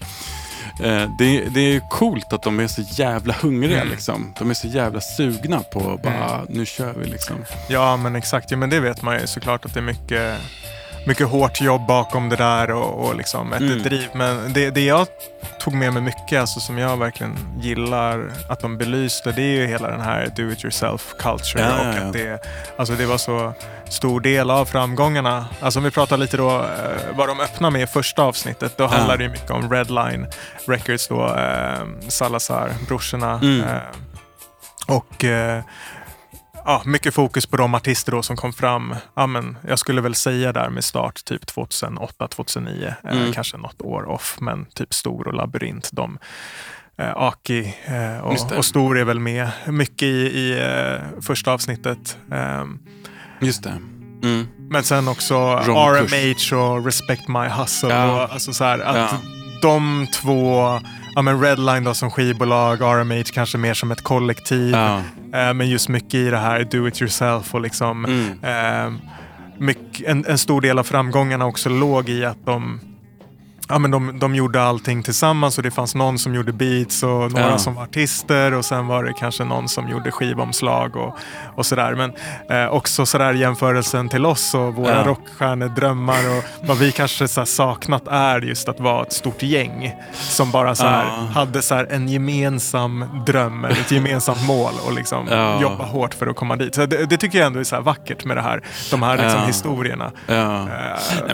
eh, 0.82 1.10
det, 1.18 1.44
det 1.54 1.60
är 1.60 1.72
ju 1.72 1.80
coolt 1.90 2.32
att 2.32 2.42
de 2.42 2.60
är 2.60 2.66
så 2.68 2.82
jävla 2.96 3.34
hungriga 3.40 3.76
Mm. 3.80 3.88
liksom. 3.92 4.34
De 4.38 4.50
är 4.50 4.54
så 4.54 4.66
jävla 4.68 5.00
sugna 5.00 5.58
på 5.60 6.00
bara, 6.04 6.44
nu 6.48 6.66
kör 6.66 6.92
vi 6.94 7.06
liksom. 7.06 7.36
Ja, 7.68 7.96
men 7.96 8.16
exakt. 8.16 8.50
Ja, 8.50 8.56
men 8.56 8.70
det 8.70 8.80
vet 8.80 9.02
man 9.02 9.20
ju 9.20 9.26
såklart 9.26 9.64
att 9.64 9.74
det 9.74 9.80
är 9.80 9.84
mycket, 9.84 10.38
mycket 11.06 11.28
hårt 11.28 11.60
jobb 11.60 11.86
bakom 11.86 12.28
det 12.28 12.36
där 12.36 12.70
och, 12.70 13.06
och 13.06 13.16
liksom 13.16 13.52
ett 13.52 13.60
Mm. 13.60 13.82
driv. 13.82 14.08
Men 14.14 14.52
det, 14.52 14.70
det 14.70 14.84
jag 14.84 15.06
tog 15.60 15.74
med 15.74 15.92
mig 15.92 16.02
mycket, 16.02 16.40
alltså, 16.40 16.60
som 16.60 16.78
jag 16.78 16.96
verkligen 16.96 17.38
gillar 17.60 18.30
att 18.48 18.60
de 18.60 18.78
belyste, 18.78 19.32
det 19.32 19.42
är 19.42 19.60
ju 19.60 19.66
hela 19.66 19.88
den 19.90 20.00
här 20.00 20.32
do 20.36 20.50
it 20.52 20.64
yourself 20.64 21.14
culture. 21.18 21.62
Ja, 21.62 21.80
och 21.80 21.86
ja, 21.86 22.00
ja. 22.00 22.06
att 22.06 22.12
det, 22.12 22.42
alltså, 22.76 22.94
det 22.94 23.06
var 23.06 23.18
så 23.18 23.52
stor 23.88 24.20
del 24.20 24.50
av 24.50 24.64
framgångarna. 24.64 25.46
Alltså 25.60 25.78
om 25.78 25.84
vi 25.84 25.90
pratar 25.90 26.16
lite 26.16 26.36
då 26.36 26.50
eh, 26.50 27.16
vad 27.16 27.28
de 27.28 27.40
öppnar 27.40 27.70
med 27.70 27.82
i 27.82 27.86
första 27.86 28.22
avsnittet, 28.22 28.76
då 28.76 28.86
handlar 28.86 29.16
det 29.16 29.28
mycket 29.28 29.50
om 29.50 29.72
Redline 29.72 30.26
Records 30.66 31.08
då, 31.08 31.34
eh, 31.36 32.08
Salazar, 32.08 32.70
brorsorna. 32.88 33.32
Mm. 33.32 33.60
Eh, 33.60 33.76
och 34.88 35.24
eh, 35.24 35.62
ja, 36.64 36.82
mycket 36.84 37.14
fokus 37.14 37.46
på 37.46 37.56
de 37.56 37.74
artister 37.74 38.12
då 38.12 38.22
som 38.22 38.36
kom 38.36 38.52
fram, 38.52 38.94
ja, 39.14 39.26
men 39.26 39.56
jag 39.68 39.78
skulle 39.78 40.00
väl 40.00 40.14
säga 40.14 40.52
där 40.52 40.68
med 40.70 40.84
start 40.84 41.24
typ 41.24 41.46
2008, 41.46 42.28
2009, 42.28 42.94
Mm. 43.04 43.26
eh, 43.26 43.32
kanske 43.32 43.56
något 43.56 43.82
år 43.82 44.08
off, 44.10 44.36
men 44.40 44.66
typ 44.74 44.94
Stor 44.94 45.28
och 45.28 45.34
Labyrint. 45.34 45.88
De, 45.92 46.18
eh, 46.98 47.12
Aki 47.16 47.74
eh, 47.84 48.18
och, 48.24 48.52
och 48.56 48.64
Stor 48.64 48.98
är 48.98 49.04
väl 49.04 49.20
med 49.20 49.48
mycket 49.66 50.02
i, 50.02 50.06
i 50.38 50.60
eh, 50.60 51.20
första 51.22 51.52
avsnittet. 51.52 52.18
Ehm, 52.32 52.78
Just 53.40 53.62
det. 53.62 53.78
Mm. 54.22 54.46
men 54.70 54.82
sen 54.82 55.08
också. 55.08 55.34
RMH 55.36 56.54
och 56.54 56.84
Respect 56.84 57.28
My 57.28 57.48
Hustle. 57.48 57.88
Ja. 57.94 58.24
Och, 58.24 58.32
alltså 58.32 58.52
så 58.52 58.64
här, 58.64 58.78
att 58.78 58.96
Ja. 58.96 59.08
de 59.62 60.06
två, 60.14 60.80
ja 61.14 61.22
men 61.22 61.40
Redline 61.40 61.84
då 61.84 61.94
som 61.94 62.10
skivbolag, 62.10 62.80
RMH 62.82 63.22
kanske 63.32 63.58
mer 63.58 63.74
som 63.74 63.90
ett 63.90 64.02
kollektiv. 64.02 64.70
Ja. 64.74 65.02
Eh, 65.32 65.54
men 65.54 65.68
just 65.70 65.88
mycket 65.88 66.14
i 66.14 66.30
det 66.30 66.38
här 66.38 66.64
do 66.64 66.88
it 66.88 67.00
yourself 67.02 67.54
och 67.54 67.60
liksom 67.60 68.04
Mm. 68.04 68.26
eh, 68.42 68.92
mycket, 69.58 70.08
en, 70.08 70.24
en 70.26 70.38
stor 70.38 70.60
del 70.60 70.78
av 70.78 70.82
framgångarna 70.84 71.46
också 71.46 71.68
låg 71.68 72.08
i 72.08 72.24
att 72.24 72.44
de 72.46 72.80
Ja, 73.68 73.78
men 73.78 73.90
de, 73.90 74.18
de 74.18 74.34
gjorde 74.34 74.62
allting 74.62 75.02
tillsammans 75.02 75.56
och 75.58 75.62
det 75.64 75.70
fanns 75.70 75.94
någon 75.94 76.18
som 76.18 76.34
gjorde 76.34 76.52
beats 76.52 77.02
och 77.02 77.08
några 77.10 77.50
Ja. 77.50 77.58
som 77.58 77.74
var 77.74 77.82
artister 77.82 78.54
och 78.54 78.64
sen 78.64 78.86
var 78.86 79.04
det 79.04 79.12
kanske 79.12 79.44
någon 79.44 79.68
som 79.68 79.88
gjorde 79.88 80.10
skivomslag 80.10 80.96
och, 80.96 81.16
och 81.56 81.66
sådär. 81.66 81.94
Men 81.94 82.12
eh, 82.48 82.68
också 82.72 83.06
sådär 83.06 83.32
jämförelsen 83.34 84.08
till 84.08 84.26
oss 84.26 84.54
och 84.54 84.74
våra 84.74 84.94
Ja. 84.96 85.04
rockstjärnedrömmar 85.06 86.18
och 86.38 86.44
vad 86.68 86.78
vi 86.78 86.92
kanske 86.92 87.28
så 87.28 87.46
saknat 87.46 88.08
är 88.08 88.40
just 88.40 88.68
att 88.68 88.80
vara 88.80 89.02
ett 89.02 89.12
stort 89.12 89.42
gäng 89.42 89.92
som 90.12 90.50
bara 90.50 90.74
så 90.74 90.84
Ja. 90.84 91.02
hade 91.34 91.62
så 91.62 91.74
en 91.90 92.08
gemensam 92.08 93.04
dröm, 93.26 93.64
ett 93.64 93.90
gemensamt 93.90 94.42
mål 94.46 94.72
och 94.86 94.92
liksom 94.92 95.26
Ja. 95.30 95.60
jobba 95.62 95.84
hårt 95.84 96.14
för 96.14 96.26
att 96.26 96.36
komma 96.36 96.56
dit. 96.56 96.74
Så 96.74 96.86
det, 96.86 97.06
det 97.06 97.16
tycker 97.16 97.38
jag 97.38 97.46
ändå 97.46 97.60
är 97.60 97.64
så 97.64 97.80
vackert 97.80 98.24
med 98.24 98.36
det 98.36 98.42
här, 98.42 98.62
de 98.90 99.02
här 99.02 99.16
liksom 99.18 99.40
historierna. 99.46 100.04
Eh, 100.28 100.64
Nej, 100.64 100.68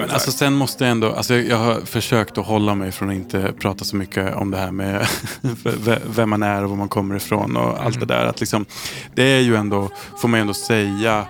men 0.01 0.09
så 0.09 0.15
alltså, 0.15 0.33
sen 0.33 0.55
måste 0.55 0.85
jag 0.85 0.91
ändå, 0.91 1.13
alltså, 1.13 1.35
jag 1.35 1.57
har 1.57 1.75
försökt 1.87 2.18
att 2.19 2.37
hålla 2.47 2.75
mig 2.75 2.93
från 2.93 3.09
att 3.09 3.15
inte 3.15 3.53
prata 3.61 3.85
så 3.85 3.97
mycket 3.97 4.35
om 4.35 4.51
det 4.51 4.57
här 4.57 4.71
med 4.71 5.07
vem 6.07 6.31
man 6.31 6.43
är 6.43 6.65
och 6.65 6.71
var 6.71 6.77
man 6.77 6.89
kommer 6.89 7.17
ifrån 7.17 7.57
och 7.57 7.85
allt 7.85 8.01
det 8.01 8.07
där. 8.07 8.25
Att 8.27 8.41
liksom, 8.41 8.67
det 9.15 9.23
är 9.23 9.41
ju 9.41 9.57
ändå, 9.57 9.89
får 10.19 10.29
man 10.29 10.39
ju 10.39 10.43
ändå 10.43 10.55
säga, 10.55 11.27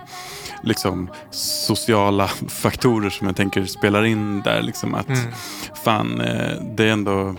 liksom, 0.62 1.10
sociala 1.30 2.28
faktorer 2.48 3.10
som 3.10 3.26
jag 3.26 3.36
tänker 3.36 3.64
spelar 3.64 4.04
in 4.04 4.42
där. 4.42 4.62
Liksom, 4.62 4.94
att 4.94 5.08
Mm. 5.08 5.20
fan, 5.84 6.20
eh, 6.20 6.62
det 6.76 6.84
är 6.84 6.88
ändå 6.92 7.34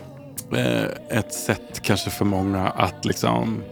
eh, 0.56 1.18
ett 1.18 1.34
sätt 1.34 1.80
kanske 1.82 2.10
för 2.10 2.26
många 2.26 2.68
att 2.68 3.06
liksom 3.06 3.64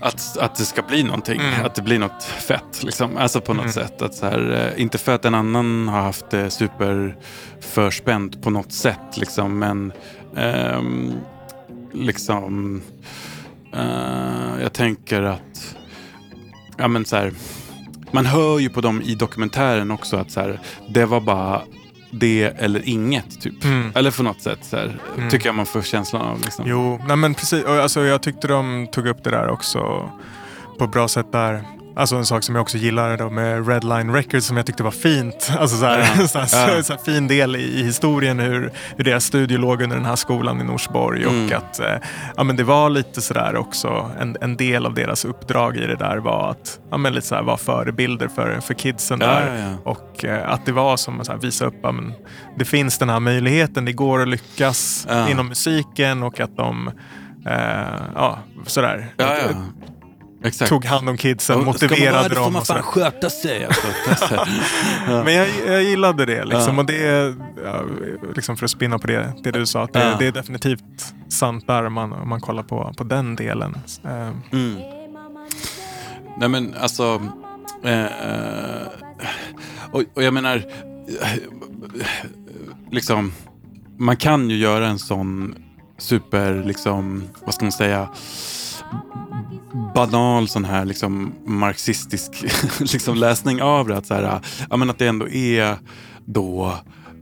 att, 0.00 0.36
att 0.36 0.54
det 0.54 0.64
ska 0.64 0.82
bli 0.82 1.02
någonting, 1.02 1.40
Mm. 1.40 1.66
att 1.66 1.74
det 1.74 1.82
blir 1.82 1.98
något 1.98 2.22
fett. 2.22 2.82
Liksom. 2.82 3.16
Alltså 3.16 3.40
på 3.40 3.54
något 3.54 3.62
Mm. 3.62 3.72
sätt. 3.72 4.02
Att 4.02 4.14
så 4.14 4.26
här, 4.26 4.72
eh, 4.76 4.82
inte 4.82 4.98
för 4.98 5.14
att 5.14 5.24
en 5.24 5.34
annan 5.34 5.88
har 5.88 6.00
haft 6.00 6.30
det 6.30 6.50
super 6.50 7.16
förspänt 7.60 8.42
på 8.42 8.50
något 8.50 8.72
sätt. 8.72 9.16
Liksom, 9.16 9.58
men 9.58 9.92
ehm, 10.36 11.12
liksom 11.92 12.82
eh, 13.74 14.62
jag 14.62 14.72
tänker 14.72 15.22
att 15.22 15.76
ja, 16.76 16.88
men 16.88 17.04
så 17.04 17.16
här, 17.16 17.32
man 18.12 18.26
hör 18.26 18.58
ju 18.58 18.68
på 18.68 18.80
dem 18.80 19.02
i 19.02 19.14
dokumentären 19.14 19.90
också 19.90 20.16
att 20.16 20.30
så 20.30 20.40
här, 20.40 20.60
det 20.88 21.04
var 21.04 21.20
bara 21.20 21.62
det 22.10 22.42
eller 22.42 22.88
inget. 22.88 23.40
typ. 23.40 23.64
Mm. 23.64 23.92
Eller 23.94 24.10
på 24.10 24.22
något 24.22 24.42
sätt 24.42 24.58
så 24.62 24.76
här, 24.76 24.98
Mm. 25.16 25.30
tycker 25.30 25.46
jag 25.46 25.54
man 25.54 25.66
får 25.66 25.82
känslan 25.82 26.22
av. 26.22 26.40
Liksom. 26.40 26.64
Jo, 26.68 27.00
nej 27.08 27.16
men 27.16 27.34
precis. 27.34 27.64
Och 27.64 27.72
Alltså, 27.74 28.00
jag 28.04 28.22
tyckte 28.22 28.48
de 28.48 28.88
tog 28.92 29.06
upp 29.06 29.24
det 29.24 29.30
där 29.30 29.48
också 29.48 30.10
på 30.78 30.84
ett 30.84 30.92
bra 30.92 31.08
sätt 31.08 31.32
där. 31.32 31.64
Alltså 31.98 32.16
en 32.16 32.26
sak 32.26 32.42
som 32.42 32.54
jag 32.54 32.62
också 32.62 32.78
gillade 32.78 33.16
då 33.16 33.30
med 33.30 33.68
Redline 33.68 34.12
Records 34.14 34.46
som 34.46 34.56
jag 34.56 34.66
tyckte 34.66 34.82
var 34.82 34.90
fint. 34.90 35.50
Alltså 35.58 35.76
så 35.76 35.84
här, 35.86 35.98
Ja. 36.18 36.28
så 36.28 36.38
här, 36.38 36.76
Ja. 36.76 36.82
så 36.82 36.92
här 36.92 37.00
fin 37.04 37.28
del 37.28 37.56
i, 37.56 37.80
i 37.80 37.82
historien 37.82 38.38
hur, 38.38 38.72
hur 38.96 39.04
deras 39.04 39.24
studio 39.24 39.58
låg 39.58 39.82
under 39.82 39.96
den 39.96 40.04
här 40.04 40.16
skolan 40.16 40.60
i 40.60 40.64
Norsborg. 40.64 41.26
Och 41.26 41.32
Mm. 41.32 41.56
att 41.56 41.80
eh, 41.80 41.86
ja, 42.36 42.44
men 42.44 42.56
det 42.56 42.64
var 42.64 42.90
lite 42.90 43.20
sådär 43.20 43.56
också, 43.56 44.10
en, 44.20 44.36
en 44.40 44.56
del 44.56 44.86
av 44.86 44.94
deras 44.94 45.24
uppdrag 45.24 45.76
i 45.76 45.86
det 45.86 45.96
där 45.96 46.16
var 46.16 46.50
att 46.50 46.78
ja, 46.90 46.96
men 46.96 47.12
lite 47.12 47.26
så 47.26 47.34
här, 47.34 47.42
vara 47.42 47.56
förebilder 47.56 48.28
för, 48.28 48.60
för 48.60 48.74
kidsen 48.74 49.18
Ja, 49.20 49.26
där. 49.26 49.56
ja, 49.58 49.68
ja. 49.84 49.90
Och 49.92 50.24
eh, 50.24 50.52
att 50.52 50.66
det 50.66 50.72
var 50.72 50.96
som 50.96 51.20
att 51.20 51.44
visa 51.44 51.64
upp 51.66 51.84
att 51.84 51.94
men, 51.94 52.12
det 52.58 52.64
finns 52.64 52.98
den 52.98 53.08
här 53.08 53.20
möjligheten, 53.20 53.84
det 53.84 53.92
går 53.92 54.22
att 54.22 54.28
lyckas 54.28 55.06
Ja. 55.10 55.28
inom 55.28 55.48
musiken 55.48 56.22
och 56.22 56.40
att 56.40 56.56
de 56.56 56.90
eh, 57.46 57.54
ja, 58.14 58.38
sådär, 58.66 59.06
Ja, 59.16 59.34
ja. 59.36 59.48
Exakt. 60.44 60.68
tog 60.68 60.84
hand 60.84 61.08
om 61.08 61.16
kidsen, 61.16 61.56
Och 61.66 61.76
ska 61.76 61.86
man 61.86 61.90
vara 61.90 61.96
motiverade 61.96 62.28
det 62.28 62.34
får 62.34 62.42
dem. 62.44 62.52
man 62.52 62.64
fan 62.64 62.82
sköta 62.82 63.30
sig. 63.30 63.64
Alltså. 63.64 63.86
ja. 65.08 65.24
Men 65.24 65.34
jag, 65.34 65.48
jag 65.66 65.82
gillade 65.82 66.26
det 66.26 66.44
liksom. 66.44 66.74
Ja. 66.74 66.80
Och 66.80 66.86
det 66.86 67.34
ja, 67.64 67.82
liksom 68.36 68.56
för 68.56 68.64
att 68.64 68.70
spinna 68.70 68.98
på 68.98 69.06
det, 69.06 69.32
det 69.42 69.50
du 69.50 69.66
sa, 69.66 69.82
att 69.82 69.92
det, 69.92 70.16
det 70.18 70.26
är 70.26 70.32
definitivt 70.32 71.14
sant 71.28 71.66
där 71.66 71.86
om 71.86 71.92
man, 71.92 72.12
om 72.12 72.28
man 72.28 72.40
kollar 72.40 72.62
på, 72.62 72.94
på 72.96 73.04
den 73.04 73.36
delen. 73.36 73.78
Eh, 74.04 74.30
Mm. 74.52 74.76
nej 76.38 76.48
men 76.48 76.74
alltså... 76.80 77.22
Eh, 77.84 78.04
eh, 78.04 78.86
och, 79.90 80.02
och 80.14 80.22
jag 80.22 80.34
menar, 80.34 80.62
liksom, 82.90 83.32
man 83.98 84.16
kan 84.16 84.50
ju 84.50 84.56
göra 84.56 84.86
en 84.88 84.98
sån 84.98 85.54
super, 85.98 86.62
liksom, 86.66 87.22
vad 87.44 87.54
ska 87.54 87.64
man 87.64 87.72
säga, 87.72 88.08
banal 89.94 90.48
sån 90.48 90.64
här 90.64 90.84
liksom 90.84 91.32
marxistisk 91.46 92.44
liksom 92.92 93.16
läsning 93.16 93.62
av 93.62 93.88
det. 93.88 93.96
Att, 93.96 94.06
så 94.06 94.14
här, 94.14 94.40
ja, 94.70 94.76
men 94.76 94.90
att 94.90 94.98
det 94.98 95.06
ändå 95.06 95.28
är 95.28 95.76
då 96.24 96.74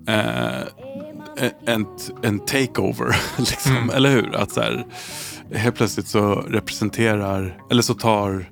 eh, 0.09 0.63
en, 1.67 1.87
en 2.23 2.39
takeover. 2.39 3.17
Liksom, 3.37 3.77
Mm. 3.77 3.91
Eller 3.91 4.11
hur? 4.11 4.37
Att 4.37 4.53
så 4.53 4.61
här, 4.61 4.87
helt 5.55 5.77
plötsligt 5.77 6.09
så 6.09 6.35
representerar, 6.35 7.59
eller 7.71 7.83
så 7.83 7.95
tar 7.95 8.51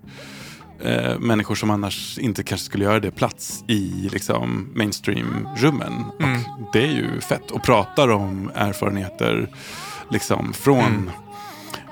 eh, 0.84 1.18
människor 1.18 1.54
som 1.54 1.70
annars 1.70 2.18
inte 2.18 2.42
kanske 2.42 2.66
skulle 2.66 2.84
göra 2.84 3.00
det 3.00 3.10
plats 3.10 3.64
i 3.68 4.08
liksom, 4.12 4.70
mainstream-rummen. 4.74 6.04
Mm. 6.20 6.40
Och 6.40 6.68
det 6.72 6.82
är 6.82 6.92
ju 6.92 7.20
fett. 7.20 7.50
Och 7.50 7.62
pratar 7.62 8.08
om 8.08 8.50
erfarenheter 8.54 9.48
liksom, 10.10 10.52
från 10.52 10.78
Mm. 10.84 11.10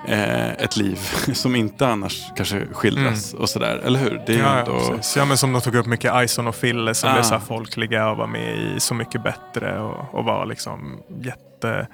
Eh, 0.09 0.51
ett 0.51 0.77
liv 0.77 0.97
som 1.35 1.57
inte 1.57 1.87
annars 1.89 2.23
kanske 2.37 2.67
skildras 2.73 3.35
och 3.35 3.49
sådär. 3.49 3.81
Eller 3.85 3.99
hur? 3.99 4.23
Det 4.27 4.33
är 4.35 4.39
Mm. 4.39 4.47
Ja, 4.53 4.59
ändå... 4.59 4.79
ja, 4.91 4.99
ja, 5.17 5.25
men 5.25 5.39
som 5.39 5.53
de 5.53 5.61
tog 5.63 5.75
upp 5.75 5.87
mycket 5.87 6.25
Ison 6.25 6.47
och 6.47 6.55
Fille 6.57 6.95
som 6.95 7.11
Ah. 7.11 7.13
blev 7.13 7.23
så 7.23 7.35
här 7.35 7.41
folkliga 7.41 8.09
och 8.11 8.17
var 8.17 8.27
med 8.27 8.57
i 8.59 8.81
Så 8.81 8.95
mycket 8.95 9.23
bättre 9.23 9.79
och, 9.81 10.15
och 10.15 10.25
var 10.25 10.47
liksom 10.47 10.99
jätte, 11.23 11.87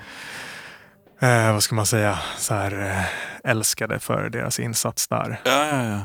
eh, 1.20 1.52
vad 1.52 1.62
ska 1.62 1.74
man 1.74 1.86
säga, 1.86 2.18
så 2.38 2.54
här, 2.54 2.86
eh, 3.44 3.50
älskade 3.50 3.98
för 3.98 4.30
deras 4.30 4.60
insats 4.60 5.08
där. 5.08 5.40
Ja, 5.44 5.66
ja, 5.66 5.84
ja. 5.84 6.00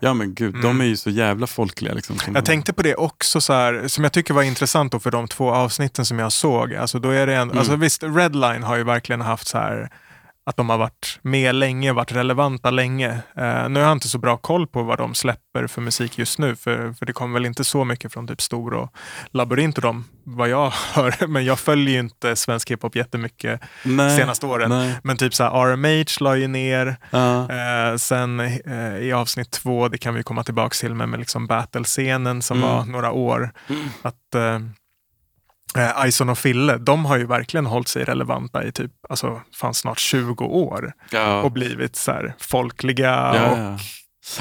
Ja 0.00 0.14
men 0.14 0.34
gud, 0.34 0.54
de 0.62 0.80
är 0.80 0.84
ju 0.84 0.96
så 0.96 1.10
jävla 1.10 1.46
folkliga. 1.46 1.94
Liksom, 1.94 2.16
som 2.18 2.24
Mm. 2.30 2.34
Jag 2.36 2.44
tänkte 2.44 2.72
på 2.72 2.82
det 2.82 2.94
också, 2.94 3.40
så 3.40 3.52
här, 3.52 3.88
som 3.88 4.04
jag 4.04 4.12
tycker 4.12 4.34
var 4.34 4.42
intressant 4.42 4.92
då 4.92 5.00
för 5.00 5.10
de 5.10 5.28
två 5.28 5.50
avsnitten 5.50 6.04
som 6.04 6.18
jag 6.18 6.32
såg. 6.32 6.74
Alltså, 6.74 6.98
då 6.98 7.10
är 7.10 7.26
det 7.26 7.34
en, 7.34 7.42
Mm. 7.42 7.58
alltså, 7.58 7.76
visst, 7.76 8.02
Redline 8.02 8.62
har 8.62 8.76
ju 8.76 8.84
verkligen 8.84 9.20
haft 9.20 9.46
så 9.46 9.58
här 9.58 9.90
att 10.46 10.56
de 10.56 10.70
har 10.70 10.78
varit 10.78 11.18
med 11.22 11.54
länge, 11.54 11.92
varit 11.92 12.12
relevanta 12.12 12.70
länge. 12.70 13.08
Eh, 13.36 13.68
nu 13.68 13.80
har 13.80 13.86
jag 13.86 13.92
inte 13.92 14.08
så 14.08 14.18
bra 14.18 14.36
koll 14.36 14.66
på 14.66 14.82
vad 14.82 14.98
de 14.98 15.14
släpper 15.14 15.66
för 15.66 15.80
musik 15.80 16.18
just 16.18 16.38
nu, 16.38 16.56
för, 16.56 16.92
för 16.92 17.06
det 17.06 17.12
kommer 17.12 17.34
väl 17.34 17.46
inte 17.46 17.64
så 17.64 17.84
mycket 17.84 18.12
från 18.12 18.26
typ 18.28 18.40
Stor 18.42 18.74
och 18.74 18.88
Labyrint 19.30 19.76
och 19.76 19.82
dem, 19.82 20.04
vad 20.24 20.48
jag 20.48 20.70
hör. 20.94 21.26
Men 21.26 21.44
jag 21.44 21.58
följer 21.58 21.94
ju 21.94 22.00
inte 22.00 22.36
svensk 22.36 22.70
hiphop 22.70 22.96
jättemycket 22.96 23.60
Nej, 23.84 24.16
senaste 24.18 24.46
åren. 24.46 24.68
nej. 24.70 24.94
Men 25.02 25.16
typ 25.16 25.34
så 25.34 25.44
här, 25.44 25.50
RMH 25.72 26.06
la 26.20 26.36
ju 26.36 26.48
ner. 26.48 26.96
Ja. 27.10 27.48
Eh, 27.50 27.96
sen 27.96 28.40
eh, 28.40 28.96
i 28.98 29.12
avsnitt 29.12 29.50
två, 29.50 29.88
det 29.88 29.98
kan 29.98 30.14
vi 30.14 30.22
komma 30.22 30.44
tillbaka 30.44 30.74
till, 30.80 30.94
men 30.94 31.10
med 31.10 31.20
liksom 31.20 31.46
battle-scenen 31.46 32.42
som 32.42 32.54
Mm. 32.58 32.68
var 32.70 32.84
några 32.84 33.12
år. 33.12 33.52
Att 34.02 34.34
eh, 35.76 36.06
Ison 36.08 36.28
och 36.28 36.38
Fille, 36.38 36.76
de 36.78 37.04
har 37.04 37.16
ju 37.16 37.26
verkligen 37.26 37.66
hållit 37.66 37.88
sig 37.88 38.04
relevanta 38.04 38.64
i 38.64 38.72
typ, 38.72 38.90
alltså 39.08 39.40
fan 39.54 39.74
snart 39.74 39.98
20 39.98 40.44
år. 40.44 40.92
Ja. 41.10 41.42
Och 41.42 41.52
blivit 41.52 41.96
så 41.96 42.12
här 42.12 42.34
folkliga 42.40 43.10
Ja, 43.10 43.50
och 43.50 43.58
ja. 43.58 43.78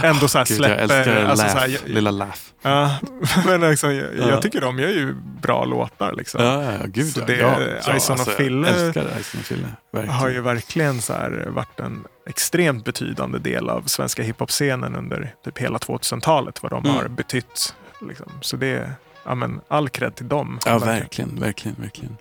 ändå 0.07 0.27
så 0.27 0.37
här 0.37 0.45
Gud, 0.45 0.57
släpper... 0.57 0.73
jag 0.73 0.81
älskar 0.83 1.25
alltså, 1.25 1.45
laugh, 1.45 1.55
så 1.55 1.59
här, 1.59 1.79
lilla 1.85 2.11
laugh. 2.11 2.37
Ja, 2.61 2.97
men 3.45 3.61
liksom, 3.61 3.95
jag, 3.95 4.05
Ja. 4.17 4.29
jag 4.29 4.41
tycker 4.41 4.61
de 4.61 4.79
gör 4.79 4.89
ju 4.89 5.13
bra 5.41 5.65
låtar. 5.65 6.13
Liksom. 6.17 6.43
Ja, 6.43 6.63
ja, 6.63 6.71
ja, 6.71 6.85
gud 6.85 7.13
Så 7.13 7.19
ja. 7.19 7.25
det- 7.25 7.37
ja, 7.37 7.95
Ison 7.95 8.13
och 8.13 8.19
alltså, 8.19 8.31
Fille- 8.31 8.89
Ison 9.19 9.39
och 9.39 9.45
Fille. 9.45 9.67
Verkligen. 9.93 10.15
har 10.15 10.29
ju 10.29 10.41
verkligen 10.41 11.01
så 11.01 11.13
här 11.13 11.45
varit 11.49 11.79
en 11.79 12.03
extremt 12.29 12.85
betydande 12.85 13.39
del 13.39 13.69
av 13.69 13.81
svenska 13.81 14.23
hiphop-scenen 14.23 14.95
under 14.95 15.33
typ 15.45 15.57
hela 15.57 15.77
2000-talet. 15.77 16.63
Vad 16.63 16.71
de 16.71 16.83
Mm. 16.85 16.95
har 16.97 17.07
betytt. 17.07 17.75
Liksom. 18.07 18.31
Så 18.41 18.57
det 18.57 18.89
ja, 19.25 19.35
men 19.35 19.61
all 19.67 19.89
cred 19.89 20.15
till 20.15 20.27
dem. 20.27 20.59
Ja, 20.65 20.79
verkligen, 20.79 21.39
verkligen, 21.39 21.75
verkligen. 21.81 22.17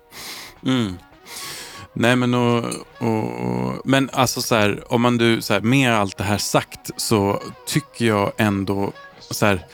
Mm. 0.65 0.97
Nej 1.93 2.15
men 2.15 2.33
och, 2.33 2.65
och, 2.97 3.81
men 3.85 4.09
alltså 4.13 4.41
så 4.41 4.55
här, 4.55 4.93
om 4.93 5.01
man 5.01 5.17
du, 5.17 5.41
så 5.41 5.53
här, 5.53 5.61
med 5.61 5.93
allt 5.93 6.17
det 6.17 6.23
här 6.23 6.37
sagt 6.37 6.91
så 6.97 7.41
tycker 7.67 8.05
jag 8.05 8.31
ändå 8.37 8.91
så 9.19 9.45
här, 9.45 9.65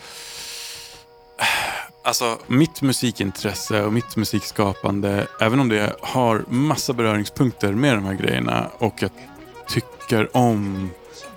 Alltså 2.04 2.38
mitt 2.48 2.82
musikintresse 2.82 3.84
och 3.84 3.94
mitt 3.94 4.16
musikskapande, 4.16 5.28
även 5.40 5.60
om 5.60 5.70
det 5.70 5.96
har 6.02 6.44
massa 6.48 6.94
beröringspunkter 6.94 7.74
med 7.74 7.96
de 7.96 8.06
här 8.06 8.14
grejerna 8.14 8.70
och 8.78 8.94
jag 9.00 9.12
tycker 9.68 10.38
om 10.38 10.90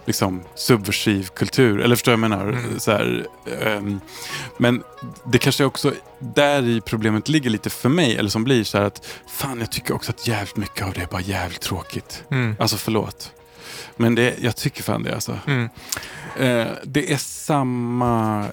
liksom 0.05 0.43
subversiv 0.55 1.29
kultur, 1.29 1.81
eller 1.81 1.97
förstår 1.97 2.13
jag 2.13 2.19
menar? 2.19 2.49
Mm. 2.49 2.81
Så 2.81 2.91
här, 2.91 3.27
ehm, 3.61 4.01
men 4.59 4.83
det 5.25 5.39
kanske 5.39 5.65
också 5.65 5.93
där 6.19 6.69
i 6.69 6.81
problemet 6.81 7.29
ligger 7.29 7.51
lite 7.51 7.71
för 7.71 7.89
mig, 7.89 8.17
eller 8.17 8.31
som 8.31 8.45
blir 8.45 8.65
så 8.65 8.79
här 8.79 8.85
att 8.85 9.07
fan 9.29 9.61
jag 9.61 9.71
tycker 9.73 9.95
också 9.95 10.11
att 10.11 10.27
jävligt 10.27 10.57
mycket 10.57 10.87
av 10.87 10.93
det 10.93 11.03
är 11.03 11.07
bara 11.07 11.21
jävligt 11.21 11.61
tråkigt. 11.61 12.25
Mm. 12.31 12.57
Alltså 12.59 12.77
förlåt. 12.77 13.33
Men 13.97 14.15
det, 14.15 14.35
jag 14.41 14.57
tycker 14.57 14.83
fan 14.83 15.03
det 15.03 15.15
alltså. 15.15 15.39
Mm. 15.47 15.69
Eh, 16.39 16.73
det 16.85 17.13
är 17.13 17.17
samma 17.17 18.47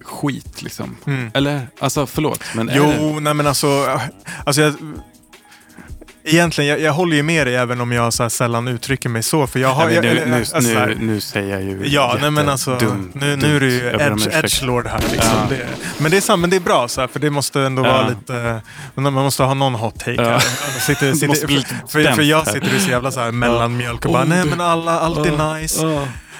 skit 0.00 0.62
liksom. 0.62 0.96
Mm. 1.06 1.30
Eller? 1.34 1.68
Alltså 1.78 2.06
förlåt, 2.06 2.44
men 2.54 2.70
Jo, 2.74 3.20
nej 3.20 3.34
men 3.34 3.46
alltså, 3.46 4.00
alltså 4.44 4.62
jag, 4.62 4.74
Egentligen, 6.24 6.70
jag, 6.70 6.80
jag 6.80 6.92
håller 6.92 7.16
ju 7.16 7.22
med 7.22 7.46
dig 7.46 7.56
även 7.56 7.80
om 7.80 7.92
jag 7.92 8.12
så 8.12 8.30
sällan 8.30 8.68
uttrycker 8.68 9.08
mig 9.08 9.22
så. 9.22 9.46
För 9.46 9.60
jag 9.60 9.68
har, 9.68 9.86
Nej, 9.86 9.94
men 10.00 10.04
jag, 10.04 10.14
nu, 10.14 10.26
nu, 10.30 10.36
alltså, 10.36 10.60
så 10.60 10.86
nu, 10.86 10.96
nu 11.00 11.20
säger 11.20 11.50
jag 11.52 11.62
ju 11.62 11.82
Ja, 11.86 12.16
nej 12.20 12.30
men 12.30 12.48
alltså, 12.48 12.70
jättedumt, 12.72 13.14
nu, 13.14 13.36
nu 13.36 13.56
är 13.56 13.60
det 13.60 13.66
ju 13.66 13.86
edge, 13.88 14.28
edgelord 14.32 14.86
här. 14.86 14.98
Liksom. 15.12 15.30
Ja. 15.40 15.46
Det, 15.48 15.66
men 15.98 16.10
det 16.10 16.16
är 16.16 16.20
sant, 16.20 16.40
men 16.40 16.50
det 16.50 16.56
är 16.56 16.60
bra 16.60 16.88
så 16.88 17.00
här, 17.00 17.08
för 17.08 17.20
det 17.20 17.30
måste 17.30 17.60
ändå 17.60 17.86
Ja. 17.86 17.92
vara 17.92 18.08
lite, 18.08 18.60
man 18.94 19.12
måste 19.12 19.42
ha 19.42 19.54
någon 19.54 19.74
hot 19.74 19.98
take 19.98 20.12
Ja. 20.12 20.30
här. 20.30 20.40
Sitter, 20.80 21.12
sitter, 21.12 21.34
för, 21.34 21.88
för, 21.88 22.12
för 22.14 22.22
jag 22.22 22.46
sitter 22.46 22.70
ju 22.72 22.78
så 22.80 22.90
jävla 22.90 23.10
så 23.10 23.20
här 23.20 23.30
mellanmjölk 23.32 24.04
och 24.06 24.12
bara, 24.12 24.22
Oh, 24.24 24.28
nej 24.28 24.42
du- 24.44 24.50
men 24.50 24.60
alla, 24.60 25.00
allt 25.00 25.26
är 25.26 25.32
Ja. 25.38 25.54
nice. 25.54 25.86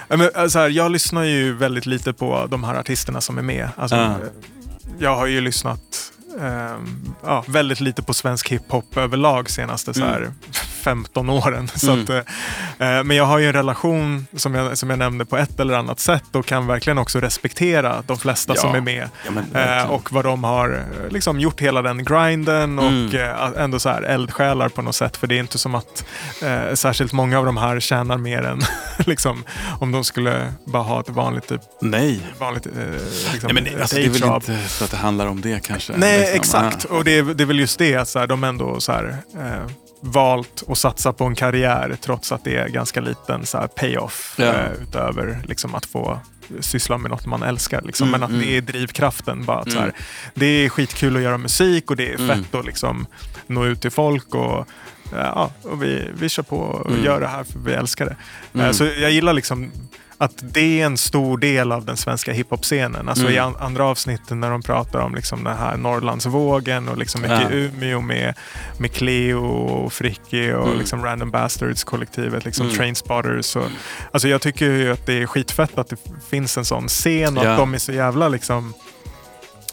Ja, 0.09 0.17
Men, 0.17 0.31
alltså 0.35 0.59
här, 0.59 0.69
jag 0.69 0.91
lyssnar 0.93 1.23
ju 1.23 1.53
väldigt 1.57 1.87
lite 1.87 2.13
på 2.13 2.47
de 2.51 2.65
här 2.65 2.75
artisterna 2.75 3.21
som 3.21 3.39
är 3.39 3.43
med. 3.43 3.69
Alltså, 3.77 3.97
Ja. 3.97 4.15
Jag 4.99 5.17
har 5.17 5.27
ju 5.27 5.41
lyssnat 5.41 5.81
eh, 6.41 6.77
ja, 7.23 7.45
väldigt 7.49 7.81
lite 7.81 8.03
på 8.03 8.15
svensk 8.15 8.49
hiphop 8.49 8.97
överlag 8.97 9.51
senaste 9.51 9.95
så 9.95 10.05
här, 10.05 10.21
mm. 10.21 10.33
15 10.83 11.31
åren. 11.31 11.69
Så 11.75 11.93
Mm. 11.93 12.03
att, 12.03 12.11
eh, 12.11 13.05
men 13.05 13.17
jag 13.17 13.25
har 13.25 13.39
ju 13.39 13.47
en 13.47 13.53
relation 13.53 14.27
som 14.37 14.55
jag, 14.55 14.79
som 14.79 14.91
jag 14.91 14.99
nämnde 14.99 15.25
på 15.25 15.37
ett 15.37 15.61
eller 15.61 15.75
annat 15.75 16.01
sätt 16.01 16.25
och 16.37 16.47
kan 16.47 16.67
verkligen 16.67 16.99
också 16.99 17.21
respektera 17.21 18.03
de 18.07 18.19
flesta 18.19 18.53
Ja. 18.57 18.61
som 18.61 18.75
är 18.75 18.81
med. 18.81 19.09
Ja, 19.55 19.61
Eh, 19.61 19.91
och 19.91 20.13
vad 20.13 20.25
de 20.25 20.45
har 20.45 20.71
eh, 21.05 21.11
liksom 21.13 21.41
gjort 21.41 21.61
hela 21.61 21.83
den 21.83 22.05
grinden 22.05 22.79
och 22.79 22.87
Mm. 22.89 23.15
eh, 23.17 23.63
ändå 23.63 23.79
så 23.79 23.89
här 23.89 24.03
eldsjälar 24.03 24.69
på 24.69 24.83
något 24.83 24.95
sätt. 24.95 25.17
För 25.17 25.27
det 25.27 25.35
är 25.35 25.41
inte 25.41 25.59
som 25.59 25.75
att 25.75 26.05
eh, 26.43 26.75
särskilt 26.75 27.13
många 27.13 27.39
av 27.39 27.45
de 27.47 27.57
här 27.57 27.81
tjänar 27.81 28.19
mer 28.19 28.43
än 28.43 28.61
liksom, 29.07 29.45
om 29.81 29.93
de 29.93 30.05
skulle 30.05 30.53
bara 30.65 30.83
ha 30.83 31.01
ett 31.01 31.09
vanligt, 31.09 31.49
typ, 31.49 31.61
Nej. 31.81 32.21
vanligt 32.39 32.67
eh, 32.67 32.73
liksom, 33.33 33.41
Nej, 33.43 33.55
men 33.55 33.65
det, 33.65 33.81
alltså, 33.81 33.97
det 33.97 34.03
är 34.05 34.09
väl 34.11 34.23
inte 34.35 34.69
så 34.69 34.85
att 34.85 34.91
det 34.91 34.97
handlar 34.97 35.27
om 35.27 35.41
det 35.41 35.63
kanske. 35.67 35.93
Nej, 35.97 36.19
liksom. 36.21 36.37
exakt. 36.67 36.85
Och 36.85 37.05
det 37.05 37.19
är, 37.19 37.23
det 37.23 37.43
är 37.45 37.47
väl 37.47 37.59
just 37.59 37.79
det 37.79 37.97
att 37.97 38.09
så 38.09 38.19
här, 38.19 38.27
de 38.27 38.45
ändå 38.45 38.81
så 38.81 38.93
här, 38.93 39.17
eh, 39.37 39.67
valt 40.05 40.63
att 40.69 40.79
satsa 40.79 41.13
på 41.13 41.25
en 41.25 41.35
karriär 41.35 41.97
trots 42.01 42.33
att 42.33 42.45
det 42.45 42.57
är 42.57 42.69
ganska 42.69 43.01
liten 43.01 43.47
så 43.47 43.59
här, 43.59 43.67
payoff 43.67 44.35
Ja. 44.39 44.45
eh, 44.45 44.73
utöver 44.83 45.43
liksom, 45.49 45.75
att 45.75 45.87
få 45.87 46.19
syssla 46.61 46.99
med 46.99 47.11
något 47.11 47.27
man 47.27 47.43
älskar. 47.43 47.83
Liksom. 47.83 48.09
Mm, 48.09 48.21
Men 48.21 48.23
att 48.25 48.31
mm. 48.31 48.43
det 48.43 48.57
är 48.57 48.61
drivkraften. 48.61 49.45
Bara 49.45 49.59
att, 49.59 49.71
så 49.73 49.79
Mm. 49.79 49.83
här, 49.97 50.05
det 50.35 50.47
är 50.47 50.69
skitkul 50.69 51.17
att 51.17 51.23
göra 51.23 51.39
musik 51.39 51.91
och 51.91 51.97
det 51.97 52.13
är 52.13 52.19
Mm. 52.21 52.29
fett 52.45 52.55
att 52.55 52.65
liksom, 52.67 53.07
nå 53.47 53.65
ut 53.65 53.81
till 53.81 53.91
folk. 53.91 54.35
Och, 54.35 54.67
ja, 55.13 55.51
och 55.63 55.83
vi, 55.83 56.09
vi 56.15 56.29
kör 56.29 56.43
på 56.43 56.57
och 56.59 56.91
Mm. 56.91 57.05
gör 57.05 57.21
det 57.21 57.27
här 57.29 57.45
för 57.45 57.59
vi 57.59 57.73
älskar 57.73 58.05
det. 58.07 58.17
Mm. 58.55 58.67
Eh, 58.67 58.73
Så 58.73 58.85
jag 58.85 59.11
gillar 59.11 59.33
liksom 59.33 59.73
att 60.25 60.33
det 60.55 60.81
är 60.81 60.87
en 60.87 60.97
stor 60.97 61.39
del 61.39 61.73
av 61.73 61.85
den 61.85 61.97
svenska 61.97 62.33
hiphop-scenen. 62.33 63.09
Alltså 63.09 63.25
Mm. 63.25 63.35
i 63.35 63.39
an- 63.39 63.57
andra 63.61 63.85
avsnitten 63.85 64.41
när 64.41 64.51
de 64.51 64.63
pratar 64.63 64.99
om 64.99 65.15
liksom 65.15 65.45
den 65.45 65.57
här 65.57 65.77
Norrlandsvågen 65.77 66.89
och 66.89 66.99
liksom 66.99 67.21
mycket 67.23 67.41
Ja. 67.43 67.51
Umeå 67.51 68.01
med, 68.01 68.35
med 68.79 68.93
Cleo 68.93 69.45
och 69.47 69.93
Fricky 69.93 70.53
och 70.53 70.67
Mm. 70.67 70.79
liksom 70.79 71.05
Random 71.05 71.31
Bastards-kollektivet, 71.31 72.45
liksom 72.45 72.67
Mm. 72.67 72.77
Trainspotters. 72.79 73.57
Och, 73.57 73.67
alltså 74.13 74.29
jag 74.29 74.41
tycker 74.43 74.67
ju 74.67 74.93
att 74.93 75.07
det 75.07 75.23
är 75.23 75.27
skitfett 75.27 75.79
att 75.79 75.89
det 75.89 75.97
finns 76.31 76.57
en 76.59 76.65
sån 76.65 76.89
scen 76.89 77.39
och 77.39 77.45
Ja. 77.45 77.51
att 77.51 77.59
de 77.59 77.75
är 77.75 77.79
så 77.79 77.93
jävla 77.93 78.29
liksom 78.29 78.75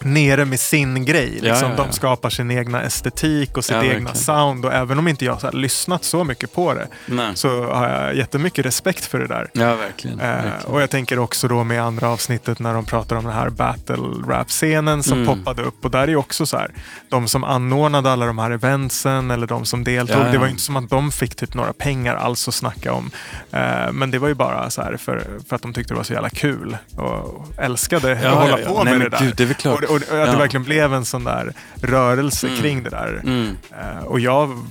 nere 0.06 0.46
med 0.46 0.60
sin 0.60 1.06
grej. 1.06 1.30
Liksom. 1.30 1.48
Ja, 1.50 1.58
ja, 1.62 1.74
ja. 1.78 1.84
De 1.86 1.92
skapar 1.94 2.30
sin 2.30 2.52
egna 2.52 2.82
estetik 2.82 3.58
och 3.58 3.66
sitt 3.66 3.76
egna 3.76 3.88
verkligen. 3.90 4.16
sound. 4.16 4.66
Och 4.66 4.74
även 4.74 5.00
om 5.00 5.08
inte 5.08 5.26
jag 5.26 5.36
här, 5.44 5.52
lyssnat 5.52 6.04
så 6.04 6.24
mycket 6.24 6.54
på 6.54 6.74
det 6.74 6.88
Nej. 7.06 7.32
så 7.36 7.64
har 7.74 7.90
jag 7.90 8.16
jättemycket 8.16 8.66
respekt 8.66 9.06
för 9.06 9.20
det 9.20 9.28
där. 9.28 9.50
Ja, 9.54 9.76
verkligen. 9.76 10.20
Eh, 10.20 10.28
verkligen. 10.28 10.74
och 10.74 10.82
jag 10.82 10.90
tänker 10.90 11.20
också 11.20 11.48
då 11.48 11.64
med 11.64 11.84
andra 11.84 12.10
avsnittet 12.10 12.60
när 12.60 12.74
de 12.74 12.86
pratar 12.86 13.16
om 13.16 13.24
den 13.24 13.34
här 13.34 13.50
battle 13.50 13.96
rap-scenen 14.28 15.04
som 15.04 15.20
Mm. 15.24 15.38
poppade 15.38 15.62
upp. 15.62 15.86
Och 15.86 15.92
där 15.92 16.00
är 16.00 16.08
ju 16.08 16.16
också 16.16 16.46
så 16.46 16.58
här, 16.58 16.72
de 17.10 17.28
som 17.28 17.44
anordnade 17.44 18.12
alla 18.12 18.26
de 18.26 18.38
här 18.38 18.52
eventsen 18.52 19.32
eller 19.32 19.48
de 19.48 19.66
som 19.66 19.84
deltog. 19.84 20.26
Det 20.32 20.38
var 20.38 20.48
inte 20.48 20.62
som 20.62 20.76
att 20.76 20.90
de 20.90 21.12
fick 21.12 21.36
typ 21.36 21.54
några 21.54 21.74
pengar 21.74 22.16
alls 22.16 22.48
att 22.48 22.54
snacka 22.54 22.94
om. 22.94 23.12
Eh, 23.52 23.92
men 23.92 24.12
det 24.12 24.20
var 24.20 24.28
ju 24.28 24.34
bara 24.34 24.70
så 24.70 24.82
här 24.82 24.98
för, 24.98 25.24
för 25.50 25.56
att 25.56 25.62
de 25.62 25.74
tyckte 25.74 25.94
det 25.94 25.98
var 25.98 26.04
så 26.04 26.14
jävla 26.14 26.30
kul 26.30 26.78
och 26.98 27.46
älskade 27.58 28.12
att 28.12 28.36
hålla 28.36 28.58
på 28.58 28.84
Nej, 28.84 28.84
med 28.84 28.94
men 28.94 29.00
det 29.00 29.10
där. 29.10 29.20
gud, 29.26 29.34
det 29.38 29.44
är 29.44 29.48
väl 29.48 29.56
klart. 29.56 29.84
Och, 29.90 29.96
att 29.96 30.08
det 30.10 30.18
Ja. 30.18 30.38
verkligen 30.38 30.64
blev 30.64 30.94
en 30.94 31.06
sån 31.06 31.24
där 31.24 31.54
rörelse 31.82 32.48
Mm. 32.48 32.60
kring 32.62 32.84
det 32.84 32.90
där. 32.90 33.22
Mm. 33.26 33.58
Eh, 33.72 34.04
och 34.04 34.20
jag 34.20 34.66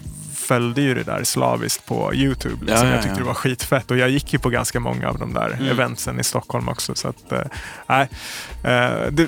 följde 0.49 0.81
ju 0.81 0.95
det 0.95 1.03
där 1.03 1.25
slaviskt 1.25 1.87
på 1.87 2.15
YouTube. 2.15 2.57
Liksom. 2.67 2.77
Ja, 2.77 2.85
ja, 2.85 2.91
jag 2.95 3.03
tyckte 3.03 3.19
det 3.19 3.25
var 3.27 3.35
skitfett 3.35 3.91
och 3.91 3.97
jag 3.99 4.11
gick 4.11 4.33
ju 4.33 4.39
på 4.39 4.49
ganska 4.51 4.81
många 4.81 5.09
av 5.09 5.19
de 5.19 5.35
där 5.35 5.49
Mm. 5.59 5.69
eventsen 5.71 6.21
i 6.21 6.25
Stockholm 6.25 6.69
också. 6.69 6.95
Så 6.95 7.09
att, 7.09 7.33
nej. 7.87 8.09
Eh, 8.65 9.11
det, 9.11 9.27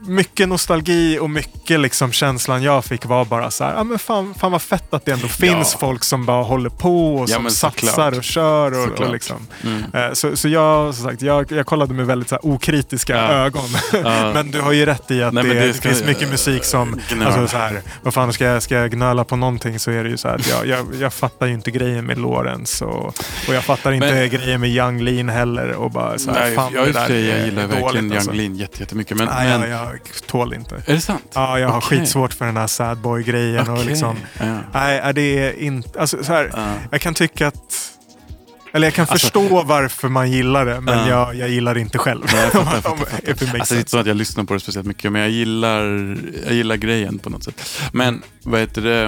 mycket 0.00 0.48
nostalgi 0.48 1.18
och 1.18 1.30
mycket 1.30 1.80
liksom 1.80 2.12
känslan 2.12 2.62
jag 2.62 2.84
fick 2.84 3.06
var 3.06 3.24
bara 3.24 3.50
så 3.50 3.64
här, 3.64 3.74
ah, 3.76 3.84
men 3.84 3.98
fan, 3.98 4.34
fan 4.34 4.52
vad 4.52 4.62
fett 4.62 4.94
att 4.94 5.04
det 5.04 5.12
ändå 5.12 5.28
finns 5.28 5.74
folk 5.74 6.04
som 6.04 6.26
bara 6.26 6.42
håller 6.42 6.70
på 6.70 7.14
och 7.16 7.28
som 7.28 7.50
satsar 7.50 7.86
såklart. 7.88 8.14
och 8.16 8.24
kör. 8.24 8.88
Och, 8.92 9.00
och 9.00 9.12
liksom. 9.12 9.36
Mm. 9.64 9.82
Eh, 9.94 10.12
Så, 10.12 10.36
så 10.36 10.48
jag, 10.48 10.94
som 10.94 11.04
sagt, 11.04 11.22
jag, 11.22 11.52
jag 11.52 11.66
kollade 11.66 11.94
med 11.94 12.06
väldigt 12.06 12.28
så 12.28 12.34
här, 12.34 12.46
okritiska 12.46 13.16
ögon. 13.16 13.64
Men 14.34 14.50
du 14.50 14.60
har 14.60 14.72
ju 14.72 14.86
rätt 14.86 15.10
i 15.10 15.22
att 15.22 15.34
Nej, 15.34 15.44
det, 15.44 15.54
det, 15.54 15.66
det 15.66 15.72
finns 15.72 16.04
mycket 16.04 16.30
musik 16.30 16.64
som, 16.64 17.00
alltså 17.24 17.46
så 17.48 17.56
här, 17.56 17.80
vad 18.02 18.14
fan 18.14 18.32
ska 18.32 18.44
jag, 18.44 18.62
ska 18.62 18.74
jag 18.74 18.90
gnöla 18.90 19.24
på 19.24 19.36
någonting 19.36 19.78
så 19.78 19.90
är 19.90 20.04
det 20.04 20.10
ju 20.10 20.16
så 20.16 20.28
här, 20.28 20.34
att 20.34 20.48
jag, 20.48 20.61
jag, 20.66 20.86
jag 21.00 21.12
fattar 21.12 21.46
ju 21.46 21.52
inte 21.54 21.70
grejen 21.70 22.06
med 22.06 22.18
Lawrence 22.18 22.84
och, 22.84 23.06
och 23.48 23.54
jag 23.54 23.64
fattar 23.64 23.92
inte 23.92 24.14
Men- 24.14 24.30
grejen 24.30 24.60
med 24.60 24.70
Young 24.70 25.00
Lean 25.02 25.28
heller 25.28 25.72
och 25.72 25.90
bara 25.90 26.18
så 26.18 26.30
här, 26.32 26.40
Nej, 26.40 26.54
fan 26.54 26.72
jag, 26.74 26.86
det 26.86 26.92
där 26.92 27.08
jag 27.10 27.44
gillar 27.46 27.66
verkligen 27.66 28.12
alltså. 28.12 28.30
Young 28.30 28.36
Lean 28.36 28.56
jätte- 28.56 28.80
jättemycket. 28.80 29.16
Men, 29.16 29.28
Nej, 29.28 29.58
men 29.58 29.70
jag, 29.70 29.80
jag 29.80 29.98
tål 30.26 30.54
inte. 30.54 30.74
är 30.86 30.94
det 30.94 31.00
sant? 31.00 31.22
Ja, 31.34 31.58
jag 31.58 31.68
har 31.68 31.78
Okej. 31.78 31.98
skitsvårt 31.98 32.32
för 32.32 32.44
den 32.44 32.56
här 32.56 32.66
sad 32.66 32.98
boy-grejen. 32.98 33.68
och 33.68 33.74
Okej. 33.74 33.86
liksom, 33.86 34.16
Ja. 34.38 34.58
nej, 34.74 34.98
är 34.98 35.12
det 35.12 35.38
är 35.38 35.62
inte... 35.62 36.00
Alltså, 36.00 36.24
så 36.24 36.32
här, 36.32 36.50
Ja. 36.56 36.74
Jag 36.90 37.00
kan 37.00 37.14
tycka 37.14 37.46
att... 37.46 37.88
Eller 38.74 38.86
jag 38.86 38.94
kan 38.94 39.02
Alltså- 39.02 39.14
förstå 39.26 39.62
varför 39.62 40.08
man 40.08 40.30
gillar 40.32 40.66
det, 40.66 40.80
men 40.80 40.98
Ja. 40.98 41.08
jag, 41.08 41.34
jag 41.34 41.48
gillar 41.48 41.74
det 41.74 41.80
inte 41.80 41.98
själv. 41.98 42.20
Nej, 42.32 42.40
jag 42.42 42.52
fattar, 42.52 42.72
jag 42.74 42.82
fattar, 42.82 43.46
makes 43.46 43.60
Alltså, 43.60 43.74
det 43.74 43.78
är 43.78 43.78
inte 43.78 43.90
så 43.90 43.98
att 43.98 44.06
jag 44.06 44.16
lyssnar 44.16 44.44
på 44.44 44.54
det 44.54 44.60
speciellt 44.60 44.86
mycket, 44.86 45.12
men 45.12 45.20
jag 45.20 45.30
gillar, 45.30 45.82
jag 46.44 46.52
gillar 46.54 46.76
grejen 46.76 47.18
på 47.18 47.30
något 47.30 47.44
sätt. 47.44 47.80
Men 47.92 48.22
vad 48.42 48.60
heter 48.60 48.82
det? 48.82 49.06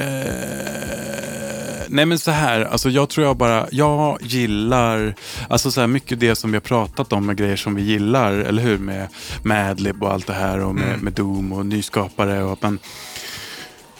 Eh, 0.00 1.84
nej 1.88 2.06
men 2.06 2.18
så 2.18 2.30
här, 2.30 2.60
alltså 2.60 2.90
jag 2.90 3.08
tror 3.08 3.26
jag 3.26 3.36
bara, 3.36 3.66
jag 3.72 4.18
gillar, 4.22 5.14
alltså 5.48 5.70
så 5.70 5.80
här 5.80 5.86
mycket 5.88 6.20
det 6.20 6.36
som 6.36 6.50
vi 6.50 6.56
har 6.56 6.60
pratat 6.60 7.12
om 7.12 7.26
med 7.26 7.36
grejer 7.36 7.56
som 7.56 7.74
vi 7.74 7.82
gillar, 7.82 8.32
eller 8.32 8.62
hur? 8.62 8.78
Med 8.78 9.08
Madlib 9.42 10.02
och 10.02 10.12
allt 10.12 10.26
det 10.26 10.32
här 10.32 10.58
och 10.58 10.74
med, 10.74 10.88
Mm. 10.88 11.00
med 11.00 11.12
Doom 11.12 11.52
och 11.52 11.66
nyskapare 11.66 12.42
och 12.42 12.52
att 12.52 12.62
man 12.62 12.78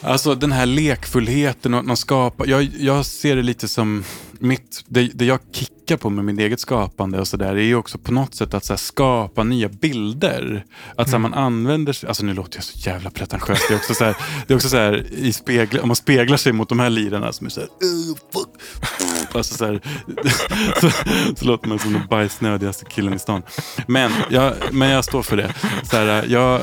Alltså 0.04 0.34
den 0.34 0.52
här 0.52 0.66
lekfullheten 0.66 1.74
och 1.74 1.80
att 1.80 1.86
man 1.86 1.96
skapar. 1.96 2.46
Jag, 2.46 2.62
jag 2.78 3.06
ser 3.06 3.36
det 3.36 3.42
lite 3.42 3.68
som 3.68 4.04
mitt, 4.38 4.84
det, 4.88 5.10
det 5.14 5.24
jag 5.24 5.38
kickar 5.52 5.72
på 5.96 6.10
med 6.10 6.24
mitt 6.24 6.38
eget 6.38 6.60
skapande 6.60 7.20
och 7.20 7.28
sådär 7.28 7.56
är 7.56 7.62
ju 7.62 7.74
också 7.76 7.98
på 7.98 8.12
något 8.12 8.34
sätt 8.34 8.54
att 8.54 8.64
så 8.64 8.72
här, 8.72 8.78
skapa 8.78 9.44
nya 9.44 9.68
bilder. 9.68 10.64
Att 10.96 11.06
så 11.08 11.12
här, 11.12 11.18
man 11.18 11.34
använder 11.34 11.92
sig, 11.92 12.08
alltså 12.08 12.24
nu 12.24 12.34
låter 12.34 12.56
jag 12.56 12.64
så 12.64 12.78
jävla 12.78 13.10
pretentiös. 13.10 13.58
Det 13.68 13.74
är 13.74 13.78
också 13.78 13.94
så 13.94 14.04
här, 14.04 14.16
det 14.46 14.52
är 14.52 14.56
också 14.56 14.68
så 14.68 14.76
här 14.76 15.06
i 15.12 15.32
spegel, 15.32 15.80
om 15.80 15.88
man 15.88 15.96
speglar 15.96 16.36
sig 16.36 16.52
mot 16.52 16.68
de 16.68 16.80
här 16.80 16.90
lirarna 16.90 17.32
som 17.32 17.46
är 17.46 17.50
så 17.50 17.60
här, 17.60 17.68
"Uh, 17.68 18.16
fuck. 18.32 19.36
Alltså 19.36 19.54
så, 19.54 19.64
här, 19.64 19.80
så, 20.80 20.90
så 21.36 21.44
låter 21.44 21.68
man 21.68 21.78
som 21.78 21.92
den 21.92 22.06
bajsnödigaste 22.10 22.84
killen 22.84 23.14
i 23.14 23.18
stan. 23.18 23.42
Men 23.86 24.12
jag, 24.30 24.54
men 24.70 24.88
jag 24.88 25.04
står 25.04 25.22
för 25.22 25.36
det. 25.36 25.54
Så 25.90 25.96
här, 25.96 26.26
jag, 26.28 26.60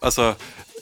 alltså, 0.00 0.34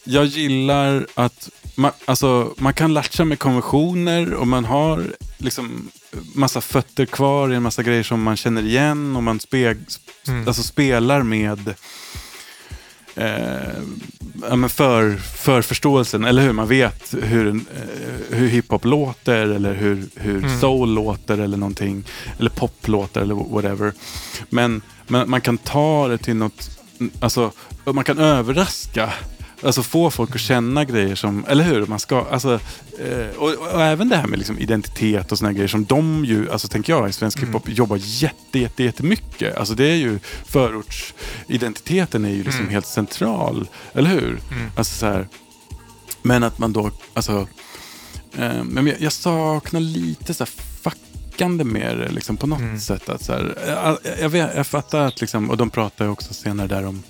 jag 0.05 0.25
gillar 0.25 1.07
att 1.15 1.49
man, 1.75 1.93
alltså, 2.05 2.55
man 2.59 2.75
kan 2.75 2.95
latcha 2.95 3.25
med 3.25 3.39
konventioner 3.39 4.35
och 4.35 4.47
man 4.47 4.65
har 4.65 5.05
liksom 5.39 5.91
massa 6.35 6.61
fötter 6.61 7.07
kvar 7.07 7.53
i 7.53 7.55
en 7.55 7.63
massa 7.63 7.83
grejer 7.83 8.03
som 8.03 8.23
man 8.23 8.37
känner 8.37 8.63
igen 8.63 9.17
och 9.17 9.23
man 9.23 9.41
speg, 9.41 9.77
Mm. 10.29 10.49
alltså, 10.49 10.63
spelar 10.63 11.23
med 11.23 11.75
eh, 13.15 13.79
ja, 14.49 14.57
men 14.57 14.71
för, 14.71 15.17
för 15.17 15.63
förståelsen, 15.63 16.25
eller 16.25 16.43
hur? 16.43 16.53
Man 16.53 16.69
vet 16.69 17.15
hur, 17.23 17.49
eh, 17.49 17.55
hur 18.31 18.49
hiphop 18.49 18.85
låter 18.85 19.47
eller 19.49 19.75
hur, 19.75 20.05
hur 20.15 20.39
Mm. 20.45 20.61
soul 20.61 20.95
låter 20.95 21.39
eller 21.39 21.57
någonting. 21.57 22.05
Eller 22.39 22.51
pop 22.51 22.89
låter 22.89 23.21
eller 23.21 23.35
whatever. 23.35 23.93
Men, 24.51 24.83
men 25.07 25.31
man 25.31 25.41
kan 25.41 25.59
ta 25.59 26.09
det 26.09 26.19
till 26.19 26.37
något, 26.37 26.71
alltså 27.21 27.53
man 27.85 28.05
kan 28.05 28.19
överraska. 28.19 29.13
Alltså 29.63 29.83
få 29.83 30.11
folk 30.11 30.35
att 30.35 30.41
känna 30.41 30.85
grejer 30.85 31.15
som, 31.15 31.45
eller 31.49 31.65
hur? 31.65 31.87
Man 31.87 31.99
ska, 31.99 32.27
alltså, 32.31 32.61
eh, 32.99 33.37
och, 33.37 33.51
och 33.75 33.83
även 33.83 34.09
det 34.09 34.17
här 34.17 34.27
med 34.27 34.39
liksom 34.39 34.59
identitet 34.59 35.33
och 35.33 35.39
såna 35.39 35.53
grejer 35.53 35.69
som 35.69 35.85
de 35.85 36.25
ju, 36.25 36.51
alltså 36.51 36.69
tänker 36.69 36.93
jag 36.93 37.09
i 37.09 37.13
svensk 37.13 37.39
hiphop, 37.43 37.69
jobbar 37.69 37.99
jätte, 38.03 38.59
jätte, 38.59 38.83
jättemycket. 38.85 39.57
Alltså 39.57 39.75
det 39.75 39.85
är 39.91 39.95
ju, 39.97 40.19
förortsidentiteten 40.47 42.25
är 42.25 42.29
ju 42.31 42.43
liksom 42.43 42.61
Mm. 42.61 42.73
helt 42.73 42.87
central, 42.87 43.69
eller 43.93 44.11
hur? 44.11 44.41
Mm. 44.53 44.71
Alltså 44.77 44.95
så 44.95 45.07
här, 45.07 45.29
men 46.23 46.43
att 46.43 46.59
man 46.59 46.73
då, 46.73 46.91
alltså, 47.15 47.49
eh, 48.39 48.65
men 48.65 48.87
jag, 48.87 49.01
jag 49.01 49.13
saknar 49.13 49.81
lite 49.81 50.35
så 50.35 50.45
här 50.45 50.51
fuckande 50.83 51.65
med 51.65 51.99
det 51.99 52.09
liksom 52.11 52.37
på 52.37 52.47
något 52.47 52.61
Mm. 52.61 52.81
sätt. 52.81 53.09
Att 53.09 53.25
så 53.25 53.33
här, 53.33 53.59
jag, 53.67 53.99
jag, 54.21 54.29
vet, 54.29 54.51
jag 54.57 54.67
fattar 54.67 55.01
att 55.07 55.21
liksom, 55.21 55.51
och 55.51 55.57
de 55.57 55.71
pratar 55.71 56.05
ju 56.05 56.11
också 56.11 56.35
senare 56.35 56.67
där 56.67 56.87
om 56.87 57.03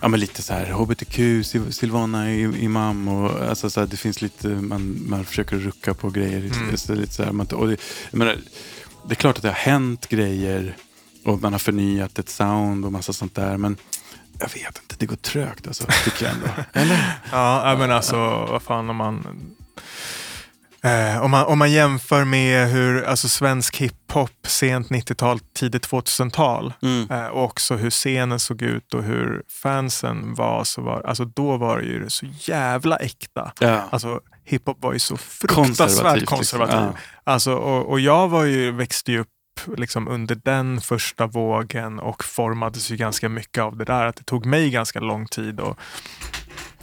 Ja 0.00 0.08
men 0.08 0.20
lite 0.20 0.42
så 0.42 0.52
här 0.54 0.66
HBTQ, 0.70 1.18
Sil- 1.50 1.70
Silvana 1.70 2.30
i- 2.32 2.64
Imam 2.64 3.08
och 3.08 3.48
alltså 3.48 3.70
så 3.70 3.80
här, 3.80 3.86
det 3.86 3.96
finns 3.96 4.22
lite, 4.22 4.48
man, 4.48 5.02
man 5.08 5.24
försöker 5.24 5.56
rucka 5.56 5.94
på 5.94 6.10
grejer. 6.10 6.38
Mm. 6.38 6.76
Så 6.76 6.94
lite 6.94 7.12
så 7.14 7.24
här, 7.24 7.32
man, 7.32 7.46
och 7.46 7.68
det, 7.68 7.76
menar, 8.10 8.36
det 9.08 9.12
är 9.12 9.14
klart 9.16 9.36
att 9.36 9.42
det 9.42 9.48
har 9.48 9.54
hänt 9.54 10.08
grejer 10.08 10.76
och 11.24 11.42
man 11.42 11.52
har 11.52 11.58
förnyat 11.58 12.18
ett 12.18 12.28
sound 12.28 12.84
och 12.84 12.92
massa 12.92 13.12
sånt 13.12 13.34
där 13.34 13.56
men 13.56 13.76
jag 14.40 14.48
vet 14.48 14.78
inte, 14.82 14.94
det 14.98 15.06
går 15.06 15.16
trögt 15.16 15.66
alltså, 15.66 15.84
tycker 16.04 16.24
jag 16.26 16.34
ändå. 16.34 16.46
Eller? 16.72 17.20
Ja, 17.32 17.76
men 17.78 17.90
alltså 17.90 18.16
vad 18.50 18.62
fan 18.62 18.90
om 18.90 18.96
man... 18.96 19.26
Eh, 20.88 21.22
om, 21.24 21.30
man 21.30 21.44
om 21.46 21.58
man 21.58 21.72
jämför 21.72 22.24
med 22.24 22.68
hur 22.68 23.04
alltså, 23.04 23.28
svensk 23.28 23.76
hiphop 23.76 24.30
sent 24.46 24.88
90-tal, 24.88 25.38
tidigt 25.54 25.88
2000-tal 25.90 26.72
Mm. 26.82 27.10
eh, 27.10 27.26
och 27.26 27.44
också 27.44 27.76
hur 27.76 27.90
scenen 27.90 28.38
såg 28.40 28.62
ut 28.62 28.94
och 28.94 29.02
hur 29.02 29.42
fansen 29.62 30.34
var, 30.34 30.64
så 30.64 30.82
var 30.82 31.02
alltså, 31.06 31.24
då 31.24 31.56
var 31.56 31.78
det 31.78 31.84
ju 31.84 32.10
så 32.10 32.26
jävla 32.40 32.96
äkta. 32.96 33.52
Ja. 33.60 33.88
Alltså 33.90 34.20
hiphop 34.44 34.76
var 34.82 34.92
ju 34.92 34.98
så 34.98 35.16
fruktansvärt 35.16 35.86
Konservativt, 35.88 36.26
konservativ. 36.28 36.76
liksom. 36.76 36.94
Alltså, 37.24 37.52
och, 37.54 37.88
och 37.90 38.00
jag 38.00 38.28
var 38.28 38.44
ju, 38.44 38.70
växte 38.72 39.12
ju 39.12 39.18
upp 39.20 39.28
liksom 39.76 40.08
under 40.08 40.34
den 40.44 40.80
första 40.80 41.26
vågen 41.26 41.98
och 41.98 42.24
formades 42.24 42.90
ju 42.90 42.96
ganska 42.96 43.28
mycket 43.28 43.62
av 43.62 43.76
det 43.76 43.84
där. 43.84 44.06
Att 44.06 44.16
det 44.16 44.24
tog 44.24 44.46
mig 44.46 44.70
ganska 44.70 45.00
lång 45.00 45.26
tid 45.26 45.60
att 45.60 45.76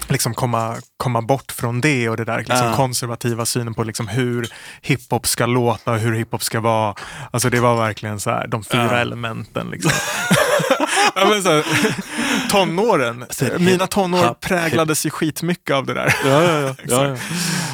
liksom 0.08 0.34
komma, 0.34 0.76
komma 0.98 1.22
bort 1.22 1.52
från 1.52 1.82
det 1.82 2.10
och 2.10 2.18
det 2.18 2.26
där 2.26 2.38
liksom 2.38 2.58
Ja. 2.58 2.76
konservativa 2.76 3.46
synen 3.46 3.74
på 3.74 3.84
liksom 3.84 4.08
hur 4.08 4.48
hiphop 4.82 5.28
ska 5.28 5.46
låta 5.46 5.92
och 5.92 6.00
hur 6.00 6.14
hiphop 6.14 6.44
ska 6.44 6.60
vara. 6.60 6.96
Alltså 7.32 7.50
det 7.50 7.60
var 7.60 7.76
verkligen 7.78 8.20
så 8.20 8.30
här, 8.30 8.48
de 8.48 8.64
fyra 8.64 8.90
Ja. 8.92 8.98
elementen. 8.98 9.68
Liksom. 9.70 9.92
ja, 11.16 11.30
men 11.30 11.44
så 11.44 11.50
här, 11.50 11.66
tonåren, 12.50 13.26
mina 13.60 13.88
tonår 13.88 14.34
präglades 14.34 15.06
ju 15.06 15.10
skitmycket 15.10 15.76
av 15.76 15.86
det 15.86 15.94
där. 15.94 16.16
Ja, 16.26 16.44
ja, 16.44 16.60
ja. 16.60 16.76
ja, 16.88 17.08
ja. 17.08 17.16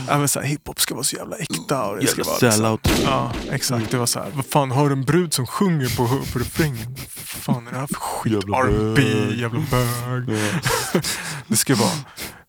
Ja, 0.08 0.18
men 0.18 0.28
så 0.28 0.40
här, 0.40 0.48
hiphop 0.48 0.80
ska 0.80 0.94
vara 0.94 1.04
så 1.04 1.16
jävla 1.16 1.36
äkta. 1.36 1.84
Och 1.84 1.98
det 1.98 2.08
ska 2.08 2.24
vara 2.24 2.38
liksom. 2.42 2.78
Ja, 3.04 3.32
exakt. 3.52 3.92
Det 3.92 3.98
var 3.98 4.06
så 4.06 4.20
här, 4.20 4.28
vad 4.34 4.46
fan 4.46 4.72
har 4.72 4.90
du 4.90 4.94
en 4.94 5.04
brud 5.04 5.34
som 5.34 5.48
sjunger 5.48 5.98
på, 5.98 6.08
på 6.34 6.40
refrängen? 6.40 6.96
Vad 6.96 7.56
fan 7.56 7.68
är 7.68 7.72
det 7.72 7.78
här 7.78 7.88
för 7.88 7.96
skit? 7.96 8.34
R&B, 8.34 9.02
jävla 9.36 9.60
bög. 9.72 10.38
Det 11.48 11.56
ska 11.56 11.76
vara 11.76 11.92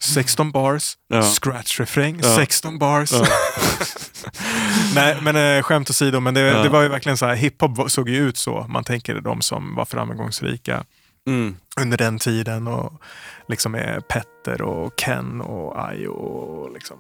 16 0.03 0.53
bars, 0.53 0.96
Ja. 1.09 1.22
scratch 1.22 1.80
refräng, 1.80 2.20
Ja. 2.22 2.36
16 2.36 2.78
bars. 2.78 3.12
Nej, 4.94 5.16
men 5.22 5.36
eh, 5.36 5.62
skämt 5.62 5.90
åsido, 5.90 6.20
men 6.20 6.34
det, 6.34 6.40
Ja. 6.40 6.62
det 6.62 6.68
var 6.68 6.82
ju 6.82 6.88
verkligen 6.88 7.16
så 7.18 7.26
här, 7.26 7.34
hiphop 7.34 7.90
såg 7.90 8.09
ju 8.09 8.16
ut 8.16 8.36
så. 8.36 8.66
Man 8.68 8.84
tänker 8.84 9.20
de 9.20 9.42
som 9.42 9.74
var 9.74 9.84
framgångsrika 9.84 10.84
Mm. 11.26 11.57
under 11.80 11.98
den 11.98 12.18
tiden 12.18 12.66
och 12.68 12.92
liksom 13.48 13.72
med 13.72 14.09
Petter 14.09 14.62
och 14.62 14.96
Ken 14.96 15.40
och 15.40 15.78
Ayo 15.88 16.09
och 16.09 16.72
liksom 16.72 16.96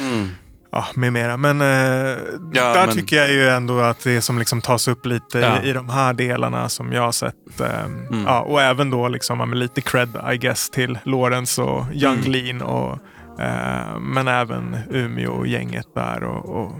Mm. 0.00 0.30
Ja, 0.76 0.86
med 0.94 1.12
mera. 1.12 1.36
Men 1.36 1.60
eh, 1.60 1.66
Ja, 1.66 2.72
där 2.72 2.86
men- 2.86 2.94
tycker 2.94 3.16
jag 3.16 3.30
ju 3.32 3.48
ändå 3.48 3.80
att 3.80 4.04
det 4.04 4.20
som 4.20 4.38
liksom 4.38 4.60
tas 4.60 4.88
upp 4.88 5.06
lite 5.06 5.38
Ja. 5.38 5.62
i, 5.62 5.68
i 5.68 5.72
de 5.72 5.88
här 5.88 6.12
delarna 6.12 6.68
som 6.68 6.92
jag 6.92 7.02
har 7.02 7.12
sett. 7.12 7.60
ehm, 7.60 8.24
ja, 8.26 8.40
och 8.40 8.62
även 8.62 8.90
då 8.90 9.08
liksom, 9.08 9.38
men 9.38 9.58
lite 9.58 9.80
cred 9.80 10.08
I 10.32 10.36
guess 10.36 10.70
till 10.70 10.98
Lawrence 11.04 11.62
och 11.62 11.84
Young 11.92 12.18
Mm. 12.18 12.32
Lean. 12.32 12.62
Och, 12.62 12.98
eh, 13.40 13.98
men 14.00 14.28
även 14.28 14.76
Umeå-gänget 14.90 15.86
där. 15.94 16.22
Och, 16.24 16.60
och, 16.62 16.72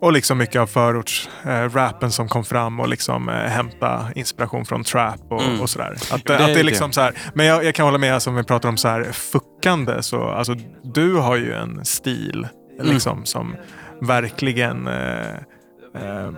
och 0.00 0.12
liksom 0.12 0.38
mycket 0.38 0.60
av 0.60 0.66
förorts-rappen 0.66 2.10
som 2.12 2.28
kom 2.28 2.44
fram 2.44 2.80
och 2.80 2.88
liksom 2.88 3.28
eh, 3.28 3.34
hämta 3.34 4.06
inspiration 4.14 4.64
från 4.64 4.84
trap 4.84 5.20
och, 5.30 5.42
Mm. 5.42 5.60
och 5.60 5.70
sådär. 5.70 5.92
Att, 5.92 6.08
Det 6.10 6.16
att 6.16 6.26
det 6.26 6.34
är 6.52 6.54
det. 6.54 6.62
liksom 6.62 6.92
så 6.92 7.00
här, 7.00 7.14
men 7.34 7.46
jag, 7.46 7.64
jag 7.64 7.74
kan 7.74 7.84
hålla 7.84 7.98
med 7.98 8.22
som 8.22 8.34
vi 8.34 8.44
pratar 8.44 8.68
om 8.68 8.76
så 8.76 8.88
här 8.88 9.04
fuckande. 9.12 10.02
Så, 10.02 10.28
alltså, 10.28 10.54
du 10.94 11.14
har 11.14 11.36
ju 11.36 11.52
en 11.54 11.84
stil 11.84 12.46
Mm. 12.80 12.92
liksom, 12.92 13.24
som 13.24 13.56
verkligen 14.00 14.86
eh, 14.86 15.34
eh, 15.94 16.30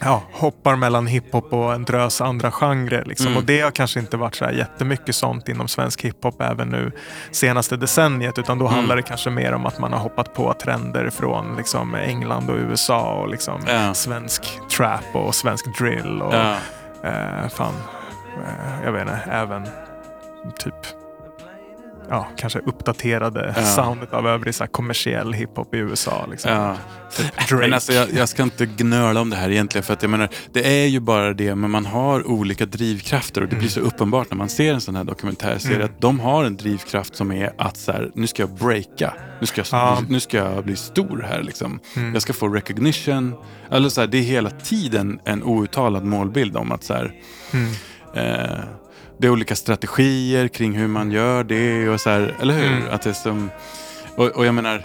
ja, 0.00 0.22
hoppar 0.32 0.76
mellan 0.76 1.06
hiphop 1.06 1.52
och 1.52 1.74
en 1.74 1.84
drös 1.84 2.20
andra 2.20 2.50
genrer. 2.50 3.04
Liksom. 3.04 3.26
Mm. 3.26 3.38
Och 3.38 3.44
det 3.44 3.60
har 3.60 3.70
kanske 3.70 4.00
inte 4.00 4.16
varit 4.16 4.34
så 4.34 4.44
här 4.44 4.52
jättemycket 4.52 5.14
sånt 5.14 5.48
inom 5.48 5.68
svensk 5.68 6.02
hiphop 6.04 6.40
även 6.42 6.68
nu 6.68 6.92
senaste 7.30 7.76
decenniet. 7.76 8.38
Utan 8.38 8.58
då 8.58 8.64
Mm. 8.66 8.76
handlar 8.76 8.96
det 8.96 9.02
kanske 9.02 9.30
mer 9.30 9.52
om 9.52 9.66
att 9.66 9.78
man 9.78 9.92
har 9.92 10.00
hoppat 10.00 10.34
på 10.34 10.52
trender 10.52 11.10
från 11.10 11.56
liksom, 11.56 11.94
England 11.94 12.50
och 12.50 12.56
USA 12.56 13.14
och 13.14 13.28
liksom, 13.28 13.60
Ja. 13.66 13.94
svensk 13.94 14.42
trap 14.76 15.04
och 15.14 15.34
svensk 15.34 15.78
drill. 15.78 16.22
Och, 16.22 16.34
Ja. 16.34 16.54
eh, 17.02 17.48
fan, 17.48 17.74
eh, 18.46 18.84
jag 18.84 18.92
vet 18.92 19.02
inte, 19.02 19.18
även 19.30 19.66
typ 20.58 20.74
Ja, 22.10 22.28
kanske 22.36 22.58
uppdaterade 22.58 23.54
Ja. 23.56 23.62
soundet 23.62 24.12
av 24.12 24.26
övrig 24.26 24.54
så 24.54 24.64
här, 24.64 24.68
kommersiell 24.68 25.32
hiphop 25.32 25.74
i 25.74 25.78
USA. 25.78 26.26
Liksom. 26.30 26.50
Ja. 26.52 26.76
Typ. 27.16 27.50
Men 27.60 27.72
alltså, 27.74 27.92
jag, 27.92 28.12
jag 28.12 28.28
ska 28.28 28.42
inte 28.42 28.66
gnöla 28.66 29.20
om 29.20 29.30
det 29.30 29.36
här 29.36 29.50
egentligen. 29.50 29.82
För 29.82 29.92
att 29.92 30.02
jag 30.02 30.10
menar, 30.10 30.28
det 30.52 30.82
är 30.82 30.86
ju 30.86 31.00
bara 31.00 31.32
det, 31.32 31.54
men 31.54 31.70
man 31.70 31.86
har 31.86 32.26
olika 32.30 32.66
drivkrafter. 32.66 33.40
Och 33.42 33.48
det 33.48 33.56
blir 33.56 33.68
så 33.68 33.80
uppenbart 33.80 34.30
när 34.30 34.36
man 34.36 34.48
ser 34.48 34.74
en 34.74 34.80
sån 34.80 34.96
här 34.96 35.04
dokumentärserie. 35.04 35.74
Mm. 35.76 35.86
Att 35.86 36.00
de 36.00 36.20
har 36.20 36.44
en 36.44 36.56
drivkraft 36.56 37.16
som 37.16 37.32
är 37.32 37.52
att 37.58 37.76
så 37.76 37.92
här, 37.92 38.10
nu 38.14 38.26
ska 38.26 38.42
jag 38.42 38.50
breaka. 38.50 39.14
Nu 39.40 39.46
ska 39.46 39.60
jag, 39.60 39.66
Ja. 39.70 39.98
nu 40.08 40.20
ska 40.20 40.36
jag 40.36 40.64
bli 40.64 40.76
stor 40.76 41.26
här. 41.28 41.42
Liksom. 41.42 41.80
Mm. 41.96 42.12
Jag 42.12 42.22
ska 42.22 42.32
få 42.32 42.48
recognition. 42.48 43.34
Eller 43.70 43.88
så 43.88 44.00
här, 44.00 44.08
det 44.08 44.18
är 44.18 44.22
hela 44.22 44.50
tiden 44.50 45.20
en 45.24 45.42
outtalad 45.42 46.04
målbild 46.04 46.56
om 46.56 46.72
att 46.72 46.84
så 46.84 46.94
här, 46.94 47.12
Mm. 47.52 47.72
eh, 48.14 48.58
det 49.18 49.26
är 49.26 49.30
olika 49.30 49.56
strategier 49.56 50.48
kring 50.48 50.72
hur 50.72 50.88
man 50.88 51.10
gör 51.10 51.44
det. 51.44 51.88
Och 51.88 52.00
så 52.00 52.10
här, 52.10 52.34
eller 52.40 52.54
hur? 52.54 52.66
Mm. 52.66 52.82
Att 52.90 53.02
det 53.02 53.14
som, 53.14 53.50
och, 54.16 54.26
och 54.26 54.46
jag 54.46 54.54
menar, 54.54 54.82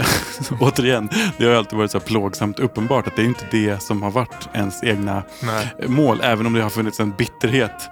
återigen, 0.60 1.08
det 1.38 1.44
har 1.46 1.52
alltid 1.54 1.78
varit 1.78 1.90
så 1.90 1.98
här 1.98 2.04
plågsamt 2.06 2.58
uppenbart 2.58 3.06
att 3.06 3.16
det 3.16 3.22
är 3.22 3.26
inte 3.26 3.46
det 3.50 3.82
som 3.82 4.02
har 4.02 4.10
varit 4.10 4.48
ens 4.54 4.84
egna 4.84 5.22
Nej. 5.42 5.74
mål. 5.88 6.20
Även 6.22 6.46
om 6.46 6.52
det 6.52 6.62
har 6.62 6.70
funnits 6.70 7.00
en 7.00 7.10
bitterhet 7.10 7.90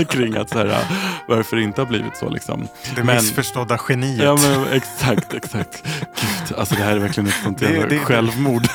kring 0.08 0.36
att 0.36 0.50
så 0.50 0.58
här, 0.58 0.84
varför 1.28 1.56
det 1.56 1.62
inte 1.62 1.80
har 1.80 1.86
blivit 1.86 2.16
så. 2.16 2.28
Liksom. 2.28 2.68
Det 2.96 3.04
Men- 3.04 3.16
missförstådda 3.16 3.78
geniet. 3.88 4.24
Ja 4.24 4.36
men 4.42 4.66
exakt, 4.72 5.34
exakt. 5.34 5.82
Gud, 6.48 6.58
alltså 6.58 6.74
det 6.74 6.82
här 6.82 6.92
är 6.96 6.98
verkligen 6.98 7.26
ett 7.28 7.42
sånt 7.44 7.62
jävla 7.62 7.98
självmord. 7.98 8.62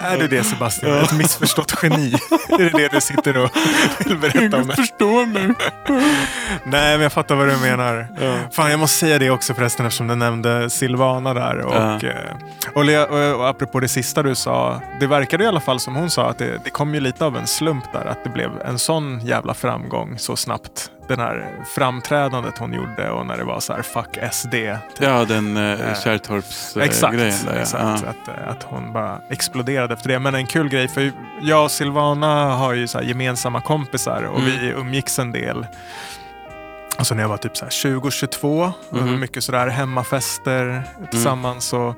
Är, 0.00 0.18
du 0.18 0.28
det 0.28 0.44
Sebastian? 0.44 0.98
Ett 0.98 1.12
missförstått 1.12 1.74
geni? 1.82 2.12
är 2.48 2.58
det 2.58 2.70
det 2.78 2.88
du 2.88 3.00
sitter 3.00 3.36
och 3.36 3.50
vill 4.06 4.18
berätta 4.18 4.56
om? 4.56 4.68
förstår 4.68 5.26
mig. 5.26 5.54
Nej, 6.64 6.92
men 6.94 7.00
jag 7.00 7.12
fattar 7.12 7.34
vad 7.34 7.48
du 7.48 7.56
menar. 7.56 8.06
Ja. 8.20 8.34
Fan, 8.52 8.70
jag 8.70 8.80
måste 8.80 8.98
säga 8.98 9.18
det 9.18 9.30
också 9.30 9.54
förresten 9.54 9.86
eftersom 9.86 10.06
du 10.08 10.14
nämnde 10.14 10.70
Silvana 10.70 11.34
där. 11.34 11.58
Och, 11.58 11.74
Ja. 11.74 12.00
eh, 12.02 12.14
och, 12.74 13.12
och, 13.12 13.40
och 13.40 13.48
apropå 13.48 13.80
det 13.80 13.88
sista 13.88 14.22
du 14.22 14.34
sa. 14.34 14.80
Det 15.00 15.06
verkade 15.06 15.44
i 15.44 15.46
alla 15.46 15.60
fall 15.60 15.80
som 15.80 15.94
hon 15.94 16.10
sa 16.10 16.30
att 16.30 16.38
det, 16.38 16.60
det 16.64 16.70
kom 16.70 16.94
ju 16.94 17.00
lite 17.00 17.24
av 17.24 17.36
en 17.36 17.46
slump 17.46 17.84
där. 17.92 18.04
Att 18.06 18.24
det 18.24 18.30
blev 18.30 18.50
en 18.64 18.78
sån 18.78 19.20
jävla 19.26 19.54
framgång 19.54 20.18
så 20.18 20.36
snabbt. 20.36 20.90
Den 21.08 21.18
här 21.20 21.46
framträdandet 21.74 22.58
hon 22.58 22.72
gjorde 22.72 23.10
och 23.10 23.26
när 23.26 23.36
det 23.36 23.44
var 23.44 23.60
så 23.60 23.72
här 23.72 23.82
fuck 23.82 24.18
SD. 24.32 24.54
Ja, 24.98 25.24
den 25.24 25.56
eh, 25.56 26.00
Kärrtorps 26.04 26.76
eh, 26.76 26.82
Exakt, 26.84 27.14
grejen 27.16 27.34
där. 27.46 27.54
ja. 27.54 27.60
exakt. 27.60 27.82
Ja. 28.04 28.10
Att, 28.10 28.28
eh, 28.38 28.48
att 28.50 28.62
hon 28.62 28.92
bara 28.92 29.20
exploderade 29.30 29.94
efter 29.94 30.08
det. 30.08 30.18
Men 30.18 30.34
en 30.34 30.46
kul 30.46 30.68
grej, 30.68 30.88
för 30.88 31.12
jag 31.42 31.64
och 31.64 31.70
Silvana 31.70 32.54
har 32.54 32.72
ju 32.72 32.86
så 32.86 33.00
gemensamma 33.02 33.60
kompisar 33.60 34.22
och 34.22 34.38
Mm. 34.40 34.50
vi 34.60 34.68
umgicks 34.68 35.18
en 35.18 35.32
del. 35.32 35.66
Alltså 36.96 37.14
när 37.14 37.22
jag 37.22 37.28
var 37.28 37.36
typ 37.36 37.56
så 37.56 37.64
här 37.64 37.70
20-22, 37.70 38.72
Mhm. 38.90 39.20
mycket 39.20 39.44
sådär 39.44 39.68
hemmafester 39.68 40.82
tillsammans. 41.10 41.72
Och, 41.72 41.94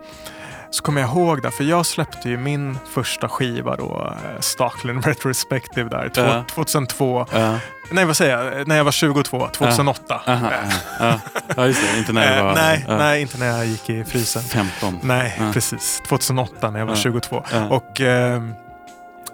så 0.76 0.82
kommer 0.82 1.00
jag 1.00 1.10
ihåg 1.10 1.42
det, 1.42 1.50
för 1.50 1.64
jag 1.64 1.86
släppte 1.86 2.28
ju 2.28 2.36
min 2.36 2.78
första 2.94 3.28
skiva 3.28 3.76
då, 3.76 4.12
eh, 4.34 4.40
Stalkland 4.40 5.06
Retrospective 5.06 5.88
där, 5.88 6.08
två, 6.08 6.20
Ja. 6.22 6.44
2002. 6.50 7.26
Ja. 7.32 7.58
Nej 7.90 8.04
vad 8.04 8.16
säger 8.16 8.38
jag, 8.58 8.68
när 8.68 8.76
jag 8.76 8.84
var 8.84 8.92
22, 8.92 9.48
2008. 9.52 10.20
Aha, 10.26 10.46
Eh, 10.46 10.74
ja. 11.00 11.20
ja, 11.56 11.66
just 11.66 11.82
det. 11.92 11.98
Inte 11.98 12.12
när 12.12 12.26
jag 12.30 12.38
eh, 12.38 12.44
var 12.44 12.54
nej, 12.54 12.84
ja, 12.88 12.96
nej, 12.98 13.22
inte 13.22 13.38
när 13.38 13.46
jag 13.46 13.66
gick 13.66 13.90
i 13.90 14.04
frysen. 14.04 14.42
15. 14.42 14.98
Nej, 15.02 15.36
Ja. 15.38 15.50
precis. 15.52 16.02
2008 16.08 16.70
när 16.70 16.78
jag 16.78 16.86
var 16.86 16.92
Ja. 16.92 16.96
22. 17.00 17.42
Ja. 17.52 17.68
Och 17.68 18.00
ehm, 18.00 18.54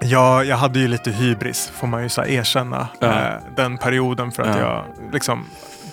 jag, 0.00 0.44
jag 0.44 0.56
hade 0.56 0.78
ju 0.78 0.88
lite 0.88 1.10
hybris, 1.10 1.72
får 1.74 1.86
man 1.86 2.02
ju 2.02 2.08
så 2.08 2.24
erkänna, 2.24 2.88
Ja. 2.98 3.06
eh, 3.08 3.34
den 3.56 3.78
perioden. 3.78 4.32
För 4.32 4.42
att 4.42 4.56
Ja. 4.58 4.62
jag 4.62 5.12
liksom 5.12 5.44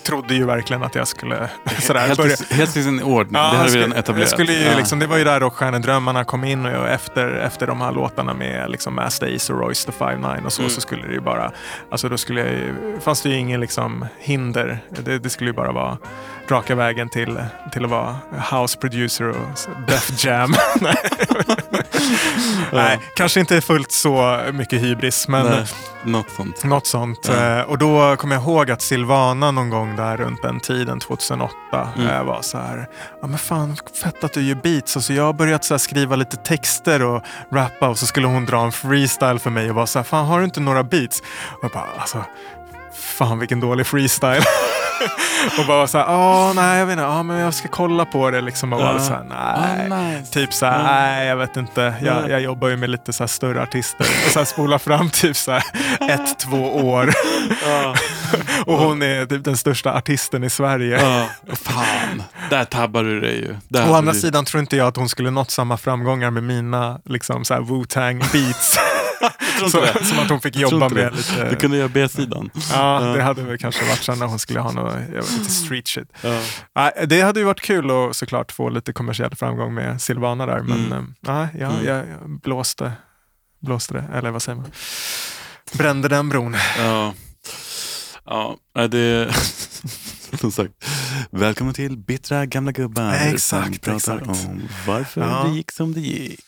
trodde 0.02 0.34
ju 0.34 0.44
verkligen 0.46 0.82
att 0.82 0.94
jag 0.94 1.08
skulle 1.08 1.48
sådär, 1.80 2.00
Helt, 2.06 2.16
börja... 2.18 2.36
helt 2.50 2.76
i 2.76 2.82
sin 2.82 3.02
ordning. 3.02 3.32
det 3.32 3.38
jag 3.38 3.44
har 3.46 3.68
vi 3.68 3.76
redan 3.76 3.92
etablerat. 3.92 4.28
Skulle 4.30 4.52
ju, 4.52 4.64
Ja. 4.64 4.76
liksom, 4.76 4.98
det 4.98 5.06
var 5.06 5.16
ju 5.16 5.24
där 5.24 5.40
Rockstjärnedrömmarna 5.40 6.24
kom 6.24 6.44
in 6.44 6.66
och 6.66 6.72
jag, 6.72 6.92
efter, 6.92 7.28
efter 7.28 7.66
de 7.66 7.80
här 7.80 7.92
låtarna 7.92 8.34
med 8.34 8.70
liksom, 8.70 8.94
Master 8.94 9.36
Ace 9.36 9.52
och 9.52 9.60
Royce 9.60 9.84
the 9.84 9.92
5-9 9.92 10.44
och 10.46 10.52
så, 10.52 10.62
Mm. 10.62 10.70
så 10.70 10.80
skulle 10.80 11.06
det 11.06 11.12
ju 11.12 11.20
bara, 11.20 11.52
alltså 11.90 12.08
då 12.08 12.18
skulle 12.18 12.40
jag 12.40 12.50
ju, 12.50 12.74
fanns 13.00 13.22
det 13.22 13.28
ju 13.28 13.36
ingen 13.36 13.60
liksom, 13.60 14.06
hinder. 14.18 14.78
Det, 14.90 15.18
det 15.18 15.30
skulle 15.30 15.50
ju 15.50 15.54
bara 15.54 15.72
vara 15.72 15.98
raka 16.48 16.74
vägen 16.74 17.08
till, 17.08 17.40
till 17.72 17.84
att 17.84 17.90
vara 17.90 18.16
house 18.52 18.78
producer 18.78 19.28
och 19.28 19.36
Def 19.86 20.24
Jam. 20.24 20.54
Nej. 22.72 22.98
Kanske 23.16 23.40
inte 23.40 23.60
fullt 23.60 23.92
så 23.92 24.40
mycket 24.52 24.82
hybris, 24.82 25.28
men 25.28 25.46
Nej, 25.46 25.64
något 26.04 26.30
sånt. 26.36 26.64
något 26.64 26.86
sånt. 26.86 27.28
Ja. 27.28 27.58
Eh, 27.58 27.62
Och 27.62 27.78
då 27.78 28.16
kommer 28.16 28.34
jag 28.34 28.42
ihåg 28.44 28.70
att 28.70 28.82
Silvana 28.82 29.50
någon 29.50 29.70
gång 29.70 29.96
där 29.96 30.16
runt 30.16 30.42
den 30.42 30.60
tiden, 30.60 31.00
2008, 31.00 31.52
Mm. 31.96 32.08
eh, 32.08 32.24
var 32.24 32.42
så 32.42 32.58
här. 32.58 32.88
Ja 33.22 33.26
men 33.28 33.38
fan, 33.38 33.76
fett 34.02 34.24
att 34.24 34.32
du 34.32 34.42
gör 34.42 34.54
beats. 34.54 34.96
Och 34.96 35.02
så 35.04 35.12
jag 35.12 35.24
har 35.24 35.32
börjat 35.32 35.64
så 35.64 35.78
skriva 35.78 36.16
lite 36.16 36.36
texter 36.36 37.02
och 37.02 37.22
rappa 37.52 37.88
och 37.88 37.98
så 37.98 38.06
skulle 38.06 38.26
hon 38.26 38.46
dra 38.46 38.60
en 38.64 38.72
freestyle 38.72 39.38
för 39.38 39.50
mig 39.50 39.68
och 39.70 39.76
vara 39.76 39.86
så 39.86 39.98
här, 39.98 40.04
fan 40.04 40.26
har 40.26 40.38
du 40.38 40.44
inte 40.44 40.60
några 40.60 40.82
beats? 40.84 41.20
Och 41.20 41.64
jag 41.64 41.70
bara, 41.70 41.86
alltså, 41.98 42.24
fan 43.10 43.38
vilken 43.38 43.60
dålig 43.60 43.86
freestyle. 43.86 44.42
och 45.58 45.66
bara 45.66 45.86
så 45.86 45.98
här, 45.98 46.06
åh 46.08 46.52
nej 46.54 46.78
jag 46.78 46.86
vet 46.86 46.92
inte, 46.92 47.02
ja 47.04 47.22
men 47.22 47.36
jag 47.38 47.54
ska 47.54 47.68
kolla 47.68 48.04
på 48.04 48.30
det 48.30 48.40
liksom. 48.40 48.72
Och 48.72 48.80
Ja. 48.80 48.98
så 48.98 49.12
här, 49.12 49.24
nej. 49.28 49.92
Ah, 49.92 49.96
nice. 50.10 50.32
Typ 50.32 50.52
så 50.54 50.66
här, 50.66 50.82
nej 50.82 51.26
jag 51.26 51.36
vet 51.36 51.56
inte. 51.56 51.94
Jag, 52.02 52.16
Ja. 52.22 52.28
jag 52.28 52.40
jobbar 52.40 52.68
ju 52.68 52.76
med 52.76 52.90
lite 52.90 53.12
så 53.12 53.28
större 53.28 53.62
artister. 53.62 54.06
Och 54.26 54.32
så 54.32 54.44
spola 54.44 54.78
fram 54.78 55.10
typ 55.10 55.36
så 55.36 55.52
här 55.52 55.62
ett, 56.10 56.38
två 56.38 56.76
år. 56.90 57.12
Ja. 57.66 57.94
Och 58.66 58.78
hon 58.78 59.02
är 59.02 59.26
typ 59.26 59.44
den 59.44 59.56
största 59.56 59.92
artisten 59.94 60.44
i 60.44 60.50
Sverige. 60.50 61.00
Ja, 61.02 61.26
fan. 61.56 62.22
Där 62.50 62.64
tabbar 62.64 63.02
du 63.02 63.20
dig 63.20 63.36
ju. 63.36 63.56
Där 63.68 63.90
Å 63.90 63.94
andra 63.94 64.12
sidan 64.14 64.44
tror 64.44 64.60
inte 64.60 64.76
jag 64.76 64.86
att 64.86 64.96
hon 64.96 65.08
skulle 65.08 65.30
nått 65.30 65.50
samma 65.50 65.76
framgångar 65.76 66.30
med 66.30 66.42
mina 66.42 67.00
liksom, 67.04 67.44
så 67.44 67.54
här 67.54 67.60
Wu-Tang 67.60 68.18
beats. 68.32 68.78
Tror 69.70 69.84
inte 69.84 69.92
så, 69.92 69.98
det. 69.98 70.04
som 70.04 70.18
att 70.18 70.30
hon 70.30 70.40
fick 70.40 70.56
jobba 70.56 70.88
med 70.88 71.04
det. 71.04 71.10
lite... 71.16 71.50
Du 71.50 71.56
kunde 71.56 71.76
göra 71.76 71.88
B-sidan. 71.88 72.50
Ja, 72.72 73.00
det 73.00 73.22
hade 73.22 73.42
väl 73.42 73.58
kanske 73.58 73.84
varit 73.84 74.02
så 74.02 74.14
när 74.14 74.26
hon 74.26 74.38
skulle 74.38 74.60
ha 74.60 74.72
något, 74.72 74.94
vet, 74.94 75.38
lite 75.38 75.50
street 75.50 75.88
shit. 75.88 76.08
Ja. 76.74 76.90
Det 77.06 77.20
hade 77.22 77.40
ju 77.40 77.46
varit 77.46 77.60
kul 77.60 77.90
att 77.90 78.16
såklart 78.16 78.52
få 78.52 78.68
lite 78.68 78.92
kommersiell 78.92 79.34
framgång 79.36 79.74
med 79.74 80.02
Silvana 80.02 80.46
där, 80.46 80.62
men 80.62 80.86
Mm. 80.86 81.14
nej, 81.20 81.48
jag, 81.58 81.72
Mm. 81.72 81.86
jag, 81.86 81.96
jag 82.08 82.40
blåste, 82.42 82.92
blåste 83.62 83.94
det, 83.94 84.04
eller 84.14 84.30
vad 84.30 84.42
säger 84.42 84.56
man? 84.58 84.70
Brände 85.72 86.08
den 86.08 86.28
bron. 86.28 86.56
Ja, 86.78 87.14
ja 88.24 88.56
det... 88.88 89.34
Som 90.40 90.52
sagt, 90.52 90.72
välkommen 91.30 91.74
till 91.74 91.96
Bittra 91.98 92.46
gamla 92.46 92.72
gubbar. 92.72 93.12
Exakt, 93.14 93.64
som 93.66 93.74
pratar 93.78 93.96
exakt. 93.96 94.26
om 94.26 94.62
varför 94.86 95.20
Ja. 95.20 95.44
det 95.48 95.56
gick 95.56 95.70
som 95.72 95.92
det 95.94 96.00
gick. 96.00 96.40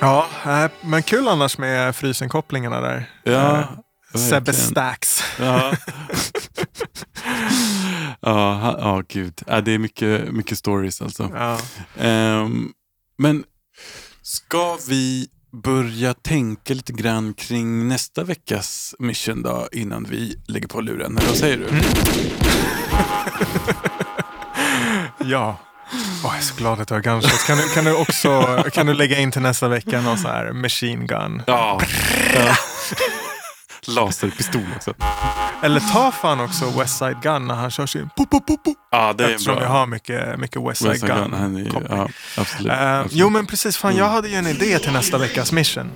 Ja, 0.00 0.26
nej, 0.46 0.68
men 0.80 1.02
kul 1.02 1.28
annars 1.28 1.58
med 1.58 1.96
frysen-kopplingarna 1.96 2.80
där. 2.80 3.10
Ja, 3.24 3.68
Eh, 4.14 4.20
Sebbe. 4.20 4.52
Stacks. 4.52 5.22
Ja. 5.40 5.72
ja, 8.20 8.76
ja, 8.80 9.02
gud. 9.08 9.42
Ja, 9.46 9.60
det 9.60 9.72
är 9.72 9.78
mycket, 9.78 10.32
mycket 10.32 10.58
stories 10.58 11.02
alltså. 11.02 11.30
Ja. 11.34 11.58
Ehm, 12.04 12.68
men 13.18 13.44
ska 14.22 14.78
vi 14.88 15.28
börja 15.62 16.14
tänka 16.14 16.74
lite 16.74 16.92
grann 16.92 17.34
kring 17.34 17.88
nästa 17.88 18.24
veckas 18.24 18.94
mission 18.98 19.42
då 19.42 19.68
innan 19.72 20.04
vi 20.10 20.36
lägger 20.48 20.68
på 20.68 20.80
luren? 20.80 21.18
Eller 21.18 21.28
vad 21.28 21.36
säger 21.38 21.56
du? 21.56 21.66
Ja, 25.18 25.58
Åh, 25.92 25.98
jag 26.24 26.36
är 26.36 26.40
så 26.40 26.54
glad 26.54 26.80
att 26.80 26.88
du 26.88 26.94
har 26.94 27.00
Gunshots. 27.00 27.46
Kan 27.46 27.58
du, 27.58 27.68
kan 27.68 27.84
du 27.84 27.94
också 27.94 28.62
kan 28.72 28.86
du 28.86 28.94
lägga 28.94 29.18
in 29.18 29.32
till 29.32 29.42
nästa 29.42 29.68
vecka 29.68 30.00
någon 30.00 30.18
sån 30.18 30.30
här 30.30 30.52
machine 30.52 31.06
gun? 31.06 31.42
Ja. 31.46 31.80
ja. 32.34 32.56
Laserpistol 33.86 34.62
också. 34.76 34.94
Eller 35.62 35.80
ta 35.80 36.12
fan 36.12 36.40
också 36.40 36.70
West 36.78 36.98
Side 36.98 37.16
Gun 37.22 37.46
när 37.46 37.54
han 37.54 37.70
kör 37.70 37.86
sin 37.86 38.08
po, 38.16 38.26
po, 38.26 38.40
po, 38.40 38.56
po. 38.56 38.74
Ja, 38.90 39.12
det 39.12 39.24
är 39.24 39.28
Eftersom 39.28 39.54
bra. 39.54 39.62
vi 39.62 39.68
har 39.68 39.86
mycket, 39.86 40.38
mycket 40.38 40.62
West 40.62 40.78
Side 40.82 40.90
West 40.90 41.00
Side 41.00 41.14
Gun. 41.14 41.30
Gun, 41.30 41.86
är, 41.86 41.96
ja, 41.96 42.08
absolut. 42.36 42.72
Eh, 42.72 42.98
absolut. 42.98 43.12
jo 43.12 43.30
men 43.30 43.46
precis, 43.46 43.76
fan 43.76 43.96
jag 43.96 44.08
hade 44.08 44.28
ju 44.28 44.34
en 44.34 44.46
idé 44.46 44.78
till 44.78 44.92
nästa 44.92 45.18
veckas 45.18 45.52
mission. 45.52 45.90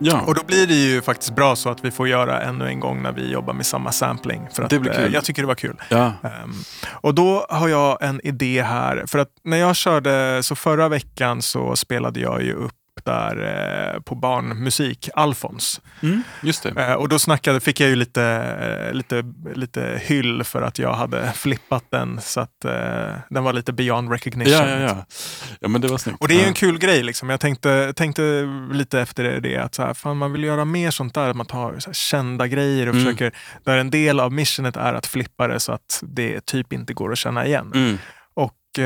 Ja. 0.00 0.20
Och 0.26 0.34
då 0.34 0.44
blir 0.46 0.66
det 0.66 0.74
ju 0.74 1.02
faktiskt 1.02 1.34
bra 1.34 1.56
så 1.56 1.68
att 1.68 1.84
vi 1.84 1.90
får 1.90 2.08
göra 2.08 2.40
ännu 2.42 2.66
en 2.66 2.80
gång 2.80 3.02
när 3.02 3.12
vi 3.12 3.32
jobbar 3.32 3.52
med 3.54 3.66
samma 3.66 3.92
sampling. 3.92 4.48
För 4.52 4.62
att, 4.62 4.70
Det 4.70 4.78
blir 4.78 4.90
eh, 4.92 4.96
kul. 5.04 5.14
jag 5.14 5.24
tycker 5.24 5.42
det 5.42 5.48
var 5.48 5.54
kul. 5.54 5.76
ja. 5.88 6.04
Ehm, 6.22 6.52
och 6.90 7.14
då 7.14 7.46
har 7.48 7.68
jag 7.68 8.02
en 8.02 8.20
idé 8.26 8.62
här. 8.62 9.04
För 9.06 9.18
att 9.18 9.28
när 9.44 9.56
jag 9.56 9.76
körde, 9.76 10.42
så 10.42 10.54
förra 10.54 10.88
veckan 10.88 11.42
så 11.42 11.76
spelade 11.76 12.20
jag 12.20 12.42
ju 12.42 12.52
upp 12.52 12.72
där 13.04 13.36
eh, 13.94 14.00
på 14.00 14.14
barnmusik, 14.14 15.08
Alfons. 15.14 15.80
Mm, 16.02 16.22
just 16.42 16.62
det. 16.62 16.70
Eh, 16.70 16.92
och 16.92 17.08
då 17.08 17.18
snackade, 17.18 17.60
fick 17.60 17.80
jag 17.80 17.88
ju 17.88 17.96
lite, 17.96 18.22
eh, 18.88 18.94
lite, 18.94 19.24
lite 19.54 20.00
hyll 20.04 20.44
för 20.44 20.62
att 20.62 20.78
jag 20.78 20.92
hade 20.92 21.32
flippat 21.34 21.84
den 21.90 22.20
så 22.20 22.40
att 22.40 22.64
eh, 22.64 23.12
den 23.30 23.44
var 23.44 23.52
lite 23.52 23.72
beyond 23.72 24.12
recognition. 24.12 24.52
Ja, 24.52 24.68
ja, 24.68 24.78
ja. 24.80 25.04
Ja, 25.60 25.68
men 25.68 25.80
det 25.80 25.88
var 25.88 25.98
snyggt. 25.98 26.20
Och 26.20 26.28
det 26.28 26.34
är 26.34 26.38
ju 26.40 26.46
en 26.46 26.54
kul 26.54 26.78
grej. 26.78 27.02
Liksom. 27.02 27.30
Jag 27.30 27.40
tänkte, 27.40 27.92
tänkte 27.96 28.48
lite 28.72 29.00
efter 29.00 29.40
det 29.40 29.56
att 29.56 29.74
så 29.74 29.82
här, 29.82 29.94
fan, 29.94 30.16
man 30.16 30.32
vill 30.32 30.44
göra 30.44 30.64
mer 30.64 30.90
sånt 30.90 31.14
där. 31.14 31.28
Att 31.30 31.36
man 31.36 31.46
tar 31.46 31.72
här, 31.72 31.92
kända 31.92 32.46
grejer 32.46 32.86
och 32.88 32.94
Mm. 32.94 33.04
försöker, 33.04 33.32
där 33.64 33.76
en 33.78 33.90
del 33.90 34.20
av 34.20 34.32
missionet 34.32 34.76
är 34.76 34.94
att 34.94 35.06
flippa 35.06 35.48
det 35.48 35.60
så 35.60 35.72
att 35.72 36.00
det 36.02 36.46
typ 36.46 36.72
inte 36.72 36.92
går 36.94 37.12
att 37.12 37.18
känna 37.18 37.46
igen. 37.46 37.72
Mm. 37.74 37.98
Och 38.34 38.78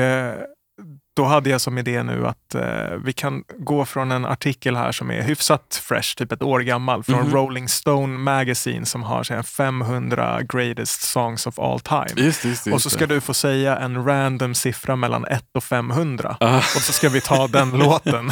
då 1.15 1.23
hade 1.25 1.49
jag 1.49 1.61
som 1.61 1.77
idé 1.77 2.03
nu 2.03 2.27
att 2.27 2.55
eh, 2.55 2.97
vi 3.03 3.13
kan 3.13 3.43
gå 3.59 3.85
från 3.85 4.11
en 4.11 4.25
artikel 4.25 4.75
här 4.75 4.91
som 4.91 5.11
är 5.11 5.21
hyfsat 5.21 5.81
fresh, 5.83 6.15
typ 6.15 6.31
ett 6.31 6.41
år 6.41 6.59
gammal, 6.59 7.03
från 7.03 7.19
Mhm. 7.25 7.33
Rolling 7.33 7.69
Stone 7.69 8.17
Magazine 8.17 8.85
som 8.85 9.03
har 9.03 9.29
här, 9.33 9.43
500 9.43 10.41
greatest 10.43 11.01
songs 11.01 11.47
of 11.47 11.59
all 11.59 11.79
time. 11.79 12.07
Just 12.15 12.45
just 12.45 12.63
det. 12.63 12.71
Och 12.71 12.81
så 12.81 12.87
just 12.87 12.95
ska 12.95 13.05
du 13.07 13.21
få 13.21 13.33
säga 13.33 13.77
en 13.77 14.05
random 14.05 14.55
siffra 14.55 14.95
mellan 14.95 15.25
1 15.25 15.43
och 15.53 15.63
500. 15.63 16.37
Ah. 16.39 16.57
Och 16.57 16.63
så 16.81 16.93
ska 16.93 17.09
vi 17.09 17.21
ta 17.21 17.47
den 17.47 17.71
låten. 17.79 18.31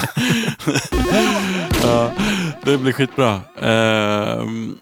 ja, 1.84 2.12
det 2.64 2.78
blir 2.78 2.92
skitbra. 2.94 3.42
Ehm, 3.62 4.78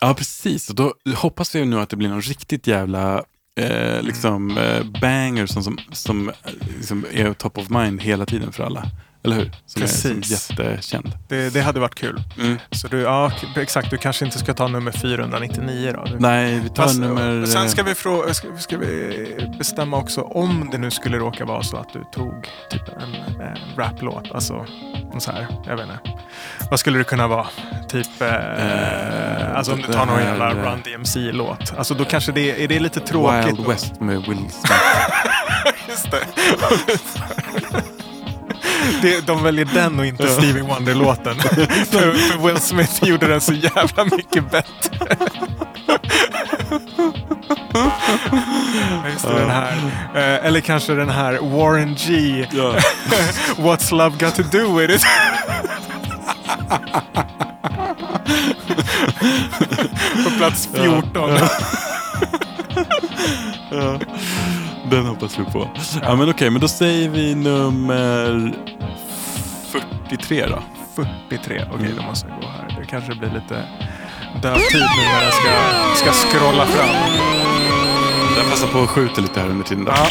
ja, 0.00 0.14
precis. 0.14 0.68
Och 0.68 0.74
då 0.74 0.94
hoppas 1.16 1.54
vi 1.54 1.64
nu 1.64 1.80
att 1.80 1.88
det 1.88 1.96
blir 1.96 2.08
någon 2.08 2.22
riktigt 2.22 2.66
jävla 2.66 3.24
eh, 3.56 4.02
liksom, 4.02 4.58
eh, 4.58 5.00
banger 5.00 5.46
som, 5.46 5.62
som, 5.62 5.78
som 5.92 6.28
eh, 6.28 6.34
liksom 6.76 7.06
är 7.12 7.32
top 7.32 7.58
of 7.58 7.70
mind 7.70 8.02
hela 8.02 8.26
tiden 8.26 8.52
för 8.52 8.64
alla. 8.64 8.84
Eller 9.26 9.36
hur? 9.36 9.52
Som 9.66 9.82
är 9.82 9.86
som 9.86 10.10
Precis. 10.20 10.50
jättekänd. 10.50 11.12
Det, 11.28 11.54
det 11.54 11.60
hade 11.60 11.80
varit 11.80 11.94
kul. 11.94 12.22
Mm. 12.40 12.58
Så 12.70 12.88
du, 12.88 13.00
ja, 13.00 13.32
exakt. 13.56 13.90
Du 13.90 13.96
kanske 13.96 14.24
inte 14.24 14.38
ska 14.38 14.54
ta 14.54 14.68
nummer 14.68 14.92
499 14.92 15.92
då? 15.94 16.04
Du, 16.04 16.18
Nej, 16.18 16.60
vi 16.60 16.68
tar 16.68 16.82
Fast, 16.82 16.98
nummer... 17.00 17.46
Sen 17.46 17.70
ska 17.70 17.80
eh, 17.80 17.86
vi, 17.86 17.94
frå, 17.94 18.34
ska, 18.34 18.48
ska 18.58 18.78
vi 18.78 19.50
bestämma 19.58 19.96
också 19.96 20.20
om 20.20 20.68
det 20.72 20.78
nu 20.78 20.90
skulle 20.90 21.18
råka 21.18 21.44
vara 21.44 21.62
så 21.62 21.76
att 21.76 21.92
du 21.92 22.04
tog 22.12 22.48
typ 22.70 22.82
en, 22.88 23.14
en 23.42 23.58
raplåt. 23.76 24.30
Alltså, 24.32 24.66
så 25.18 25.32
här, 25.32 25.46
jag 25.66 25.76
vet 25.76 25.86
inte. 25.86 26.00
Vad 26.70 26.80
skulle 26.80 26.98
det 26.98 27.04
kunna 27.04 27.26
vara? 27.28 27.46
Typ, 27.88 28.22
eh, 28.22 28.96
Eh, 29.46 29.56
alltså 29.56 29.72
om 29.72 29.82
du 29.82 29.92
tar 29.92 30.06
någon 30.06 30.20
jävla 30.20 30.50
eh, 30.50 30.56
Run 30.56 30.82
DMC-låt. 30.82 31.74
Alltså 31.78 31.94
då 31.94 32.04
kanske 32.04 32.32
det 32.32 32.64
är 32.64 32.68
det 32.68 32.78
lite 32.78 33.00
tråkigt. 33.00 33.46
Wild 33.46 33.56
då? 33.56 33.70
West 33.70 34.00
med 34.00 34.22
Will 34.22 34.38
Smith. 34.50 34.74
Just 35.88 36.10
det. 36.10 36.26
det. 39.02 39.26
De 39.26 39.42
väljer 39.42 39.68
den 39.74 39.98
och 39.98 40.06
inte 40.06 40.28
Stevie 40.28 40.62
Wonder-låten. 40.62 41.36
för, 41.90 42.12
för 42.12 42.46
Will 42.46 42.60
Smith 42.60 43.04
gjorde 43.04 43.26
den 43.26 43.40
så 43.40 43.52
jävla 43.52 44.04
mycket 44.04 44.50
bättre. 44.50 45.16
Just 49.12 49.28
det, 49.28 49.34
den 49.34 49.50
här. 49.50 49.72
Eh, 50.14 50.46
eller 50.46 50.60
kanske 50.60 50.94
den 50.94 51.08
här 51.08 51.38
Warren 51.56 51.94
G. 51.94 52.46
ja. 52.52 52.74
What's 53.56 53.94
love 53.94 54.16
got 54.18 54.34
to 54.34 54.42
do 54.42 54.78
with 54.78 54.94
it? 54.94 55.02
På 60.24 60.30
plats 60.38 60.68
14. 60.74 61.30
Ja, 63.70 63.98
den 64.90 65.06
hoppas 65.06 65.38
vi 65.38 65.44
på. 65.44 65.70
Ja, 66.02 66.16
men 66.16 66.30
okej, 66.30 66.50
men 66.50 66.60
då 66.60 66.68
säger 66.68 67.08
vi 67.08 67.34
nummer 67.34 68.54
43 70.08 70.46
då. 70.46 70.62
43. 71.28 71.64
Okej, 71.74 71.94
då 71.96 72.02
måste 72.02 72.28
jag 72.28 72.40
gå 72.40 72.46
här. 72.48 72.76
Det 72.80 72.86
kanske 72.86 73.14
blir 73.14 73.30
lite 73.30 73.64
dövtid 74.42 74.80
nu 74.96 75.02
när 75.12 75.22
jag 75.24 75.32
ska, 75.34 75.50
ska 75.94 76.12
scrolla 76.28 76.66
fram. 76.66 76.94
Jag 78.36 78.50
passar 78.50 78.66
på 78.66 78.78
att 78.78 78.88
skjuta 78.90 79.20
lite 79.20 79.40
här 79.40 79.48
under 79.48 79.64
tiden. 79.64 79.84
Då. 79.84 79.92
Ja. 79.96 80.06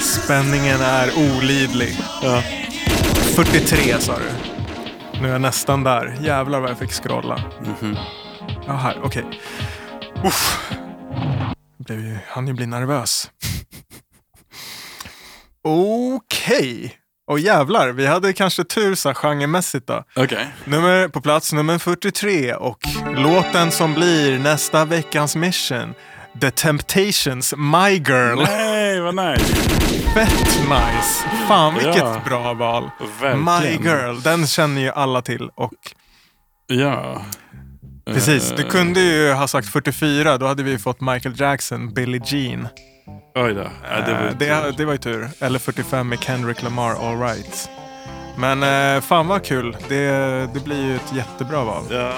Spänningen 0.00 0.80
är 0.80 1.10
olidlig. 1.18 1.96
Ja. 2.22 2.42
43 3.36 3.98
sa 4.00 4.14
du. 4.18 4.24
Nu 5.20 5.28
är 5.28 5.32
jag 5.32 5.40
nästan 5.40 5.84
där. 5.84 6.16
Jävlar 6.20 6.60
vad 6.60 6.70
jag 6.70 6.78
fick 6.78 6.92
scrolla. 6.92 7.40
Mhm. 7.80 7.96
Ja, 8.68 8.74
här. 8.74 8.98
Okej. 9.02 9.24
Uff. 10.24 10.70
Blev 11.78 12.00
ju, 12.00 12.18
han 12.28 12.46
ju 12.48 12.54
bli 12.54 12.66
nervös. 12.66 13.30
Okej. 15.64 16.94
Och 17.30 17.38
jävlar, 17.38 17.88
vi 17.88 18.06
hade 18.06 18.32
kanske 18.32 18.64
tur 18.64 18.94
så 18.94 19.08
här 19.08 19.14
genremässigt 19.14 19.86
då. 19.86 20.04
Okej. 20.16 20.48
Nummer, 20.64 21.08
på 21.08 21.20
plats 21.20 21.52
nummer 21.52 21.78
43 21.78 22.54
och 22.54 22.78
låten 23.16 23.70
som 23.70 23.94
blir 23.94 24.38
nästa 24.38 24.84
veckans 24.84 25.36
mission. 25.36 25.94
The 26.40 26.50
Temptations, 26.50 27.54
My 27.56 27.90
Girl. 27.90 28.42
Nej, 28.42 29.00
vad 29.00 29.14
nice. 29.14 29.44
Fett 30.14 30.58
nice. 30.60 31.24
Fan 31.48 31.74
vilket 31.74 31.96
Ja. 31.96 32.22
bra 32.24 32.54
val. 32.54 32.90
Verkligen. 33.20 33.44
My 33.44 33.88
Girl, 33.90 34.20
den 34.22 34.46
känner 34.46 34.80
ju 34.80 34.90
alla 34.90 35.22
till. 35.22 35.50
Och 35.54 35.72
Ja. 36.66 37.22
Precis, 38.14 38.52
du 38.56 38.62
Eh, 38.62 38.68
kunde 38.68 39.00
ju 39.00 39.32
ha 39.32 39.48
sagt 39.48 39.68
44, 39.68 40.38
då 40.38 40.46
hade 40.46 40.62
vi 40.62 40.78
fått 40.78 41.00
Michael 41.00 41.40
Jackson, 41.40 41.94
Billie 41.94 42.20
Jean. 42.24 42.68
Oj 43.34 43.54
då. 43.54 43.70
Ja, 43.90 44.00
det, 44.06 44.12
var 44.12 44.20
Eh, 44.20 44.36
det, 44.38 44.76
det 44.76 44.84
var 44.84 44.92
ju 44.92 44.98
tur. 44.98 45.28
Eller 45.40 45.58
45 45.58 46.08
med 46.08 46.18
Kendrick 46.20 46.62
Lamar, 46.62 46.90
All 46.90 47.20
Right. 47.20 47.70
Men 48.36 48.62
eh, 48.96 49.00
fan 49.02 49.26
vad 49.26 49.44
kul. 49.44 49.76
Det, 49.88 50.06
det 50.54 50.64
blir 50.64 50.84
ju 50.84 50.96
ett 50.96 51.12
jättebra 51.14 51.64
val. 51.64 51.84
Ja. 51.90 52.12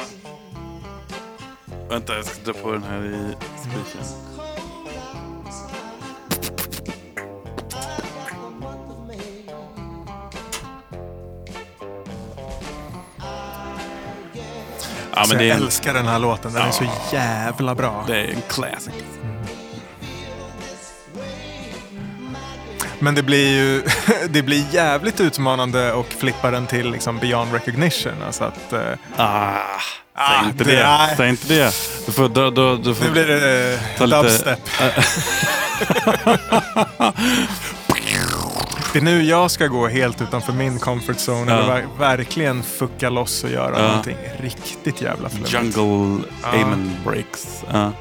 Vänta, 1.88 2.14
jag 2.16 2.24
ska 2.24 2.44
dra 2.44 2.52
på 2.52 2.72
den 2.72 2.82
här 2.82 3.04
i 3.04 3.34
spiken. 15.20 15.20
Ja, 15.20 15.24
så 15.24 15.28
men 15.28 15.38
det 15.38 15.44
jag 15.46 15.54
är, 15.54 15.58
en, 15.60 15.64
älskar 15.66 15.94
den 15.94 16.06
här 16.06 16.18
låten. 16.18 16.52
Den 16.52 16.62
är 16.62 16.66
Ja. 16.66 16.72
så 16.72 16.84
jävla 17.16 17.74
bra. 17.74 18.04
det 18.06 18.16
är 18.16 18.28
en 18.28 18.42
classic. 18.48 18.94
Men 22.98 23.14
det 23.14 23.22
blir 23.22 23.48
ju 23.48 23.82
det 24.28 24.42
blir 24.42 24.64
jävligt 24.74 25.20
utmanande 25.20 25.94
att 26.00 26.12
flippa 26.12 26.50
den 26.50 26.66
till 26.66 26.90
liksom 26.90 27.18
beyond 27.18 27.52
recognition. 27.52 28.12
Alltså 28.26 28.44
att, 28.44 28.72
Ah, 29.16 29.52
Ah, 30.14 30.40
säg 30.40 30.48
inte 30.50 30.64
det- 30.64 30.76
det. 30.76 31.14
Säg 31.16 31.28
inte 31.28 31.54
det. 31.54 31.74
Du 32.06 32.12
får, 32.12 32.28
då, 32.28 32.50
då, 32.50 32.76
du 32.76 32.94
får, 32.94 33.04
nu 33.04 33.10
blir 33.10 33.26
det 33.26 33.74
eh, 33.74 33.80
lite- 34.06 34.22
dubstep. 34.22 34.58
det 38.92 38.98
är 38.98 39.02
nu 39.02 39.22
jag 39.22 39.50
ska 39.50 39.66
gå 39.66 39.88
helt 39.88 40.22
utanför 40.22 40.52
min 40.52 40.78
comfort 40.78 41.16
zone 41.28 41.52
Ja. 41.52 41.58
och 41.62 41.68
ver- 41.70 41.98
verkligen 41.98 42.62
fucka 42.62 43.10
loss 43.10 43.44
och 43.44 43.50
göra 43.50 43.80
Ja. 43.82 43.88
någonting 43.88 44.16
riktigt 44.40 45.02
jävla 45.02 45.28
flummigt. 45.28 45.52
Jungle 45.54 46.22
Ja. 46.42 46.48
Amen 46.62 46.96
Breaks. 47.04 47.64
Ja. 47.72 47.92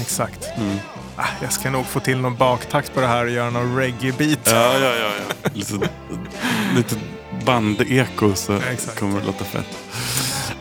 Exakt. 0.00 0.44
Mm. 0.56 0.76
Ah, 1.16 1.24
jag 1.42 1.52
ska 1.52 1.70
nog 1.70 1.86
få 1.86 2.00
till 2.00 2.18
någon 2.18 2.36
baktakt 2.36 2.94
på 2.94 3.00
det 3.00 3.06
här 3.06 3.24
och 3.24 3.30
göra 3.30 3.50
någon 3.50 3.76
reggae-beat. 3.78 4.38
Ja, 4.44 4.72
ja, 4.78 4.78
ja. 4.94 5.10
ja. 5.42 5.50
Lite, 5.54 5.88
lite 6.76 6.94
bandeko 7.44 8.34
så 8.34 8.52
Exakt. 8.72 8.98
kommer 8.98 9.20
det 9.20 9.26
låta 9.26 9.44
fett. 9.44 9.66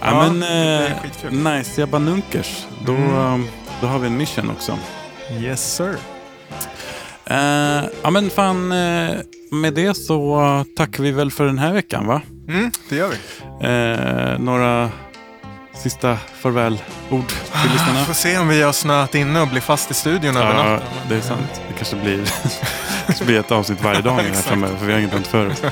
Ja, 0.02 0.08
Ja, 0.26 0.32
men 0.32 0.44
eh, 0.84 1.54
nice 1.58 1.82
jabba 1.82 2.00
nunkers. 2.00 2.66
Då, 2.86 2.92
Mm. 2.94 3.48
då 3.82 3.88
har 3.88 4.00
vi 4.00 4.08
en 4.08 4.18
mission 4.18 4.52
också. 4.52 4.78
Yes 5.40 5.76
sir. 5.76 5.96
Eh, 7.26 7.84
ja 8.02 8.10
men 8.10 8.30
fan, 8.30 8.72
eh, 8.72 9.12
med 9.52 9.74
det 9.74 9.94
så 9.94 10.66
tackar 10.76 11.04
vi 11.04 11.12
väl 11.12 11.32
för 11.32 11.46
den 11.46 11.60
här 11.60 11.74
veckan 11.74 12.08
va? 12.08 12.22
Mm, 12.48 12.72
det 12.90 12.96
gör 12.96 13.08
vi. 13.10 13.18
Eh, 13.68 14.40
några 14.40 14.90
sista 15.84 16.18
farvälord 16.42 16.80
till 17.62 17.72
lyssnarna? 17.74 18.06
Får 18.06 18.14
se 18.14 18.38
om 18.38 18.48
vi 18.48 18.62
har 18.62 18.72
snöat 18.72 19.16
inne 19.16 19.42
och 19.42 19.48
blir 19.48 19.62
fast 19.62 19.92
i 19.92 19.94
studion 19.94 20.38
över 20.38 20.54
Ja, 20.58 20.64
natten. 20.64 20.88
det 21.10 21.16
är 21.16 21.22
sant. 21.22 21.62
Det 21.68 21.74
kanske 21.78 21.96
blir, 21.96 22.24
kanske 23.06 23.26
blir 23.26 23.40
ett 23.40 23.52
avsnitt 23.52 23.84
varje 23.84 24.02
dag 24.02 24.12
här 24.14 24.32
framöver, 24.34 24.78
för 24.78 24.86
vi 24.86 24.92
har 24.92 25.00
inget 25.00 25.12
dömt 25.12 25.28
för 25.28 25.48
oss. 25.48 25.64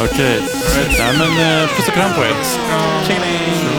Okej, 0.00 0.40
Nej, 0.98 1.18
men 1.18 1.62
eh, 1.62 1.68
puss 1.68 1.88
och 1.88 1.94
kram 1.94 2.10
på 2.16 2.24
er. 2.24 2.34
Tjingeling! 3.06 3.75